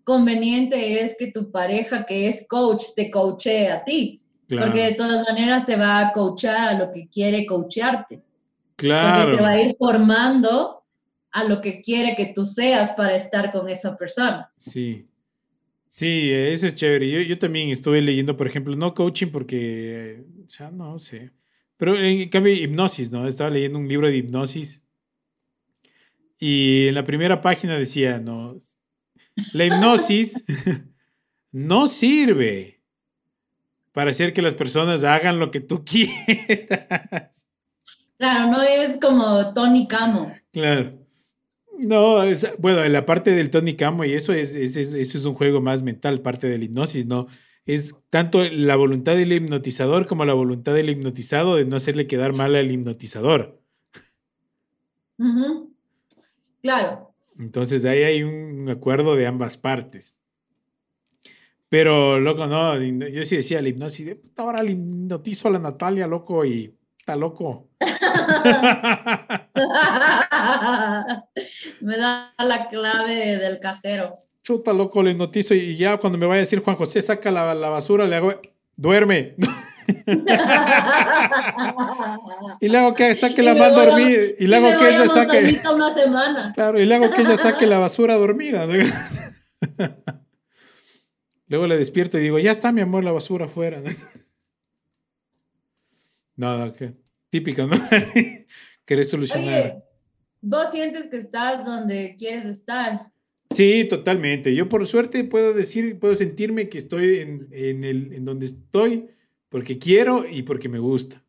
conveniente 0.04 1.02
es 1.02 1.16
que 1.18 1.30
tu 1.30 1.50
pareja 1.50 2.04
que 2.04 2.26
es 2.28 2.46
coach 2.48 2.84
te 2.96 3.10
coachee 3.10 3.68
a 3.68 3.84
ti. 3.84 4.20
Claro. 4.48 4.66
Porque 4.66 4.84
de 4.86 4.94
todas 4.94 5.24
maneras 5.28 5.64
te 5.64 5.76
va 5.76 6.00
a 6.08 6.12
coachar 6.12 6.68
a 6.68 6.74
lo 6.78 6.90
que 6.92 7.08
quiere 7.08 7.46
coachearte. 7.46 8.16
Porque 8.16 8.88
Claro. 8.88 9.36
te 9.36 9.42
va 9.42 9.50
a 9.50 9.62
ir 9.62 9.76
formando 9.78 10.82
a 11.30 11.44
lo 11.44 11.60
que 11.60 11.80
quiere 11.80 12.16
que 12.16 12.32
tú 12.34 12.44
seas 12.44 12.90
para 12.92 13.14
estar 13.14 13.52
con 13.52 13.68
esa 13.68 13.96
persona. 13.96 14.50
Sí. 14.56 15.04
Sí, 15.88 16.30
eso 16.32 16.66
es 16.66 16.74
chévere. 16.74 17.08
Yo, 17.08 17.20
yo 17.20 17.38
también 17.38 17.68
estuve 17.68 18.00
leyendo, 18.00 18.36
por 18.36 18.46
ejemplo, 18.48 18.74
no 18.76 18.94
coaching 18.94 19.28
porque, 19.28 20.24
o 20.44 20.48
sea, 20.48 20.70
no 20.70 20.98
sé. 20.98 21.30
Pero 21.76 21.96
en 21.96 22.28
cambio, 22.28 22.52
hipnosis, 22.52 23.10
¿no? 23.12 23.26
Estaba 23.26 23.50
leyendo 23.50 23.78
un 23.78 23.86
libro 23.88 24.08
de 24.08 24.16
hipnosis. 24.16 24.82
Y 26.40 26.88
en 26.88 26.94
la 26.94 27.04
primera 27.04 27.40
página 27.42 27.76
decía, 27.76 28.18
no, 28.18 28.56
la 29.52 29.64
hipnosis 29.66 30.44
no 31.52 31.86
sirve 31.86 32.80
para 33.92 34.10
hacer 34.10 34.32
que 34.32 34.40
las 34.42 34.54
personas 34.54 35.04
hagan 35.04 35.38
lo 35.38 35.50
que 35.50 35.60
tú 35.60 35.84
quieras. 35.84 37.46
Claro, 38.16 38.50
no 38.50 38.62
es 38.62 38.98
como 38.98 39.52
Tony 39.54 39.86
Camo. 39.86 40.32
Claro. 40.52 40.98
No, 41.78 42.22
es- 42.22 42.46
bueno, 42.58 42.86
la 42.88 43.06
parte 43.06 43.30
del 43.32 43.50
Tony 43.50 43.74
Camo 43.74 44.04
y 44.04 44.12
eso 44.12 44.32
es, 44.32 44.54
es- 44.54 44.76
es- 44.76 44.92
eso 44.94 45.18
es 45.18 45.24
un 45.24 45.34
juego 45.34 45.60
más 45.60 45.82
mental, 45.82 46.20
parte 46.22 46.46
de 46.48 46.58
la 46.58 46.64
hipnosis, 46.64 47.06
¿no? 47.06 47.26
Es 47.66 47.96
tanto 48.10 48.42
la 48.44 48.76
voluntad 48.76 49.14
del 49.14 49.32
hipnotizador 49.32 50.06
como 50.06 50.24
la 50.24 50.32
voluntad 50.34 50.74
del 50.74 50.88
hipnotizado 50.90 51.56
de 51.56 51.66
no 51.66 51.76
hacerle 51.76 52.06
quedar 52.06 52.32
mal 52.32 52.54
al 52.56 52.70
hipnotizador. 52.70 53.62
Ujú. 55.18 55.69
Claro. 56.62 57.14
Entonces 57.38 57.84
ahí 57.84 58.02
hay 58.02 58.22
un 58.22 58.68
acuerdo 58.68 59.16
de 59.16 59.26
ambas 59.26 59.56
partes. 59.56 60.20
Pero, 61.70 62.18
loco, 62.18 62.46
no, 62.46 62.76
yo 62.78 63.22
sí 63.22 63.36
decía 63.36 63.62
la 63.62 63.68
hipnosis, 63.68 64.04
de 64.04 64.16
puta, 64.16 64.42
ahora 64.42 64.62
le 64.62 64.72
hipnotizo 64.72 65.46
a 65.46 65.52
la 65.52 65.60
Natalia, 65.60 66.08
loco, 66.08 66.44
y 66.44 66.76
está 66.98 67.14
loco. 67.14 67.68
Me 71.80 71.96
da 71.96 72.34
la 72.38 72.68
clave 72.68 73.36
del 73.36 73.60
cajero. 73.60 74.18
Chuta, 74.42 74.72
loco, 74.72 75.00
le 75.02 75.12
hipnotizo 75.12 75.54
y 75.54 75.76
ya 75.76 75.98
cuando 75.98 76.18
me 76.18 76.26
vaya 76.26 76.38
a 76.38 76.40
decir 76.40 76.60
Juan 76.60 76.74
José, 76.74 77.00
saca 77.02 77.30
la, 77.30 77.54
la 77.54 77.68
basura, 77.68 78.04
le 78.04 78.16
hago, 78.16 78.32
duerme. 78.74 79.36
y 82.60 82.68
le 82.68 82.78
hago 82.78 82.94
que 82.94 83.14
saque 83.14 83.42
la 83.42 83.52
a- 83.52 83.70
dormida. 83.70 84.20
Y 84.38 84.52
hago 84.52 84.76
que 84.76 84.88
ella 84.88 85.06
saque. 85.06 85.40
Montañita 85.40 85.72
una 85.74 85.94
semana. 85.94 86.52
Claro, 86.54 86.80
y 86.80 86.86
le 86.86 86.94
hago 86.94 87.10
que 87.10 87.22
ella 87.22 87.36
saque 87.36 87.66
la 87.66 87.78
basura 87.78 88.14
dormida. 88.16 88.66
¿no? 88.66 88.74
Luego 91.48 91.66
le 91.66 91.76
despierto 91.76 92.18
y 92.18 92.22
digo, 92.22 92.38
ya 92.38 92.52
está, 92.52 92.70
mi 92.72 92.80
amor, 92.80 93.02
la 93.04 93.12
basura 93.12 93.46
afuera. 93.46 93.80
No, 96.36 96.72
que 96.74 96.94
típico, 97.28 97.66
¿no? 97.66 97.76
Querés 98.84 99.10
solucionar. 99.10 99.48
Oye, 99.62 99.82
vos 100.40 100.70
sientes 100.70 101.08
que 101.10 101.16
estás 101.18 101.64
donde 101.64 102.14
quieres 102.18 102.44
estar. 102.44 103.12
Sí, 103.50 103.84
totalmente. 103.88 104.54
Yo 104.54 104.68
por 104.68 104.86
suerte 104.86 105.24
puedo 105.24 105.52
decir, 105.52 105.98
puedo 105.98 106.14
sentirme 106.14 106.68
que 106.68 106.78
estoy 106.78 107.18
en, 107.18 107.48
en 107.50 107.82
el, 107.84 108.12
en 108.12 108.24
donde 108.24 108.46
estoy 108.46 109.10
porque 109.50 109.78
quiero 109.78 110.24
y 110.26 110.42
porque 110.42 110.70
me 110.70 110.78
gusta. 110.78 111.22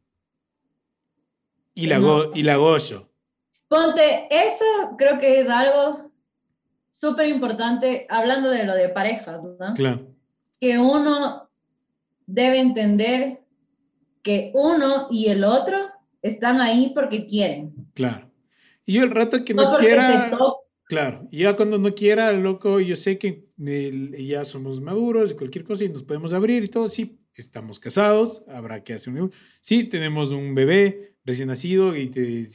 Y 1.74 1.88
la, 1.88 2.00
go- 2.00 2.30
y 2.34 2.44
la 2.44 2.56
gozo. 2.56 3.10
Ponte, 3.68 4.28
eso 4.30 4.66
creo 4.98 5.20
que 5.20 5.42
es 5.42 5.50
algo 5.50 6.12
súper 6.92 7.28
importante, 7.28 8.06
hablando 8.10 8.50
de 8.50 8.66
lo 8.66 8.74
de 8.76 8.90
parejas, 8.90 9.42
¿no? 9.44 9.74
Claro. 9.74 10.08
Que 10.60 10.78
uno 10.78 11.50
debe 12.26 12.60
entender 12.60 13.42
que 14.22 14.52
uno 14.54 15.08
y 15.10 15.28
el 15.28 15.44
otro 15.44 15.78
están 16.22 16.62
ahí 16.62 16.92
porque 16.94 17.26
quieren. 17.26 17.74
Claro. 17.94 18.30
Y 18.86 18.94
yo 18.94 19.04
el 19.04 19.12
rato 19.12 19.44
que 19.46 19.54
No 19.54 19.72
quiera, 19.74 20.32
claro, 20.86 21.28
y 21.32 21.40
ya 21.40 21.56
cuando 21.56 21.78
no 21.78 21.96
quiera, 21.96 22.34
loco, 22.34 22.80
yo 22.80 22.96
sé 22.96 23.18
que 23.18 23.44
ya 23.58 24.44
somos 24.44 24.82
maduros 24.82 25.32
y 25.32 25.36
cualquier 25.36 25.64
cosa 25.64 25.86
y 25.86 25.90
nos 25.90 26.04
podemos 26.04 26.34
abrir 26.34 26.64
y 26.64 26.68
todo, 26.68 26.90
sí, 26.90 27.18
estamos 27.36 27.80
casados, 27.80 28.44
habrá 28.48 28.84
que 28.84 28.94
hacer 28.94 29.14
un... 29.14 29.32
Sí, 29.62 29.86
tenemos 29.86 30.32
un 30.32 30.54
bebé 30.56 31.16
recién 31.24 31.48
nacido 31.48 31.96
y 31.96 32.08
te- 32.08 32.46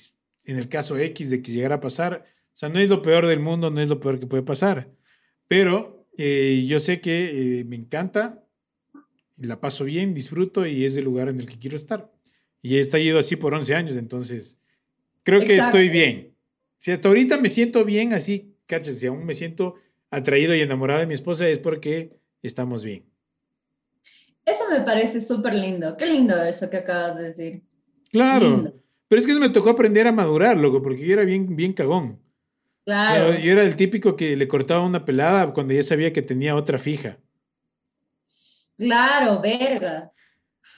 en 0.45 0.59
el 0.59 0.69
caso 0.69 0.99
X 0.99 1.31
de 1.31 1.41
que 1.43 1.53
llegara 1.53 1.77
a 1.77 1.81
pasar, 1.81 2.25
o 2.27 2.51
sea, 2.57 2.69
no 2.69 2.79
es 2.79 2.89
lo 2.89 3.03
peor 3.03 3.27
del 3.27 3.41
mundo, 3.41 3.71
no 3.71 3.81
es 3.81 3.89
lo 3.89 3.99
peor 4.01 4.19
que 4.21 4.27
puede 4.27 4.43
pasar, 4.43 4.93
pero 5.49 6.07
eh, 6.19 6.65
yo 6.67 6.79
sé 6.79 7.01
que 7.01 7.61
eh, 7.61 7.65
me 7.65 7.77
encanta, 7.77 8.45
la 9.39 9.61
paso 9.61 9.85
bien, 9.85 10.15
disfruto 10.15 10.67
y 10.67 10.85
es 10.85 10.97
el 10.97 11.05
lugar 11.05 11.29
en 11.29 11.39
el 11.41 11.47
que 11.47 11.59
quiero 11.59 11.77
estar. 11.77 12.11
Y 12.63 12.77
he 12.77 12.81
estado 12.81 13.19
así 13.19 13.37
por 13.37 13.55
11 13.55 13.75
años, 13.75 13.97
entonces 13.97 14.57
creo 15.23 15.41
que 15.41 15.55
Exacto. 15.57 15.77
estoy 15.79 15.89
bien. 15.91 16.35
Si 16.79 16.91
hasta 16.91 17.09
ahorita 17.09 17.39
me 17.39 17.49
siento 17.49 17.85
bien, 17.85 18.13
así, 18.13 18.57
cachas, 18.67 18.99
si 18.99 19.07
aún 19.07 19.25
me 19.27 19.35
siento 19.35 19.75
atraído 20.11 20.55
y 20.55 20.61
enamorado 20.61 21.01
de 21.01 21.07
mi 21.07 21.15
esposa 21.15 21.49
es 21.49 21.59
porque 21.59 22.19
estamos 22.43 22.83
bien. 22.85 23.05
Eso 24.47 24.65
me 24.71 24.81
parece 24.81 25.21
súper 25.21 25.55
lindo. 25.55 25.97
Qué 25.97 26.07
lindo 26.07 26.43
eso 26.43 26.71
que 26.71 26.79
acabas 26.79 27.19
de 27.19 27.25
decir. 27.25 27.63
Claro. 28.11 28.49
Lindo. 28.49 28.73
Pero 29.09 29.21
es 29.21 29.27
que 29.27 29.35
me 29.35 29.51
tocó 29.51 29.71
aprender 29.71 30.07
a 30.07 30.13
madurar, 30.13 30.57
loco, 30.57 30.83
porque 30.83 31.05
yo 31.05 31.13
era 31.13 31.25
bien, 31.25 31.55
bien 31.55 31.73
cagón. 31.73 32.23
Claro. 32.85 33.35
Yo, 33.35 33.41
yo 33.41 33.53
era 33.53 33.65
el 33.65 33.77
típico 33.77 34.17
que 34.17 34.37
le 34.37 34.49
cortaba 34.49 34.87
una 34.87 35.05
pelada 35.05 35.53
cuando 35.53 35.75
ya 35.75 35.83
sabía 35.83 36.13
que 36.13 36.23
tenía 36.23 36.55
otra 36.55 36.79
fija. 36.79 37.19
Claro, 38.77 39.41
verga. 39.41 40.13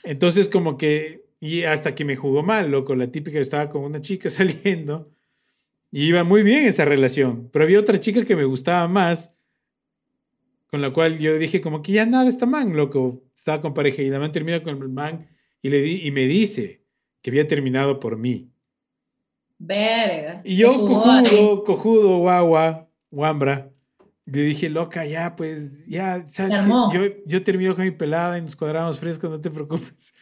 Entonces, 0.03 0.49
como 0.49 0.77
que, 0.77 1.27
y 1.41 1.65
hasta 1.65 1.95
que 1.95 2.05
me 2.05 2.17
jugó 2.17 2.43
mal, 2.43 2.71
loco, 2.71 2.95
la 2.95 3.11
típica 3.13 3.39
estaba 3.39 3.69
con 3.69 3.83
una 3.83 4.01
chica 4.01 4.31
saliendo 4.31 5.05
y 5.91 6.07
iba 6.07 6.25
muy 6.25 6.43
bien 6.43 6.65
esa 6.65 6.85
relación, 6.85 7.49
pero 7.53 7.65
había 7.65 7.79
otra 7.79 7.99
chica 7.99 8.25
que 8.25 8.37
me 8.37 8.45
gustaba 8.45 8.89
más, 8.89 9.38
con 10.71 10.83
la 10.83 10.91
cual 10.93 11.19
yo 11.19 11.39
dije, 11.39 11.61
como 11.61 11.83
que 11.83 11.93
ya 11.93 12.07
nada, 12.07 12.29
esta 12.29 12.47
man, 12.47 12.77
loco, 12.77 13.23
estaba 13.35 13.61
con 13.61 13.75
pareja 13.75 14.03
y 14.03 14.11
la 14.11 14.19
man 14.19 14.33
termina 14.33 14.63
con 14.63 14.81
el 14.81 14.89
man 14.89 15.27
y, 15.63 15.71
le 15.71 15.81
di, 15.81 16.07
y 16.07 16.11
me 16.11 16.27
dice 16.27 16.85
que 17.23 17.31
había 17.31 17.47
terminado 17.47 17.99
por 17.99 18.17
mí. 18.19 18.51
Verga. 19.59 20.41
Y 20.45 20.57
yo, 20.57 20.71
cojudo, 20.71 21.65
cojudo, 21.65 22.19
guagua, 22.19 22.89
guambra, 23.11 23.71
le 24.27 24.43
dije, 24.43 24.69
loca, 24.69 25.07
ya, 25.07 25.35
pues, 25.35 25.87
ya, 25.87 26.27
¿sabes 26.27 26.55
armó. 26.55 26.93
Yo, 26.93 27.01
yo 27.25 27.43
termino 27.43 27.75
con 27.75 27.85
mi 27.85 27.91
pelada 27.91 28.39
y 28.39 28.43
nos 28.43 28.55
cuadramos 28.55 28.99
frescos, 29.01 29.31
no 29.31 29.41
te 29.41 29.51
preocupes. 29.51 30.15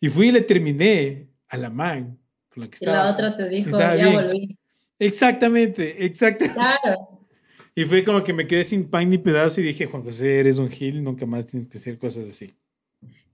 Y 0.00 0.08
fui 0.08 0.28
y 0.28 0.32
le 0.32 0.40
terminé 0.40 1.28
a 1.48 1.56
la 1.58 1.68
man 1.70 2.18
con 2.48 2.62
la 2.62 2.70
que 2.70 2.78
Y 2.80 2.84
estaba. 2.84 3.04
la 3.04 3.12
otra 3.12 3.36
te 3.36 3.48
dijo, 3.48 3.78
ya 3.78 3.94
bien. 3.94 4.12
volví. 4.14 4.58
Exactamente, 4.98 6.04
exactamente. 6.04 6.54
Claro. 6.54 7.11
Y 7.74 7.84
fue 7.84 8.04
como 8.04 8.22
que 8.22 8.32
me 8.32 8.46
quedé 8.46 8.64
sin 8.64 8.88
pan 8.90 9.08
ni 9.08 9.18
pedazo 9.18 9.60
y 9.60 9.64
dije, 9.64 9.86
Juan 9.86 10.02
José, 10.02 10.40
eres 10.40 10.58
un 10.58 10.68
gil, 10.70 11.02
nunca 11.02 11.24
más 11.26 11.46
tienes 11.46 11.68
que 11.68 11.78
hacer 11.78 11.98
cosas 11.98 12.26
así. 12.28 12.50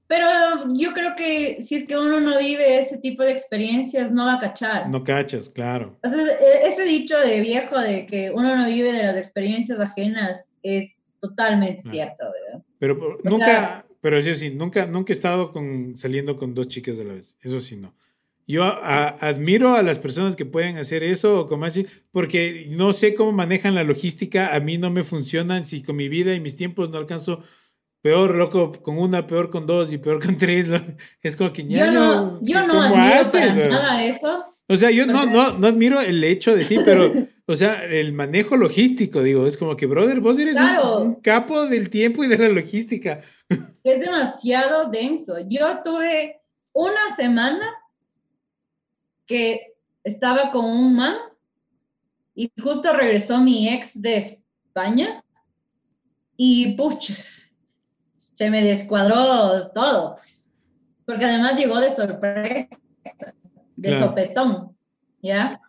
Pero 0.06 0.26
yo 0.74 0.94
creo 0.94 1.14
que 1.16 1.60
si 1.60 1.74
es 1.74 1.86
que 1.86 1.98
uno 1.98 2.18
no 2.20 2.38
vive 2.38 2.78
ese 2.78 2.96
tipo 2.98 3.22
de 3.22 3.32
experiencias, 3.32 4.10
no 4.10 4.24
va 4.24 4.34
a 4.34 4.38
cachar. 4.38 4.88
No 4.88 5.04
cachas, 5.04 5.50
claro. 5.50 5.98
Entonces, 6.02 6.34
e- 6.40 6.66
ese 6.68 6.84
dicho 6.84 7.18
de 7.18 7.40
viejo 7.40 7.78
de 7.78 8.06
que 8.06 8.30
uno 8.30 8.56
no 8.56 8.64
vive 8.66 8.92
de 8.92 9.02
las 9.02 9.16
experiencias 9.18 9.78
ajenas 9.80 10.52
es 10.62 10.96
totalmente 11.20 11.82
Ah. 11.86 11.90
cierto, 11.90 12.24
¿verdad? 12.24 12.64
Pero 12.78 12.94
O 12.94 13.18
nunca, 13.28 13.44
sea- 13.44 13.86
pero 14.00 14.16
eso 14.16 14.32
sí, 14.34 14.50
nunca, 14.50 14.86
nunca 14.86 15.12
he 15.12 15.16
estado 15.16 15.50
con, 15.50 15.94
saliendo 15.96 16.36
con 16.36 16.54
dos 16.54 16.68
chicas 16.68 16.98
a 17.00 17.04
la 17.04 17.12
vez. 17.14 17.36
Eso 17.42 17.60
sí, 17.60 17.76
no. 17.76 17.92
Yo 18.50 18.64
a- 18.64 19.08
admiro 19.20 19.74
a 19.76 19.82
las 19.82 19.98
personas 19.98 20.34
que 20.34 20.46
pueden 20.46 20.78
hacer 20.78 21.04
eso 21.04 21.46
así, 21.64 21.86
porque 22.10 22.66
no 22.70 22.94
sé 22.94 23.12
cómo 23.12 23.30
manejan 23.30 23.74
la 23.74 23.84
logística. 23.84 24.54
A 24.56 24.60
mí 24.60 24.78
no 24.78 24.88
me 24.90 25.02
funcionan 25.04 25.64
si 25.64 25.82
con 25.82 25.96
mi 25.96 26.08
vida 26.08 26.34
y 26.34 26.40
mis 26.40 26.56
tiempos 26.56 26.88
no 26.88 26.96
alcanzo 26.96 27.40
peor, 28.00 28.34
loco, 28.36 28.72
con 28.72 28.96
una, 28.98 29.26
peor 29.26 29.50
con 29.50 29.66
dos 29.66 29.92
y 29.92 29.98
peor 29.98 30.24
con 30.24 30.36
tres. 30.38 30.68
lo- 30.68 30.80
Es 31.22 31.36
como 31.36 31.52
que 31.52 31.62
Yo 31.64 31.76
ñaño, 31.76 31.92
no, 31.92 32.40
yo 32.42 32.66
no 32.66 32.68
¿cómo 32.74 32.82
admiro 32.84 33.02
haces, 33.20 33.52
para 33.52 33.68
nada 33.68 34.04
eso. 34.06 34.42
O 34.66 34.76
sea, 34.76 34.90
yo 34.90 35.06
no, 35.06 35.26
no, 35.26 35.52
no 35.58 35.66
admiro 35.66 36.00
el 36.00 36.22
hecho 36.24 36.54
de 36.56 36.64
sí, 36.64 36.78
pero, 36.84 37.12
o 37.46 37.54
sea, 37.54 37.84
el 37.84 38.12
manejo 38.14 38.56
logístico, 38.56 39.22
digo, 39.22 39.46
es 39.46 39.56
como 39.58 39.76
que, 39.76 39.86
brother, 39.86 40.20
vos 40.20 40.38
eres 40.38 40.56
un- 40.56 40.62
Claro. 40.62 41.00
un, 41.02 41.14
capo 41.16 41.66
del 41.66 41.90
tiempo 41.90 42.24
y 42.24 42.28
de 42.28 42.38
la 42.38 42.48
logística. 42.48 43.20
Es 43.84 44.00
demasiado 44.00 44.90
denso. 44.90 45.36
Yo 45.48 45.80
tuve 45.84 46.40
una 46.74 47.14
semana 47.16 47.66
que 49.28 49.74
estaba 50.02 50.50
con 50.50 50.64
un 50.64 50.96
man 50.96 51.14
y 52.34 52.50
justo 52.60 52.92
regresó 52.92 53.38
mi 53.38 53.68
ex 53.68 54.00
de 54.00 54.16
España 54.16 55.22
y 56.36 56.74
pucha, 56.74 57.14
se 58.16 58.50
me 58.50 58.62
descuadró 58.62 59.70
todo, 59.72 60.16
pues, 60.16 60.50
porque 61.04 61.26
además 61.26 61.58
llegó 61.58 61.78
de 61.80 61.90
sorpresa, 61.90 62.68
de 63.76 63.90
Claro. 63.90 64.06
sopetón, 64.06 64.76
¿ya? 65.22 65.60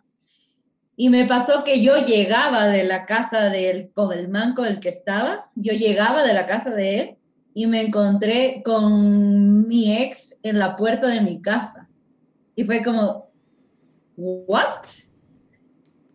Y 0.96 1.08
me 1.08 1.24
pasó 1.26 1.64
que 1.64 1.82
yo 1.82 1.96
llegaba 2.04 2.68
de 2.68 2.84
la 2.84 3.06
casa 3.06 3.50
del, 3.50 3.90
con 3.92 4.12
el 4.12 4.28
man 4.28 4.54
con 4.54 4.66
el 4.66 4.80
que 4.80 4.90
estaba, 4.90 5.50
yo 5.54 5.72
llegaba 5.72 6.22
de 6.22 6.34
la 6.34 6.46
casa 6.46 6.70
de 6.70 7.00
él 7.00 7.16
y 7.54 7.66
me 7.66 7.82
encontré 7.82 8.62
con 8.64 9.66
mi 9.66 9.96
ex 9.96 10.38
en 10.42 10.58
la 10.58 10.76
puerta 10.76 11.08
de 11.08 11.20
mi 11.20 11.40
casa. 11.42 11.88
Y 12.54 12.64
fue 12.64 12.84
como, 12.84 13.29
¿what? 14.20 14.86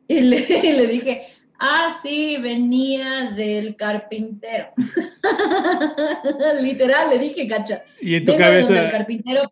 Y 0.08 0.22
le, 0.22 0.38
y 0.64 0.72
le 0.74 0.88
dije, 0.88 1.24
ah, 1.60 1.95
sí, 2.01 2.38
venía 2.38 3.32
del 3.32 3.76
carpintero. 3.76 4.68
Literal, 6.62 7.10
le 7.10 7.20
dije, 7.20 7.47
cacha. 7.47 7.84
Y 7.99 8.16
en 8.16 8.26
tu 8.26 8.36
cabeza, 8.36 8.91
carpintero 8.91 9.49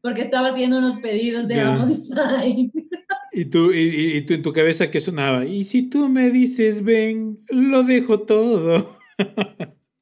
porque 0.00 0.22
estaba 0.22 0.48
haciendo 0.48 0.78
unos 0.78 0.98
pedidos 0.98 1.46
de. 1.46 1.60
Amo 1.60 1.86
Design. 1.86 2.72
y 3.32 3.44
tú, 3.44 3.70
y, 3.72 4.16
y- 4.16 4.24
tú 4.24 4.34
en 4.34 4.42
tu 4.42 4.52
cabeza 4.52 4.90
que 4.90 4.98
sonaba, 4.98 5.44
y 5.44 5.64
si 5.64 5.88
tú 5.88 6.08
me 6.08 6.30
dices, 6.30 6.82
ven, 6.82 7.38
lo 7.48 7.84
dejo 7.84 8.20
todo. 8.20 8.96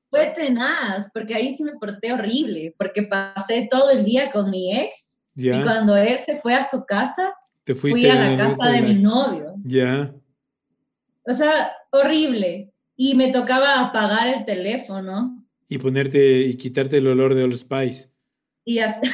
Fue 0.08 0.32
tenaz, 0.34 1.08
porque 1.12 1.34
ahí 1.34 1.54
sí 1.56 1.64
me 1.64 1.72
porté 1.72 2.12
horrible, 2.12 2.74
porque 2.78 3.02
pasé 3.02 3.68
todo 3.70 3.90
el 3.90 4.04
día 4.04 4.32
con 4.32 4.50
mi 4.50 4.76
ex 4.76 5.10
y 5.36 5.62
cuando 5.62 5.96
él 5.96 6.18
se 6.24 6.36
fue 6.38 6.54
a 6.54 6.68
su 6.68 6.84
casa, 6.84 7.32
te 7.74 7.80
fuiste 7.80 8.00
fui 8.00 8.10
a 8.10 8.14
la 8.30 8.36
casa 8.36 8.68
de 8.70 8.80
la- 8.80 8.86
mi 8.88 8.94
novio. 8.94 9.54
Ya, 9.64 10.12
O 11.26 11.32
sea, 11.32 11.72
horrible. 11.92 12.72
Y 12.96 13.14
me 13.14 13.30
tocaba 13.32 13.78
apagar 13.80 14.26
el 14.28 14.44
teléfono 14.44 15.44
y 15.68 15.78
ponerte 15.78 16.40
y 16.40 16.56
quitarte 16.56 16.96
el 16.98 17.06
olor 17.06 17.34
de 17.34 17.44
Old 17.44 17.54
Spice. 17.56 18.10
y 18.64 18.78
así. 18.80 19.00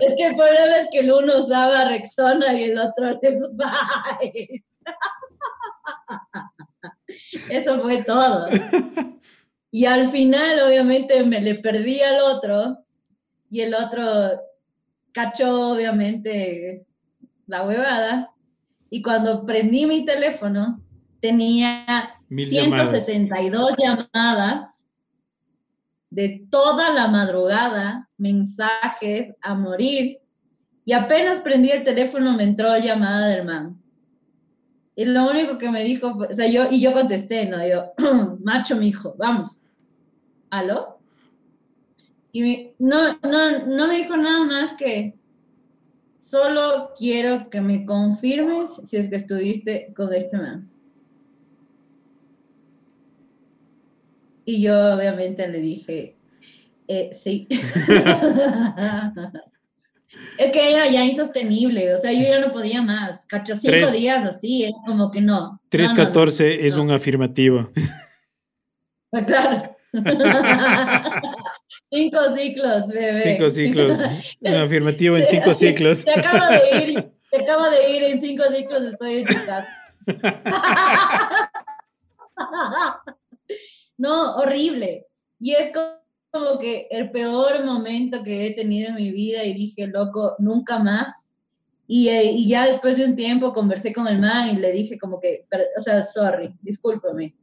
es 0.00 0.14
que 0.16 0.26
el 0.26 0.34
problema 0.36 0.76
es 0.80 0.88
que 0.92 1.00
el 1.00 1.12
uno 1.12 1.38
usaba 1.40 1.84
Rexona 1.88 2.52
y 2.54 2.62
el 2.64 2.78
otro 2.78 3.08
Spice. 3.14 4.64
Eso 7.50 7.80
fue 7.82 8.02
todo. 8.04 8.46
Y 9.70 9.84
al 9.86 10.08
final, 10.10 10.60
obviamente, 10.66 11.22
me 11.24 11.40
le 11.40 11.56
perdí 11.56 12.00
al 12.00 12.20
otro 12.20 12.78
y 13.50 13.60
el 13.60 13.74
otro 13.74 14.04
cachó, 15.18 15.72
obviamente, 15.72 16.86
la 17.46 17.66
huevada. 17.66 18.30
Y 18.88 19.02
cuando 19.02 19.44
prendí 19.44 19.84
mi 19.84 20.04
teléfono, 20.04 20.80
tenía 21.20 22.14
Mil 22.28 22.48
llamadas. 22.48 23.04
172 23.04 23.74
llamadas 23.76 24.86
de 26.10 26.46
toda 26.50 26.90
la 26.90 27.08
madrugada, 27.08 28.08
mensajes 28.16 29.34
a 29.42 29.54
morir. 29.54 30.20
Y 30.84 30.92
apenas 30.92 31.40
prendí 31.40 31.70
el 31.70 31.82
teléfono, 31.82 32.32
me 32.34 32.44
entró 32.44 32.76
llamada 32.78 33.26
del 33.26 33.44
man. 33.44 33.76
Y 34.94 35.04
lo 35.04 35.28
único 35.30 35.58
que 35.58 35.70
me 35.70 35.82
dijo, 35.84 36.14
fue- 36.14 36.28
o 36.28 36.32
sea, 36.32 36.46
yo, 36.46 36.70
y 36.70 36.80
yo 36.80 36.92
contesté, 36.92 37.46
¿no? 37.46 37.58
Yo, 37.66 37.92
macho, 38.42 38.76
mijo, 38.76 39.14
vamos. 39.18 39.66
¿Aló? 40.50 40.97
Y 42.32 42.42
me- 42.42 42.74
no, 42.78 43.14
no, 43.22 43.66
no 43.66 43.86
me 43.88 43.96
dijo 43.98 44.16
nada 44.16 44.44
más 44.44 44.74
que 44.74 45.14
solo 46.18 46.90
quiero 46.98 47.48
que 47.50 47.60
me 47.60 47.84
confirmes 47.86 48.74
si 48.84 48.96
es 48.96 49.08
que 49.08 49.16
estuviste 49.16 49.92
con 49.96 50.12
este 50.12 50.36
man. 50.36 50.68
Y 54.44 54.62
yo 54.62 54.94
obviamente 54.94 55.46
le 55.48 55.58
dije, 55.60 56.16
eh, 56.86 57.10
sí. 57.12 57.46
es 60.38 60.52
que 60.52 60.72
era 60.72 60.88
ya 60.88 61.04
insostenible, 61.04 61.94
o 61.94 61.98
sea, 61.98 62.12
yo 62.12 62.22
ya 62.22 62.40
no 62.40 62.50
podía 62.52 62.80
más. 62.82 63.26
Cacho, 63.26 63.54
cinco 63.56 63.72
Tres- 63.76 63.92
días 63.92 64.24
así, 64.26 64.64
era 64.64 64.72
como 64.86 65.10
que 65.10 65.20
no. 65.20 65.34
No, 65.34 65.40
no, 65.40 65.50
no. 65.52 65.60
314 65.68 66.66
es 66.66 66.76
no. 66.76 66.82
un 66.84 66.90
afirmativo. 66.92 67.68
Ah, 69.12 69.24
Claro. 69.24 69.62
cinco 71.90 72.18
ciclos, 72.36 72.86
bebé. 72.88 73.22
Cinco 73.22 73.48
ciclos. 73.48 73.98
Afirmativo 74.62 75.16
en 75.16 75.26
cinco 75.26 75.54
ciclos. 75.54 76.04
Te 76.04 76.12
acabo 76.12 76.46
de 76.52 76.84
ir, 76.84 77.10
te 77.30 77.42
acabo 77.42 77.70
de 77.70 77.90
ir 77.96 78.02
en 78.04 78.20
cinco 78.20 78.44
ciclos, 78.54 78.82
estoy 78.82 79.24
casa. 79.24 79.66
No, 83.96 84.36
horrible. 84.36 85.06
Y 85.40 85.52
es 85.54 85.72
co- 85.72 85.98
como 86.30 86.58
que 86.58 86.86
el 86.90 87.10
peor 87.10 87.64
momento 87.64 88.22
que 88.22 88.46
he 88.46 88.54
tenido 88.54 88.90
en 88.90 88.94
mi 88.94 89.10
vida 89.10 89.42
y 89.44 89.52
dije, 89.54 89.88
loco, 89.88 90.36
nunca 90.38 90.78
más. 90.78 91.32
Y, 91.88 92.08
eh, 92.08 92.30
y 92.30 92.48
ya 92.48 92.66
después 92.66 92.96
de 92.98 93.06
un 93.06 93.16
tiempo 93.16 93.52
conversé 93.52 93.92
con 93.92 94.06
el 94.06 94.18
man 94.20 94.50
y 94.50 94.58
le 94.60 94.70
dije 94.72 94.98
como 94.98 95.18
que, 95.18 95.46
o 95.76 95.80
sea, 95.80 96.02
sorry, 96.02 96.54
discúlpame, 96.60 97.34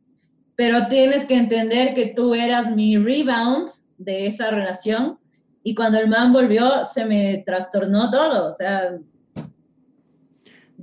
pero 0.56 0.88
tienes 0.88 1.26
que 1.26 1.36
entender 1.36 1.94
que 1.94 2.14
tú 2.16 2.34
eras 2.36 2.70
mi 2.74 2.96
rebound 2.98 3.70
de 3.98 4.28
esa 4.28 4.52
relación 4.52 5.20
y 5.64 5.74
cuando 5.76 6.00
el 6.00 6.08
man 6.10 6.32
volvió 6.34 6.86
se 6.86 7.06
me 7.06 7.44
trastornó 7.46 8.10
todo, 8.12 8.48
o 8.48 8.52
sea, 8.52 8.98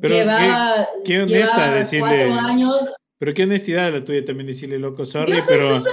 Pero 0.01 0.15
llevaba, 0.15 0.89
qué- 1.05 1.13
qué 1.13 1.23
honesta 1.23 1.55
llevaba 1.57 1.77
decirle- 1.77 2.27
cuatro 2.29 2.49
años. 2.49 2.89
Pero 3.19 3.35
qué 3.35 3.43
honestidad 3.45 3.93
la 3.93 4.05
tuya 4.05 4.25
también 4.25 4.49
decirle 4.49 4.79
loco, 4.81 5.05
sorry, 5.05 5.37
Yo 5.37 5.43
soy 5.43 5.57
pero, 5.59 5.85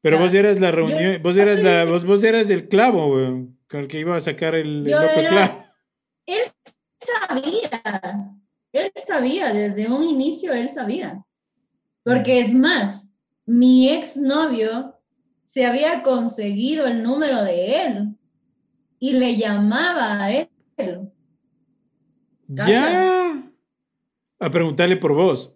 pero 0.00 0.18
vos 0.18 0.34
eras 0.34 0.58
la 0.60 0.70
Yo- 0.70 0.76
reunión, 0.76 1.22
vos 1.22 1.36
eras 1.36 1.62
la, 1.62 1.84
vos, 1.84 2.04
vos 2.04 2.24
eras 2.24 2.50
el 2.50 2.66
clavo, 2.68 3.14
weón, 3.14 3.56
con 3.68 3.80
el 3.80 3.86
que 3.88 4.00
iba 4.00 4.16
a 4.16 4.20
sacar 4.20 4.56
el, 4.56 4.82
loco 4.84 5.04
era- 5.04 5.28
clavo. 5.28 5.64
Él 6.26 6.40
sabía, 6.98 7.70
él 8.72 8.92
sabía, 9.06 9.52
desde 9.52 9.88
un 9.88 10.02
inicio 10.04 10.52
él 10.52 10.68
sabía. 10.68 11.22
Porque 12.02 12.40
es 12.40 12.52
más, 12.54 13.12
mi 13.46 13.88
exnovio 13.90 14.93
se 15.54 15.64
había 15.64 16.02
conseguido 16.02 16.84
el 16.88 17.00
número 17.04 17.44
de 17.44 17.82
él 17.84 18.18
y 18.98 19.12
le 19.12 19.36
llamaba 19.36 20.24
a 20.24 20.32
él. 20.32 20.48
Ya. 22.48 23.40
A 24.40 24.50
preguntarle 24.50 24.96
por 24.96 25.14
vos. 25.14 25.54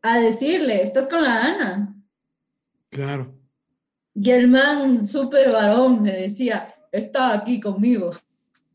a 0.00 0.20
decirle, 0.20 0.80
estás 0.80 1.08
con 1.08 1.24
la 1.24 1.44
Ana. 1.44 1.96
Claro. 2.88 3.34
Y 4.14 4.30
el 4.30 4.46
man, 4.46 5.08
súper 5.08 5.50
varón, 5.50 6.00
me 6.00 6.12
decía, 6.12 6.72
está 6.92 7.34
aquí 7.34 7.58
conmigo. 7.58 8.12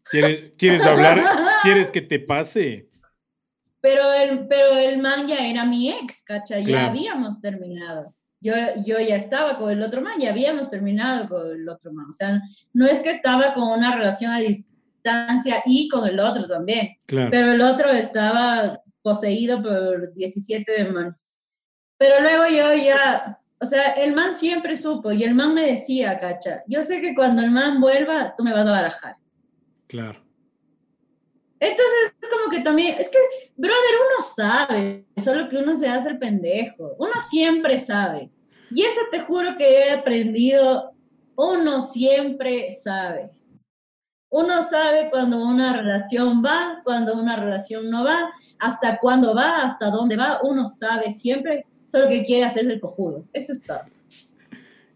¿Quieres, 0.04 0.52
¿Quieres 0.58 0.86
hablar? 0.86 1.24
¿Quieres 1.64 1.92
que 1.92 2.02
te 2.02 2.20
pase? 2.20 2.90
Pero 3.80 4.12
el, 4.12 4.48
pero 4.50 4.76
el 4.78 4.98
man 5.02 5.26
ya 5.30 5.48
era 5.48 5.64
mi 5.64 5.90
ex, 5.92 6.24
¿cacha? 6.24 6.60
Ya 6.60 6.66
Claro. 6.66 6.88
habíamos 6.90 7.40
terminado. 7.40 8.17
Yo, 8.40 8.54
yo 8.86 9.00
ya 9.00 9.16
estaba 9.16 9.58
con 9.58 9.72
el 9.72 9.82
otro 9.82 10.02
man, 10.02 10.20
ya 10.20 10.30
habíamos 10.30 10.70
terminado 10.70 11.28
con 11.28 11.52
el 11.52 11.68
otro 11.68 11.92
man. 11.92 12.08
O 12.10 12.14
sea, 12.14 12.42
no 12.74 12.86
es 12.86 13.00
que 13.00 13.10
estaba 13.10 13.54
con 13.54 13.70
una 13.70 13.96
relación 13.96 14.32
a 14.32 14.40
distancia 14.40 15.64
y 15.66 15.88
con 15.90 16.08
el 16.08 16.20
otro 16.20 16.48
también. 16.48 16.98
Claro. 17.06 17.30
Pero 17.32 17.52
el 17.54 17.62
otro 17.62 17.90
estaba 17.92 18.82
poseído 19.02 19.62
por 19.62 20.14
17 20.14 20.84
demonios. 20.84 21.40
Pero 21.98 22.22
luego 22.22 22.46
yo 22.46 22.74
ya, 22.76 23.40
o 23.60 23.66
sea, 23.66 23.94
el 23.94 24.14
man 24.14 24.36
siempre 24.36 24.78
supo 24.78 25.12
y 25.12 25.24
el 25.24 25.34
man 25.34 25.54
me 25.54 25.66
decía, 25.66 26.20
cacha, 26.20 26.62
yo 26.68 26.84
sé 26.84 27.02
que 27.02 27.16
cuando 27.16 27.42
el 27.42 27.52
man 27.52 27.82
vuelva, 27.82 28.36
tú 28.38 28.44
me 28.44 28.54
vas 28.54 28.68
a 28.68 28.72
barajar. 28.72 29.16
Claro. 29.88 30.27
Entonces 31.60 32.14
es 32.22 32.30
como 32.30 32.52
que 32.52 32.62
también, 32.62 32.96
es 33.00 33.10
que, 33.10 33.18
brother, 33.56 33.96
uno 34.06 34.26
sabe, 34.26 35.06
solo 35.18 35.50
que 35.50 35.58
uno 35.58 35.76
se 35.76 35.88
hace 35.88 36.10
el 36.10 36.20
pendejo, 36.20 36.96
uno 37.00 37.14
siempre 37.30 37.80
sabe. 37.80 38.32
Y 38.70 38.84
eso 38.84 39.02
te 39.10 39.22
juro 39.22 39.56
que 39.58 39.80
he 39.80 39.92
aprendido, 39.92 40.92
uno 41.36 41.82
siempre 41.82 42.72
sabe. 42.72 43.32
Uno 44.30 44.62
sabe 44.62 45.10
cuando 45.10 45.44
una 45.44 45.74
relación 45.74 46.44
va, 46.44 46.82
cuando 46.84 47.16
una 47.16 47.38
relación 47.38 47.90
no 47.90 48.04
va, 48.04 48.30
hasta 48.60 49.00
cuándo 49.00 49.34
va, 49.34 49.64
hasta 49.64 49.90
dónde 49.90 50.18
va, 50.18 50.42
uno 50.44 50.68
sabe 50.68 51.12
siempre 51.12 51.66
solo 51.86 52.10
que 52.10 52.26
quiere 52.26 52.44
hacerse 52.44 52.74
el 52.74 52.82
cojudo. 52.82 53.26
Eso 53.32 53.54
es 53.54 53.64
todo. 53.64 53.80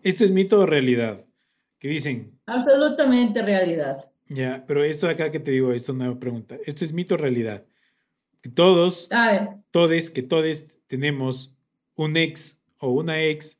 Esto 0.04 0.26
es 0.26 0.32
mito 0.32 0.60
o 0.60 0.66
realidad. 0.66 1.18
Que 1.80 1.88
dicen, 1.88 2.40
Absolutamente 2.46 3.42
realidad. 3.42 4.11
Ya, 4.34 4.64
pero 4.66 4.84
esto 4.84 5.08
de 5.08 5.14
acá 5.14 5.30
que 5.30 5.40
te 5.40 5.52
digo, 5.52 5.74
esto 5.74 5.92
es 5.92 5.96
una 5.98 6.18
pregunta. 6.20 6.58
Esto 6.66 6.86
es 6.86 6.94
mito 6.94 7.16
o 7.16 7.18
realidad. 7.18 7.66
Que 8.42 8.50
todos, 8.50 9.10
todes, 9.72 10.10
que 10.10 10.24
todes 10.24 10.80
tenemos 10.88 11.54
un 11.96 12.16
ex 12.18 12.60
o 12.80 12.90
una 12.92 13.22
ex 13.22 13.60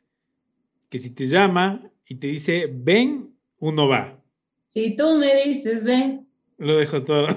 que 0.90 0.98
si 0.98 1.14
te 1.14 1.26
llama 1.26 1.82
y 2.08 2.16
te 2.16 2.28
dice, 2.28 2.70
ven, 2.72 3.36
uno 3.60 3.88
va. 3.88 4.18
si 4.68 4.96
tú 4.96 5.18
me 5.18 5.44
dices, 5.44 5.84
ven, 5.84 6.28
Lo 6.58 6.78
dejo 6.78 7.04
todo. 7.04 7.28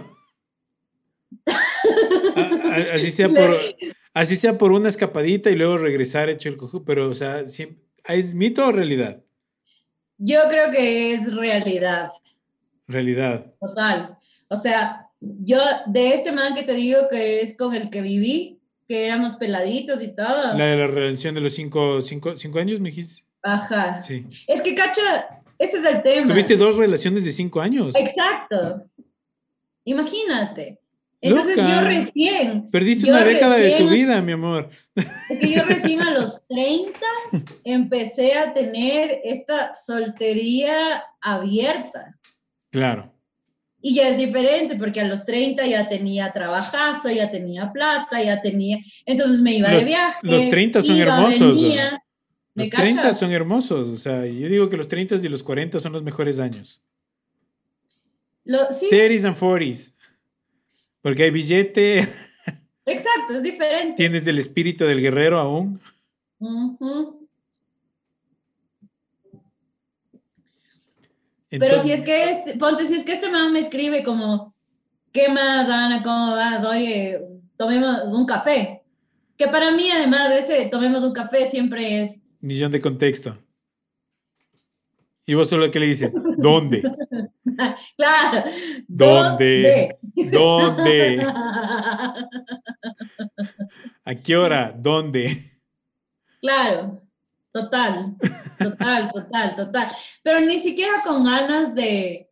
Así 2.92 3.10
sea 3.10 3.28
por 3.28 3.76
así 4.12 4.36
sea 4.36 4.56
por 4.58 4.72
una 4.72 4.88
escapadita 4.88 5.50
y 5.50 5.56
luego 5.56 5.76
regresar 5.76 6.30
hecho 6.30 6.48
el 6.48 6.56
cojo, 6.56 6.84
pero 6.84 7.08
o 7.08 7.14
sea, 7.14 7.46
siempre, 7.46 7.84
¿es 8.08 8.34
mito 8.34 8.66
o 8.66 8.72
realidad? 8.72 9.24
yo 10.18 10.40
creo 10.48 10.70
que 10.70 11.14
es 11.14 11.34
realidad. 11.34 12.10
Realidad. 12.86 13.52
Total. 13.60 14.16
O 14.48 14.56
sea, 14.56 15.08
yo 15.20 15.60
de 15.86 16.14
este 16.14 16.32
man 16.32 16.54
que 16.54 16.64
te 16.64 16.74
digo 16.74 17.08
que 17.10 17.40
es 17.40 17.56
con 17.56 17.74
el 17.74 17.90
que 17.90 18.02
viví, 18.02 18.60
que 18.86 19.06
éramos 19.06 19.36
peladitos 19.36 20.02
y 20.02 20.14
todo. 20.14 20.54
La 20.54 20.66
de 20.66 20.76
la 20.76 20.86
relación 20.86 21.34
de 21.34 21.40
los 21.40 21.52
cinco, 21.54 22.00
cinco, 22.00 22.36
cinco 22.36 22.58
años, 22.58 22.80
me 22.80 22.90
dijiste. 22.90 23.24
Ajá. 23.42 24.00
Sí. 24.00 24.26
Es 24.46 24.62
que, 24.62 24.74
cacha, 24.74 25.42
ese 25.58 25.78
es 25.78 25.84
el 25.84 26.02
tema. 26.02 26.26
Tuviste 26.26 26.56
dos 26.56 26.76
relaciones 26.76 27.24
de 27.24 27.32
cinco 27.32 27.60
años. 27.60 27.94
Exacto. 27.94 28.84
Imagínate. 29.84 30.80
Entonces 31.20 31.56
Loca. 31.56 31.80
yo 31.80 31.88
recién. 31.88 32.70
Perdiste 32.70 33.06
yo 33.06 33.14
una 33.14 33.24
década 33.24 33.56
de 33.56 33.72
tu 33.72 33.88
vida, 33.88 34.20
mi 34.20 34.32
amor. 34.32 34.68
Es 34.94 35.38
que 35.38 35.52
yo 35.52 35.62
recién 35.62 36.02
a 36.02 36.10
los 36.10 36.46
30 36.48 37.00
empecé 37.64 38.34
a 38.34 38.52
tener 38.52 39.20
esta 39.24 39.74
soltería 39.74 41.02
abierta. 41.22 42.18
Claro. 42.74 43.12
Y 43.80 43.94
ya 43.94 44.08
es 44.08 44.16
diferente, 44.16 44.74
porque 44.76 45.00
a 45.00 45.06
los 45.06 45.24
30 45.24 45.64
ya 45.66 45.88
tenía 45.88 46.32
trabajazo, 46.32 47.08
ya 47.10 47.30
tenía 47.30 47.70
plata, 47.72 48.20
ya 48.22 48.40
tenía... 48.42 48.78
Entonces 49.06 49.40
me 49.40 49.52
iba 49.54 49.68
Los- 49.70 49.82
de 49.82 49.86
viaje. 49.86 50.18
los 50.22 50.48
30 50.48 50.82
son 50.82 50.96
iba, 50.96 51.04
hermosos, 51.14 51.60
venía. 51.62 52.02
¿Me 52.54 52.64
Los 52.64 52.70
30 52.70 53.02
cachas? 53.02 53.18
son 53.18 53.30
hermosos. 53.32 53.88
O 53.88 53.96
sea, 53.96 54.24
yo 54.26 54.48
digo 54.48 54.68
que 54.68 54.76
los 54.76 54.88
30 54.88 55.16
y 55.22 55.28
los 55.28 55.42
40 55.42 55.78
son 55.80 55.92
los 55.92 56.02
mejores 56.02 56.38
años. 56.40 56.82
Lo- 58.44 58.72
sí, 58.72 58.88
30s 58.90 59.24
and 59.26 59.36
40s. 59.36 59.92
Porque 61.02 61.24
hay 61.24 61.30
billete, 61.30 61.98
exacto, 62.86 63.34
es 63.36 63.42
diferente. 63.42 63.94
tienes 63.96 64.26
el 64.26 64.38
espíritu 64.38 64.84
del 64.84 65.00
guerrero 65.00 65.38
aún. 65.38 65.78
Ujú. 66.38 66.78
Pero 66.80 67.23
Entonces- 71.54 71.82
si 71.82 71.92
es 71.92 72.00
que, 72.02 72.30
este- 72.30 72.54
ponte, 72.56 72.86
si 72.86 72.94
es 72.94 73.04
que 73.04 73.12
este 73.12 73.30
man 73.30 73.52
me 73.52 73.58
escribe 73.60 74.02
como, 74.02 74.52
¿qué 75.12 75.28
más, 75.28 75.68
Ana? 75.68 76.02
¿Cómo 76.02 76.32
vas? 76.32 76.64
Oye, 76.64 77.20
tomemos 77.56 78.12
un 78.12 78.26
café. 78.26 78.82
Que 79.36 79.48
para 79.48 79.70
mí, 79.72 79.90
además 79.90 80.28
de 80.30 80.38
ese, 80.38 80.66
tomemos 80.66 81.02
un 81.02 81.12
café, 81.12 81.50
siempre 81.50 82.02
es, 82.02 82.20
Millón 82.40 82.72
de 82.72 82.80
contexto. 82.80 83.36
Y 85.26 85.32
vos 85.34 85.48
solo 85.48 85.70
que 85.70 85.80
le 85.80 85.86
dices, 85.86 86.12
¿dónde? 86.36 86.82
claro. 87.96 88.44
¿Dónde? 88.86 89.94
¿Dónde? 90.30 91.26
¿A 94.04 94.14
qué 94.14 94.36
hora? 94.36 94.74
¿Dónde? 94.76 95.36
claro, 96.42 97.00
total, 97.54 98.16
total, 98.58 99.12
total, 99.12 99.54
total. 99.54 99.86
Pero 100.22 100.40
ni 100.40 100.58
siquiera 100.58 101.02
con 101.04 101.24
ganas 101.24 101.72
de, 101.74 102.28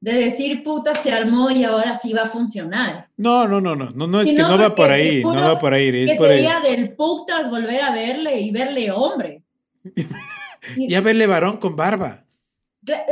de 0.00 0.12
decir, 0.12 0.64
puta, 0.64 0.96
se 0.96 1.12
armó 1.12 1.48
y 1.50 1.62
ahora 1.62 1.94
sí 1.94 2.12
va 2.12 2.22
a 2.22 2.28
funcionar. 2.28 3.08
No, 3.16 3.46
no, 3.46 3.60
no, 3.60 3.76
no. 3.76 3.90
No, 3.90 4.06
no 4.08 4.20
es 4.20 4.30
que 4.30 4.34
no, 4.34 4.56
no 4.56 4.58
va 4.58 4.74
por 4.74 4.90
ahí. 4.90 5.22
No 5.22 5.34
va 5.34 5.58
por 5.58 5.72
ahí. 5.72 6.02
Es 6.02 6.10
que 6.10 6.16
por 6.16 6.26
sería 6.26 6.58
del 6.58 6.94
putas 6.96 7.48
volver 7.48 7.82
a 7.82 7.92
verle 7.92 8.40
y 8.40 8.50
verle 8.50 8.90
hombre. 8.90 9.42
Ya 10.76 11.00
verle 11.00 11.26
varón 11.26 11.56
con 11.56 11.74
barba. 11.74 12.22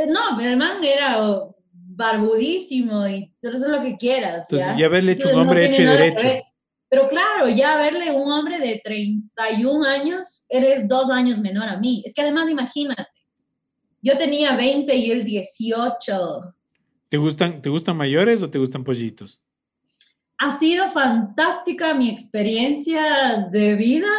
No, 0.07 0.39
el 0.39 0.55
man 0.55 0.81
era 0.81 1.19
barbudísimo 1.73 3.05
y 3.05 3.29
eso 3.41 3.57
es 3.57 3.67
lo 3.67 3.81
que 3.81 3.97
quieras. 3.97 4.45
Entonces, 4.49 4.77
¿ya? 4.77 4.85
haberle 4.85 5.11
hecho 5.11 5.27
un 5.27 5.35
no 5.35 5.41
hombre 5.41 5.65
hecho 5.65 5.81
y 5.81 5.85
derecho. 5.85 6.29
Pero 6.91 7.07
claro, 7.07 7.47
ya 7.47 7.77
verle 7.77 8.11
un 8.11 8.29
hombre 8.29 8.59
de 8.59 8.81
31 8.83 9.85
años, 9.85 10.43
eres 10.49 10.89
dos 10.89 11.09
años 11.09 11.37
menor 11.39 11.69
a 11.69 11.77
mí. 11.77 12.03
Es 12.05 12.13
que 12.13 12.19
además, 12.21 12.49
imagínate, 12.49 13.07
yo 14.01 14.17
tenía 14.17 14.57
20 14.57 14.93
y 14.93 15.09
él 15.09 15.23
18. 15.23 16.53
¿Te 17.07 17.15
gustan, 17.15 17.61
¿Te 17.61 17.69
gustan 17.69 17.95
mayores 17.95 18.43
o 18.43 18.49
te 18.49 18.59
gustan 18.59 18.83
pollitos? 18.83 19.39
Ha 20.37 20.59
sido 20.59 20.91
fantástica 20.91 21.93
mi 21.93 22.09
experiencia 22.09 23.47
de 23.49 23.75
vida 23.75 24.09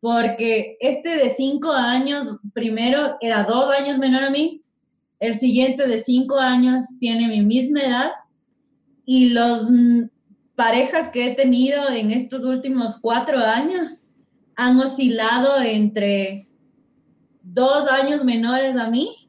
porque 0.00 0.76
este 0.80 1.14
de 1.14 1.30
5 1.30 1.70
años, 1.70 2.40
primero 2.52 3.16
era 3.20 3.44
dos 3.44 3.72
años 3.72 3.98
menor 3.98 4.24
a 4.24 4.30
mí, 4.30 4.64
el 5.20 5.34
siguiente 5.34 5.86
de 5.86 6.02
5 6.02 6.40
años 6.40 6.98
tiene 6.98 7.28
mi 7.28 7.40
misma 7.40 7.82
edad 7.82 8.10
y 9.06 9.28
los 9.28 9.68
parejas 10.56 11.08
que 11.08 11.26
he 11.28 11.34
tenido 11.34 11.88
en 11.90 12.10
estos 12.10 12.42
últimos 12.44 12.98
cuatro 13.00 13.38
años 13.38 14.06
han 14.56 14.78
oscilado 14.78 15.60
entre 15.60 16.48
dos 17.42 17.88
años 17.90 18.24
menores 18.24 18.76
a 18.76 18.88
mí 18.88 19.28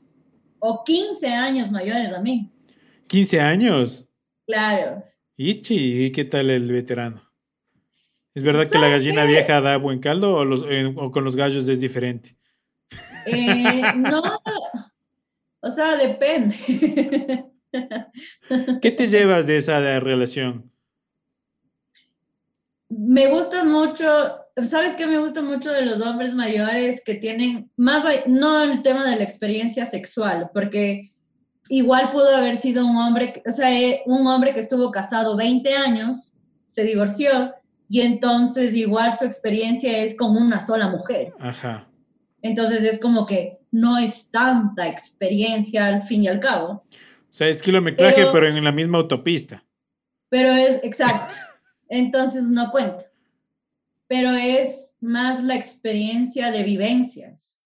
o 0.60 0.84
15 0.84 1.28
años 1.28 1.72
mayores 1.72 2.12
a 2.14 2.22
mí. 2.22 2.52
15 3.08 3.40
años. 3.42 4.08
Claro. 4.48 5.04
Ichi, 5.38 6.06
¿y 6.06 6.12
qué 6.12 6.26
tal 6.26 6.50
el 6.50 6.72
veterano? 6.72 7.22
¿Es 8.34 8.44
verdad 8.44 8.68
que 8.70 8.78
la 8.78 8.88
¿Sabes 8.88 9.04
gallina 9.06 9.22
qué? 9.24 9.28
vieja 9.32 9.62
da 9.62 9.78
buen 9.78 10.00
caldo 10.00 10.36
o, 10.36 10.46
los- 10.46 10.66
eh, 10.70 10.92
o 10.96 11.12
con 11.12 11.24
los 11.24 11.36
gallos 11.36 11.68
es 11.68 11.82
diferente? 11.82 12.36
Eh, 13.26 13.82
no, 13.96 14.22
o 15.62 15.72
sea, 15.72 15.96
depende. 15.96 16.56
¿Qué 18.82 18.92
te 18.92 19.08
llevas 19.08 19.48
de 19.48 19.58
esa 19.58 20.00
relación? 20.00 20.72
Me 22.90 23.28
gusta 23.28 23.64
mucho, 23.64 24.06
¿sabes 24.64 24.94
qué 24.94 25.08
me 25.08 25.18
gusta 25.18 25.42
mucho 25.42 25.72
de 25.72 25.86
los 25.86 26.02
hombres 26.02 26.34
mayores 26.34 27.04
que 27.04 27.16
tienen 27.16 27.72
más, 27.76 28.06
no 28.28 28.64
el 28.64 28.82
tema 28.82 29.10
de 29.10 29.16
la 29.16 29.24
experiencia 29.24 29.86
sexual, 29.86 30.50
porque 30.54 31.10
igual 31.70 32.12
pudo 32.12 32.36
haber 32.36 32.56
sido 32.58 32.86
un 32.86 32.96
hombre, 32.98 33.42
o 33.48 33.52
sea, 33.52 33.74
eh, 33.78 34.04
un 34.06 34.28
hombre 34.28 34.54
que 34.54 34.60
estuvo 34.60 34.92
casado 34.92 35.36
20 35.36 35.74
años, 35.76 36.34
se 36.68 36.84
divorció 36.84 37.54
y 37.90 38.02
entonces 38.02 38.76
igual 38.76 39.14
su 39.14 39.26
experiencia 39.26 39.98
es 40.00 40.16
con 40.16 40.36
una 40.38 40.60
sola 40.60 40.88
mujer. 40.90 41.34
Ajá. 41.40 41.88
Entonces 42.42 42.84
es 42.84 43.00
como 43.00 43.26
que 43.26 43.60
no 43.72 43.98
es 43.98 44.30
tanta 44.30 44.88
experiencia 44.88 45.88
al 45.88 46.04
fin 46.04 46.24
y 46.24 46.28
al 46.28 46.40
cabo. 46.40 46.84
O 46.92 47.38
sea, 47.38 47.48
es 47.48 47.62
kilometraje, 47.62 48.16
Pero- 48.18 48.32
pero 48.32 48.48
en 48.48 48.64
la 48.64 48.72
misma 48.72 49.00
autopista. 49.00 49.66
Pero 50.30 50.52
es, 50.52 50.80
exacto. 50.84 51.34
Entonces 51.90 52.44
no 52.44 52.72
cuenta. 52.72 53.06
Pero 54.08 54.32
es 54.32 54.96
más 55.02 55.44
la 55.44 55.56
experiencia 55.56 56.52
de 56.52 56.64
vivencias. 56.64 57.62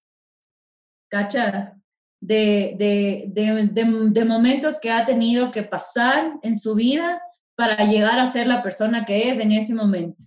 ¿Cacha? 1.09 1.75
De, 2.21 2.75
de, 2.77 3.25
de, 3.29 3.67
de- 3.67 4.09
de 4.09 4.25
momentos 4.25 4.77
que 4.79 4.91
ha 4.91 5.05
tenido 5.05 5.51
que 5.51 5.63
pasar 5.63 6.33
en 6.43 6.59
su 6.59 6.75
vida 6.75 7.21
para 7.55 7.85
llegar 7.85 8.19
a 8.19 8.25
ser 8.31 8.47
la 8.47 8.61
persona 8.61 9.05
que 9.05 9.29
es 9.29 9.39
en 9.39 9.51
ese 9.53 9.73
momento. 9.73 10.23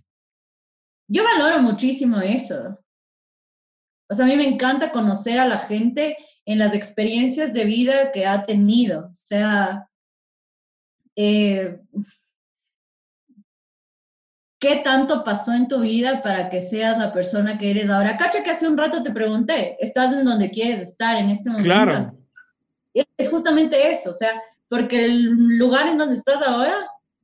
Yo 1.07 1.23
valoro 1.23 1.61
muchísimo 1.61 2.19
eso. 2.19 2.79
O 4.09 4.15
sea, 4.15 4.25
a 4.25 4.27
mí 4.27 4.35
me 4.35 4.47
encanta 4.47 4.91
conocer 4.91 5.39
a 5.39 5.45
la 5.47 5.57
gente 5.57 6.17
en 6.45 6.59
las 6.59 6.73
experiencias 6.75 7.53
de 7.53 7.65
vida 7.65 8.11
que 8.11 8.25
ha 8.25 8.45
tenido. 8.45 9.07
O 9.07 9.13
sea, 9.13 9.87
eh, 11.15 11.79
¿Qué 14.63 14.77
tanto 14.77 15.25
pasó 15.25 15.53
en 15.53 15.67
tu 15.67 15.81
vida 15.81 16.21
para 16.23 16.49
que 16.49 16.61
seas 16.61 16.97
la 16.97 17.11
persona 17.11 17.57
que 17.57 17.69
eres 17.69 17.89
ahora? 17.89 18.15
Cacha 18.15 18.45
que 18.45 18.49
hace 18.49 18.65
un 18.65 18.77
rato 18.77 19.03
te 19.03 19.11
pregunté, 19.11 19.75
¿estás 19.81 20.13
en 20.13 20.23
donde 20.23 20.51
quieres 20.51 20.79
estar 20.79 21.17
en 21.17 21.27
este 21.27 21.49
momento? 21.49 21.65
Claro. 21.65 22.17
Es 22.93 23.29
justamente 23.29 23.91
eso, 23.91 24.11
o 24.11 24.13
sea, 24.13 24.41
porque 24.69 25.03
el 25.03 25.57
lugar 25.57 25.89
en 25.89 25.97
donde 25.97 26.15
estás 26.15 26.41
ahora 26.41 26.77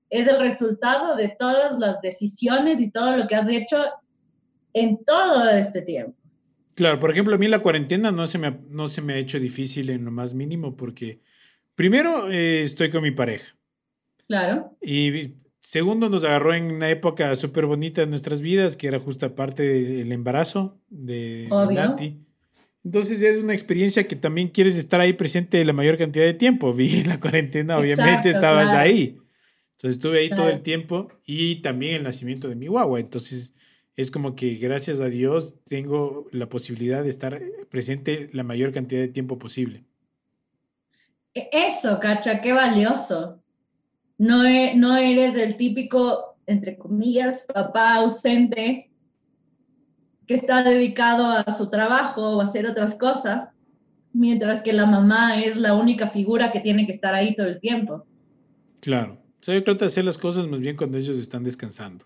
es 0.10 0.28
el 0.28 0.38
resultado 0.42 1.16
de 1.16 1.30
todas 1.30 1.80
las 1.80 2.02
decisiones 2.02 2.82
y 2.82 2.92
todo 2.92 3.16
lo 3.16 3.26
que 3.26 3.38
has 3.38 3.48
hecho 3.48 3.86
en 4.74 5.02
todo 5.06 5.50
este 5.50 5.82
tiempo. 5.82 6.18
Claro, 6.76 7.00
por 7.00 7.10
ejemplo, 7.10 7.36
a 7.36 7.38
mí 7.38 7.48
la 7.48 7.60
cuarentena 7.60 8.12
no 8.12 8.28
se 8.28 8.38
me 8.38 8.48
ha, 8.48 8.60
no 8.68 8.88
se 8.90 9.02
me 9.02 9.14
ha 9.14 9.18
hecho 9.18 9.40
difícil 9.40 9.92
en 9.92 10.04
lo 10.04 10.12
más 10.12 10.34
mínimo 10.34 10.76
porque 10.76 11.22
primero 11.74 12.30
eh, 12.30 12.64
estoy 12.64 12.90
con 12.90 13.02
mi 13.02 13.12
pareja 13.12 13.56
Claro. 14.28 14.76
y 14.82 15.36
segundo, 15.60 16.10
nos 16.10 16.24
agarró 16.24 16.54
en 16.54 16.72
una 16.72 16.90
época 16.90 17.36
súper 17.36 17.66
bonita 17.66 18.02
de 18.02 18.08
nuestras 18.08 18.42
vidas, 18.42 18.76
que 18.76 18.88
era 18.88 19.00
justa 19.00 19.36
parte 19.36 19.64
del 19.64 20.12
embarazo 20.12 20.80
de, 20.90 21.48
de. 21.50 21.74
Nati. 21.74 22.20
Entonces 22.84 23.22
es 23.22 23.38
una 23.38 23.54
experiencia 23.54 24.08
que 24.08 24.16
también 24.16 24.48
quieres 24.48 24.78
estar 24.78 25.02
ahí 25.02 25.14
presente 25.14 25.64
la 25.66 25.74
mayor 25.74 25.98
cantidad 25.98 26.26
de 26.26 26.34
tiempo. 26.34 26.72
Vi 26.74 27.04
la 27.04 27.20
cuarentena, 27.20 27.78
obviamente 27.78 28.30
Exacto, 28.30 28.30
estabas 28.30 28.70
claro. 28.70 28.80
ahí. 28.80 29.18
Entonces 29.72 29.98
estuve 29.98 30.20
ahí 30.20 30.30
todo 30.30 30.44
Claro. 30.44 30.56
el 30.56 30.62
tiempo 30.62 31.08
y 31.26 31.62
también 31.62 31.96
el 31.96 32.04
nacimiento 32.04 32.48
de 32.50 32.56
mi 32.56 32.68
guagua. 32.68 33.00
Entonces 33.00 33.54
es 33.96 34.12
como 34.12 34.36
que 34.36 34.56
gracias 34.56 35.00
a 35.02 35.08
Dios 35.10 35.56
tengo 35.66 36.28
la 36.32 36.48
posibilidad 36.50 37.04
de 37.04 37.10
estar 37.10 37.42
presente 37.70 38.30
la 38.34 38.44
mayor 38.44 38.72
cantidad 38.74 39.02
de 39.02 39.08
tiempo 39.10 39.38
posible. 39.40 39.84
E- 41.34 41.50
Eso, 41.52 42.00
cacha, 42.00 42.42
qué 42.42 42.54
valioso. 42.54 43.39
No, 44.20 44.46
e- 44.46 44.76
no 44.76 44.96
eres 44.98 45.36
el 45.38 45.56
típico, 45.56 46.38
entre 46.46 46.78
comillas, 46.78 47.44
papá 47.52 47.96
ausente 47.96 48.92
que 50.28 50.36
está 50.36 50.62
dedicado 50.62 51.26
a 51.32 51.52
su 51.56 51.70
trabajo 51.72 52.38
o 52.38 52.42
a 52.42 52.46
hacer 52.46 52.68
otras 52.68 52.96
cosas, 52.96 53.48
mientras 54.14 54.62
que 54.62 54.74
la 54.74 54.86
mamá 54.86 55.42
es 55.42 55.56
la 55.58 55.74
única 55.74 56.08
figura 56.08 56.52
que 56.52 56.60
tiene 56.60 56.86
que 56.86 56.92
estar 56.92 57.16
ahí 57.16 57.34
todo 57.34 57.48
el 57.48 57.60
tiempo. 57.60 58.06
Claro. 58.82 59.14
O 59.14 59.44
sea, 59.44 59.56
yo 59.56 59.64
trato 59.64 59.86
de 59.86 59.88
hacer 59.88 60.04
las 60.04 60.18
cosas 60.18 60.46
más 60.48 60.60
bien 60.60 60.76
cuando 60.76 60.98
ellos 60.98 61.18
están 61.18 61.44
descansando. 61.44 62.06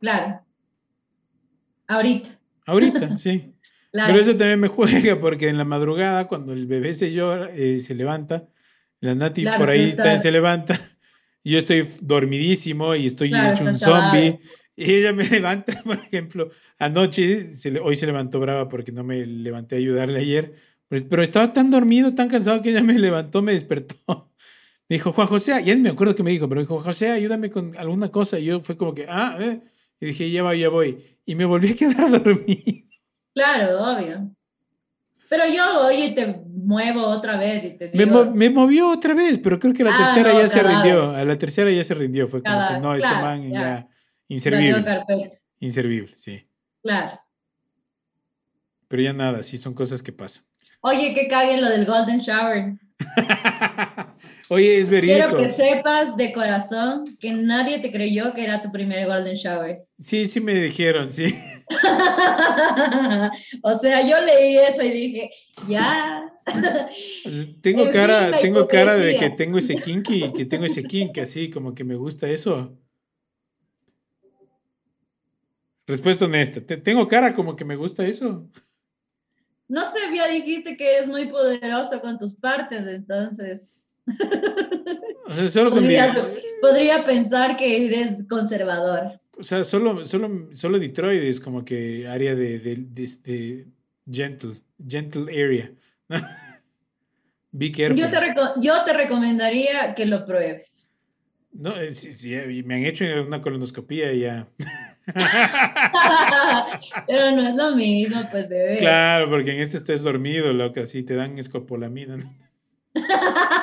Claro. 0.00 0.40
Ahorita. 1.86 2.30
Ahorita, 2.66 3.16
sí. 3.18 3.54
Claro. 3.92 4.08
Pero 4.08 4.20
eso 4.20 4.30
también 4.36 4.60
me 4.60 4.68
juega 4.68 5.20
porque 5.20 5.48
en 5.48 5.58
la 5.58 5.64
madrugada, 5.64 6.26
cuando 6.26 6.54
el 6.54 6.66
bebé 6.66 6.94
se 6.94 7.12
llora, 7.12 7.50
eh, 7.52 7.80
se 7.80 7.94
levanta, 7.94 8.48
la 9.00 9.14
Nati 9.14 9.42
Claro, 9.42 9.58
por 9.58 9.70
ahí 9.70 9.90
está- 9.90 10.16
se 10.16 10.30
levanta, 10.30 10.74
yo 11.44 11.58
estoy 11.58 11.86
dormidísimo 12.02 12.94
y 12.94 13.06
estoy 13.06 13.30
Claro, 13.30 13.54
hecho 13.54 13.64
un 13.64 13.76
zombie. 13.76 14.40
Y 14.76 14.92
ella 14.94 15.12
me 15.12 15.24
levanta, 15.28 15.80
por 15.82 15.96
ejemplo, 15.98 16.48
anoche, 16.78 17.52
se 17.52 17.70
le- 17.70 17.80
hoy 17.80 17.96
se 17.96 18.06
levantó 18.06 18.40
brava 18.40 18.68
porque 18.68 18.92
no 18.92 19.04
me 19.04 19.24
levanté 19.26 19.76
a 19.76 19.78
ayudarle 19.78 20.20
ayer, 20.20 20.54
pero, 20.88 21.04
pero 21.08 21.22
estaba 21.22 21.52
tan 21.52 21.70
dormido, 21.70 22.14
tan 22.14 22.28
cansado 22.28 22.62
que 22.62 22.70
ella 22.70 22.82
me 22.82 22.98
levantó, 22.98 23.42
me 23.42 23.52
despertó. 23.52 23.96
Me 24.88 24.94
dijo, 24.96 25.12
Juan 25.12 25.28
José, 25.28 25.62
y 25.64 25.70
él 25.70 25.78
me 25.78 25.90
acuerdo 25.90 26.16
que 26.16 26.24
me 26.24 26.32
dijo, 26.32 26.48
pero 26.48 26.56
me 26.58 26.62
dijo, 26.64 26.74
Juan 26.74 26.86
José, 26.86 27.10
ayúdame 27.12 27.48
con 27.48 27.76
alguna 27.78 28.08
cosa. 28.10 28.40
Y 28.40 28.46
yo 28.46 28.58
fue 28.60 28.76
como 28.76 28.92
que, 28.92 29.06
ah, 29.08 29.36
eh. 29.38 29.60
Y 30.00 30.06
dije, 30.06 30.28
ya 30.32 30.42
va, 30.42 30.52
ya 30.56 30.68
voy. 30.68 30.98
Y 31.24 31.36
me 31.36 31.44
volví 31.44 31.70
a 31.70 31.76
quedar 31.76 32.10
dormido. 32.10 32.60
Claro, 33.32 33.78
obvio. 33.84 34.34
Pero 35.30 35.46
yo 35.46 35.82
voy 35.84 35.94
y 36.02 36.14
te 36.14 36.26
muevo 36.26 37.06
otra 37.06 37.36
vez 37.38 37.64
y 37.64 37.70
te 37.78 37.90
Me, 37.94 38.04
mo- 38.04 38.26
me 38.32 38.50
movió 38.50 38.90
otra 38.90 39.14
vez, 39.14 39.38
pero 39.38 39.58
creo 39.58 39.72
que 39.72 39.84
la 39.84 39.92
Ah, 39.94 39.96
tercera 39.96 40.32
no, 40.34 40.40
ya 40.40 40.48
se 40.48 40.62
rindió. 40.62 41.10
A 41.12 41.24
la 41.24 41.38
tercera 41.38 41.70
ya 41.70 41.84
se 41.84 41.94
rindió. 41.94 42.26
Fue 42.26 42.42
como 42.42 42.66
que 42.68 42.78
no, 42.80 42.94
este 42.94 43.06
claro, 43.08 43.22
man 43.22 43.42
ya. 43.48 43.48
ya 43.60 43.60
"Daño 43.70 43.88
inservible. 44.28 44.84
carpeta". 44.84 45.36
Inservible, 45.60 46.12
sí. 46.16 46.46
Claro. 46.82 47.18
Pero 48.88 49.02
ya 49.04 49.12
nada, 49.12 49.42
sí 49.44 49.56
son 49.56 49.72
cosas 49.72 50.02
que 50.02 50.12
pasan. 50.12 50.44
Oye, 50.82 51.14
que 51.14 51.28
cague 51.28 51.60
lo 51.60 51.68
del 51.68 51.86
Golden 51.86 52.18
Shower. 52.18 52.74
Oye, 54.52 54.78
es 54.80 54.88
verídico. 54.88 55.28
Quiero 55.28 55.36
que 55.36 55.52
sepas 55.52 56.16
de 56.16 56.32
corazón 56.32 57.04
que 57.20 57.30
nadie 57.32 57.78
te 57.78 57.92
creyó 57.92 58.34
que 58.34 58.42
era 58.42 58.60
tu 58.60 58.72
primer 58.72 59.06
Golden 59.06 59.36
Shower. 59.36 59.78
Sí, 59.96 60.26
sí 60.26 60.40
me 60.40 60.54
dijeron, 60.54 61.08
sí. 61.08 61.32
o 63.62 63.78
sea, 63.78 64.02
yo 64.02 64.20
leí 64.20 64.58
eso 64.58 64.82
y 64.82 64.90
dije, 64.90 65.30
ya. 65.68 66.24
Sea, 66.44 67.46
Tengo 67.60 67.84
En 67.84 67.92
cara, 67.92 68.40
tengo 68.40 68.66
cara 68.66 68.96
de 68.96 69.16
que 69.16 69.30
tengo 69.30 69.56
ese 69.58 69.76
kinky, 69.84 70.32
que 70.32 70.44
tengo 70.46 70.64
ese 70.64 70.82
kink, 70.82 71.16
así 71.18 71.48
como 71.48 71.72
que 71.72 71.84
me 71.84 71.94
gusta 71.94 72.28
eso. 72.28 72.76
Respuesta 75.86 76.24
honesta. 76.24 76.60
te- 76.60 76.76
Tengo 76.78 77.06
cara 77.06 77.32
como 77.34 77.54
que 77.54 77.64
me 77.64 77.76
gusta 77.76 78.04
eso. 78.04 78.48
No 79.68 79.86
sé, 79.86 80.00
ya 80.12 80.26
dijiste 80.26 80.76
que 80.76 80.90
eres 80.96 81.06
muy 81.06 81.26
poderoso 81.26 82.00
con 82.00 82.18
tus 82.18 82.34
partes, 82.34 82.84
entonces 82.88 83.79
O 85.26 85.34
sea, 85.34 85.48
solo 85.48 85.70
con 85.70 85.80
podría, 85.80 86.08
di- 86.12 86.20
podría 86.60 87.04
pensar 87.04 87.56
que 87.56 87.86
eres 87.86 88.24
conservador. 88.28 89.18
O 89.38 89.42
sea, 89.42 89.64
solo, 89.64 90.04
solo, 90.04 90.48
solo 90.52 90.78
Detroit 90.78 91.22
es 91.22 91.40
como 91.40 91.64
que 91.64 92.06
área 92.08 92.34
de, 92.34 92.58
de, 92.58 92.76
de- 92.76 93.16
de 93.24 93.66
gentle, 94.10 94.52
gentle 94.86 95.22
area. 95.32 95.70
Be 97.52 97.72
careful. 97.72 97.98
Yo 97.98 98.10
te, 98.10 98.18
yo 98.60 98.84
te 98.84 98.92
recomendaría 98.92 99.94
que 99.94 100.06
lo 100.06 100.24
pruebes. 100.26 100.94
No, 101.52 101.74
eh, 101.80 101.90
sí, 101.90 102.12
sí, 102.12 102.32
eh, 102.34 102.62
me 102.64 102.74
han 102.76 102.84
hecho 102.84 103.04
una 103.26 103.40
colonoscopía 103.40 104.12
y 104.12 104.20
ya. 104.20 104.46
Pero 107.08 107.32
no 107.32 107.48
es 107.48 107.56
lo 107.56 107.74
mismo, 107.74 108.20
pues 108.30 108.48
bebé. 108.48 108.76
Claro, 108.76 109.28
porque 109.28 109.52
en 109.52 109.60
este 109.60 109.76
estés 109.78 110.04
dormido, 110.04 110.52
loco, 110.52 110.78
así 110.80 111.02
te 111.02 111.14
dan 111.16 111.36
escopolamina. 111.38 112.18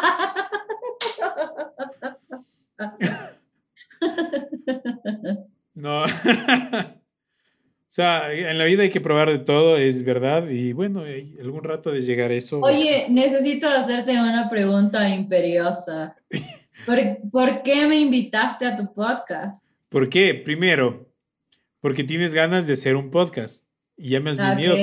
¿no? 5.75 6.03
O 7.89 7.93
sea, 7.97 8.33
en 8.33 8.57
la 8.57 8.65
vida 8.65 8.83
hay 8.83 8.89
que 8.89 8.99
probar 8.99 9.29
de 9.31 9.39
todo, 9.39 9.77
es 9.77 10.03
verdad. 10.03 10.49
Y 10.49 10.73
bueno, 10.73 11.05
eh, 11.05 11.33
algún 11.41 11.63
rato 11.63 11.89
de 11.89 12.01
llegar 12.01 12.31
a 12.31 12.33
eso. 12.33 12.59
Oye, 12.59 13.07
necesito 13.09 13.67
hacerte 13.67 14.11
una 14.11 14.49
pregunta 14.49 15.09
imperiosa. 15.09 16.15
¿Por, 16.85 16.99
por 17.31 17.63
qué 17.63 17.87
me 17.87 17.95
invitaste 17.95 18.67
a 18.67 18.75
tu 18.75 18.93
podcast? 18.93 19.63
¿Por 19.89 20.09
qué? 20.09 20.35
Primero, 20.35 21.09
porque 21.79 22.03
tienes 22.03 22.33
ganas 22.33 22.67
de 22.67 22.73
hacer 22.73 22.95
un 22.97 23.09
podcast. 23.09 23.65
Y 23.95 24.09
ya 24.09 24.19
me 24.19 24.31
has 24.31 24.37
venido 24.37 24.75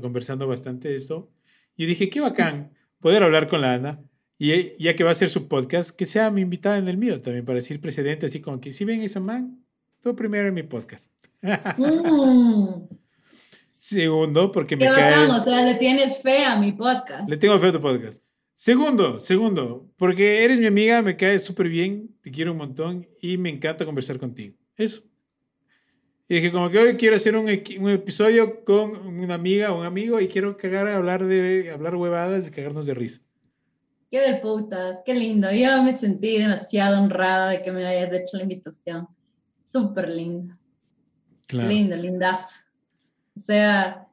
conversando 0.00 0.46
bastante 0.46 0.90
de 0.90 0.96
eso. 0.96 1.30
Y 1.76 1.86
dije, 1.86 2.08
qué 2.08 2.20
bacán 2.20 2.72
poder 3.00 3.22
hablar 3.22 3.48
con 3.48 3.62
la 3.62 3.72
Ana. 3.72 4.00
Y 4.38 4.82
ya 4.82 4.96
que 4.96 5.04
va 5.04 5.12
a 5.12 5.14
ser 5.14 5.28
su 5.28 5.48
podcast, 5.48 5.90
que 5.90 6.06
sea 6.06 6.30
mi 6.30 6.40
invitada 6.40 6.78
en 6.78 6.88
el 6.88 6.96
mío 6.96 7.20
también, 7.20 7.44
para 7.44 7.56
decir 7.56 7.80
precedente, 7.80 8.26
así 8.26 8.40
como 8.40 8.60
que 8.60 8.72
si 8.72 8.84
ven 8.84 9.02
esa 9.02 9.20
man, 9.20 9.64
tú 10.00 10.14
primero 10.16 10.48
en 10.48 10.54
mi 10.54 10.62
podcast. 10.62 11.12
Mm, 11.76 12.86
Segundo, 13.76 14.50
porque 14.50 14.76
me 14.76 14.86
caes. 14.86 15.30
o 15.30 15.44
sea, 15.44 15.62
le 15.62 15.74
tienes 15.74 16.22
fe 16.22 16.44
a 16.44 16.56
mi 16.56 16.72
podcast. 16.72 17.28
Le 17.28 17.36
tengo 17.36 17.58
fe 17.58 17.66
a 17.66 17.72
tu 17.72 17.80
podcast. 17.82 18.22
Segundo, 18.54 19.20
segundo, 19.20 19.90
porque 19.98 20.44
eres 20.44 20.58
mi 20.58 20.66
amiga, 20.66 21.02
me 21.02 21.16
caes 21.16 21.44
súper 21.44 21.68
bien, 21.68 22.16
te 22.22 22.30
quiero 22.30 22.52
un 22.52 22.58
montón 22.58 23.06
y 23.20 23.36
me 23.36 23.50
encanta 23.50 23.84
conversar 23.84 24.16
contigo. 24.16 24.54
Eso. 24.76 25.02
Y 26.28 26.36
dije, 26.36 26.50
como 26.50 26.70
que 26.70 26.78
hoy 26.78 26.94
quiero 26.96 27.16
hacer 27.16 27.36
un, 27.36 27.46
un 27.46 27.90
episodio 27.90 28.64
con 28.64 28.96
una 29.06 29.34
amiga 29.34 29.72
o 29.72 29.80
un 29.80 29.86
amigo 29.86 30.18
y 30.18 30.28
quiero 30.28 30.56
cagar 30.56 30.86
a 30.86 30.96
hablar 30.96 31.24
de 31.24 31.70
hablar 31.70 31.96
huevadas 31.96 32.48
y 32.48 32.50
cagarnos 32.52 32.86
de 32.86 32.94
risa. 32.94 33.20
Qué 34.14 34.20
de 34.20 34.34
putas, 34.34 34.98
qué 35.04 35.12
lindo. 35.12 35.50
Yo 35.50 35.82
me 35.82 35.98
sentí 35.98 36.38
demasiado 36.38 37.02
honrada 37.02 37.50
de 37.50 37.62
que 37.62 37.72
me 37.72 37.84
hayas 37.84 38.12
hecho 38.12 38.36
la 38.36 38.44
invitación. 38.44 39.08
Súper 39.64 40.08
lindo. 40.08 40.54
Claro. 41.48 41.68
Lindo, 41.68 41.96
lindazo. 41.96 42.60
O 43.34 43.40
sea, 43.40 44.06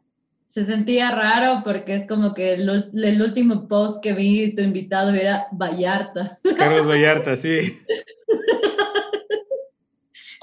se 0.43 0.65
sentía 0.65 1.11
raro 1.11 1.61
porque 1.63 1.93
es 1.93 2.07
como 2.07 2.33
que 2.33 2.53
el, 2.53 3.21
último 3.21 3.67
post 3.67 4.01
que 4.01 4.13
vi 4.13 4.55
tu 4.55 4.63
invitado 4.63 5.13
era 5.13 5.45
Vallarta. 5.51 6.35
Carlos 6.57 6.89
Vallarta, 6.89 7.35
sí. 7.35 7.59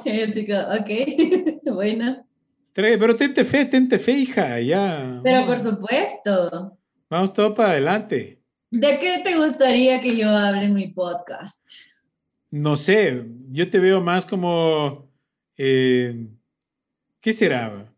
Y 0.04 0.20
así 0.20 0.46
como, 0.46 0.60
ok, 0.60 1.64
bueno. 1.74 2.24
Pero 2.72 3.16
tente 3.16 3.44
fe, 3.44 3.64
tente 3.64 3.98
fe, 3.98 4.12
hija, 4.12 4.60
ya. 4.60 5.18
Pero 5.24 5.46
por 5.46 5.60
supuesto, 5.60 6.78
Vamos 7.10 7.32
todo 7.32 7.54
para 7.54 7.70
adelante. 7.70 8.37
¿De 8.70 8.98
qué 8.98 9.20
te 9.24 9.36
gustaría 9.36 10.00
que 10.00 10.16
yo 10.16 10.28
hable 10.30 10.64
en 10.64 10.74
mi 10.74 10.88
podcast? 10.88 11.62
No 12.50 12.76
sé, 12.76 13.24
yo 13.50 13.68
te 13.68 13.78
veo 13.78 14.00
más 14.00 14.24
como, 14.24 15.10
eh, 15.58 16.26
¿qué 17.20 17.32
será? 17.32 17.92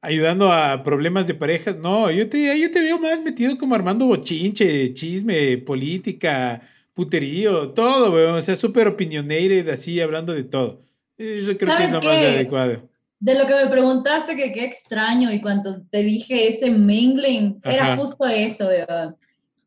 Ayudando 0.00 0.52
a 0.52 0.82
problemas 0.82 1.28
de 1.28 1.34
parejas. 1.34 1.76
No, 1.78 2.10
yo 2.10 2.28
te, 2.28 2.58
yo 2.60 2.70
te 2.70 2.80
veo 2.80 2.98
más 2.98 3.22
metido 3.22 3.56
como 3.56 3.76
armando 3.76 4.06
bochinche, 4.06 4.92
chisme, 4.94 5.58
política, 5.58 6.60
puterío, 6.92 7.68
todo, 7.68 8.12
weón. 8.12 8.34
O 8.34 8.40
sea, 8.40 8.56
súper 8.56 8.88
opinionated, 8.88 9.68
así, 9.68 10.00
hablando 10.00 10.32
de 10.32 10.42
todo. 10.42 10.80
Eso 11.16 11.56
creo 11.56 11.76
que 11.76 11.84
es 11.84 11.90
¿Sabes 11.90 11.92
lo 11.92 12.02
más 12.02 12.18
qué? 12.18 12.26
adecuado. 12.26 12.88
De 13.20 13.38
lo 13.38 13.46
que 13.46 13.54
me 13.54 13.70
preguntaste 13.70 14.34
que 14.34 14.52
qué 14.52 14.64
extraño 14.64 15.32
y 15.32 15.40
cuando 15.40 15.82
te 15.82 16.02
dije 16.02 16.48
ese 16.48 16.70
mingling, 16.70 17.60
era 17.62 17.96
justo 17.96 18.26
eso, 18.26 18.66
weón. 18.66 19.16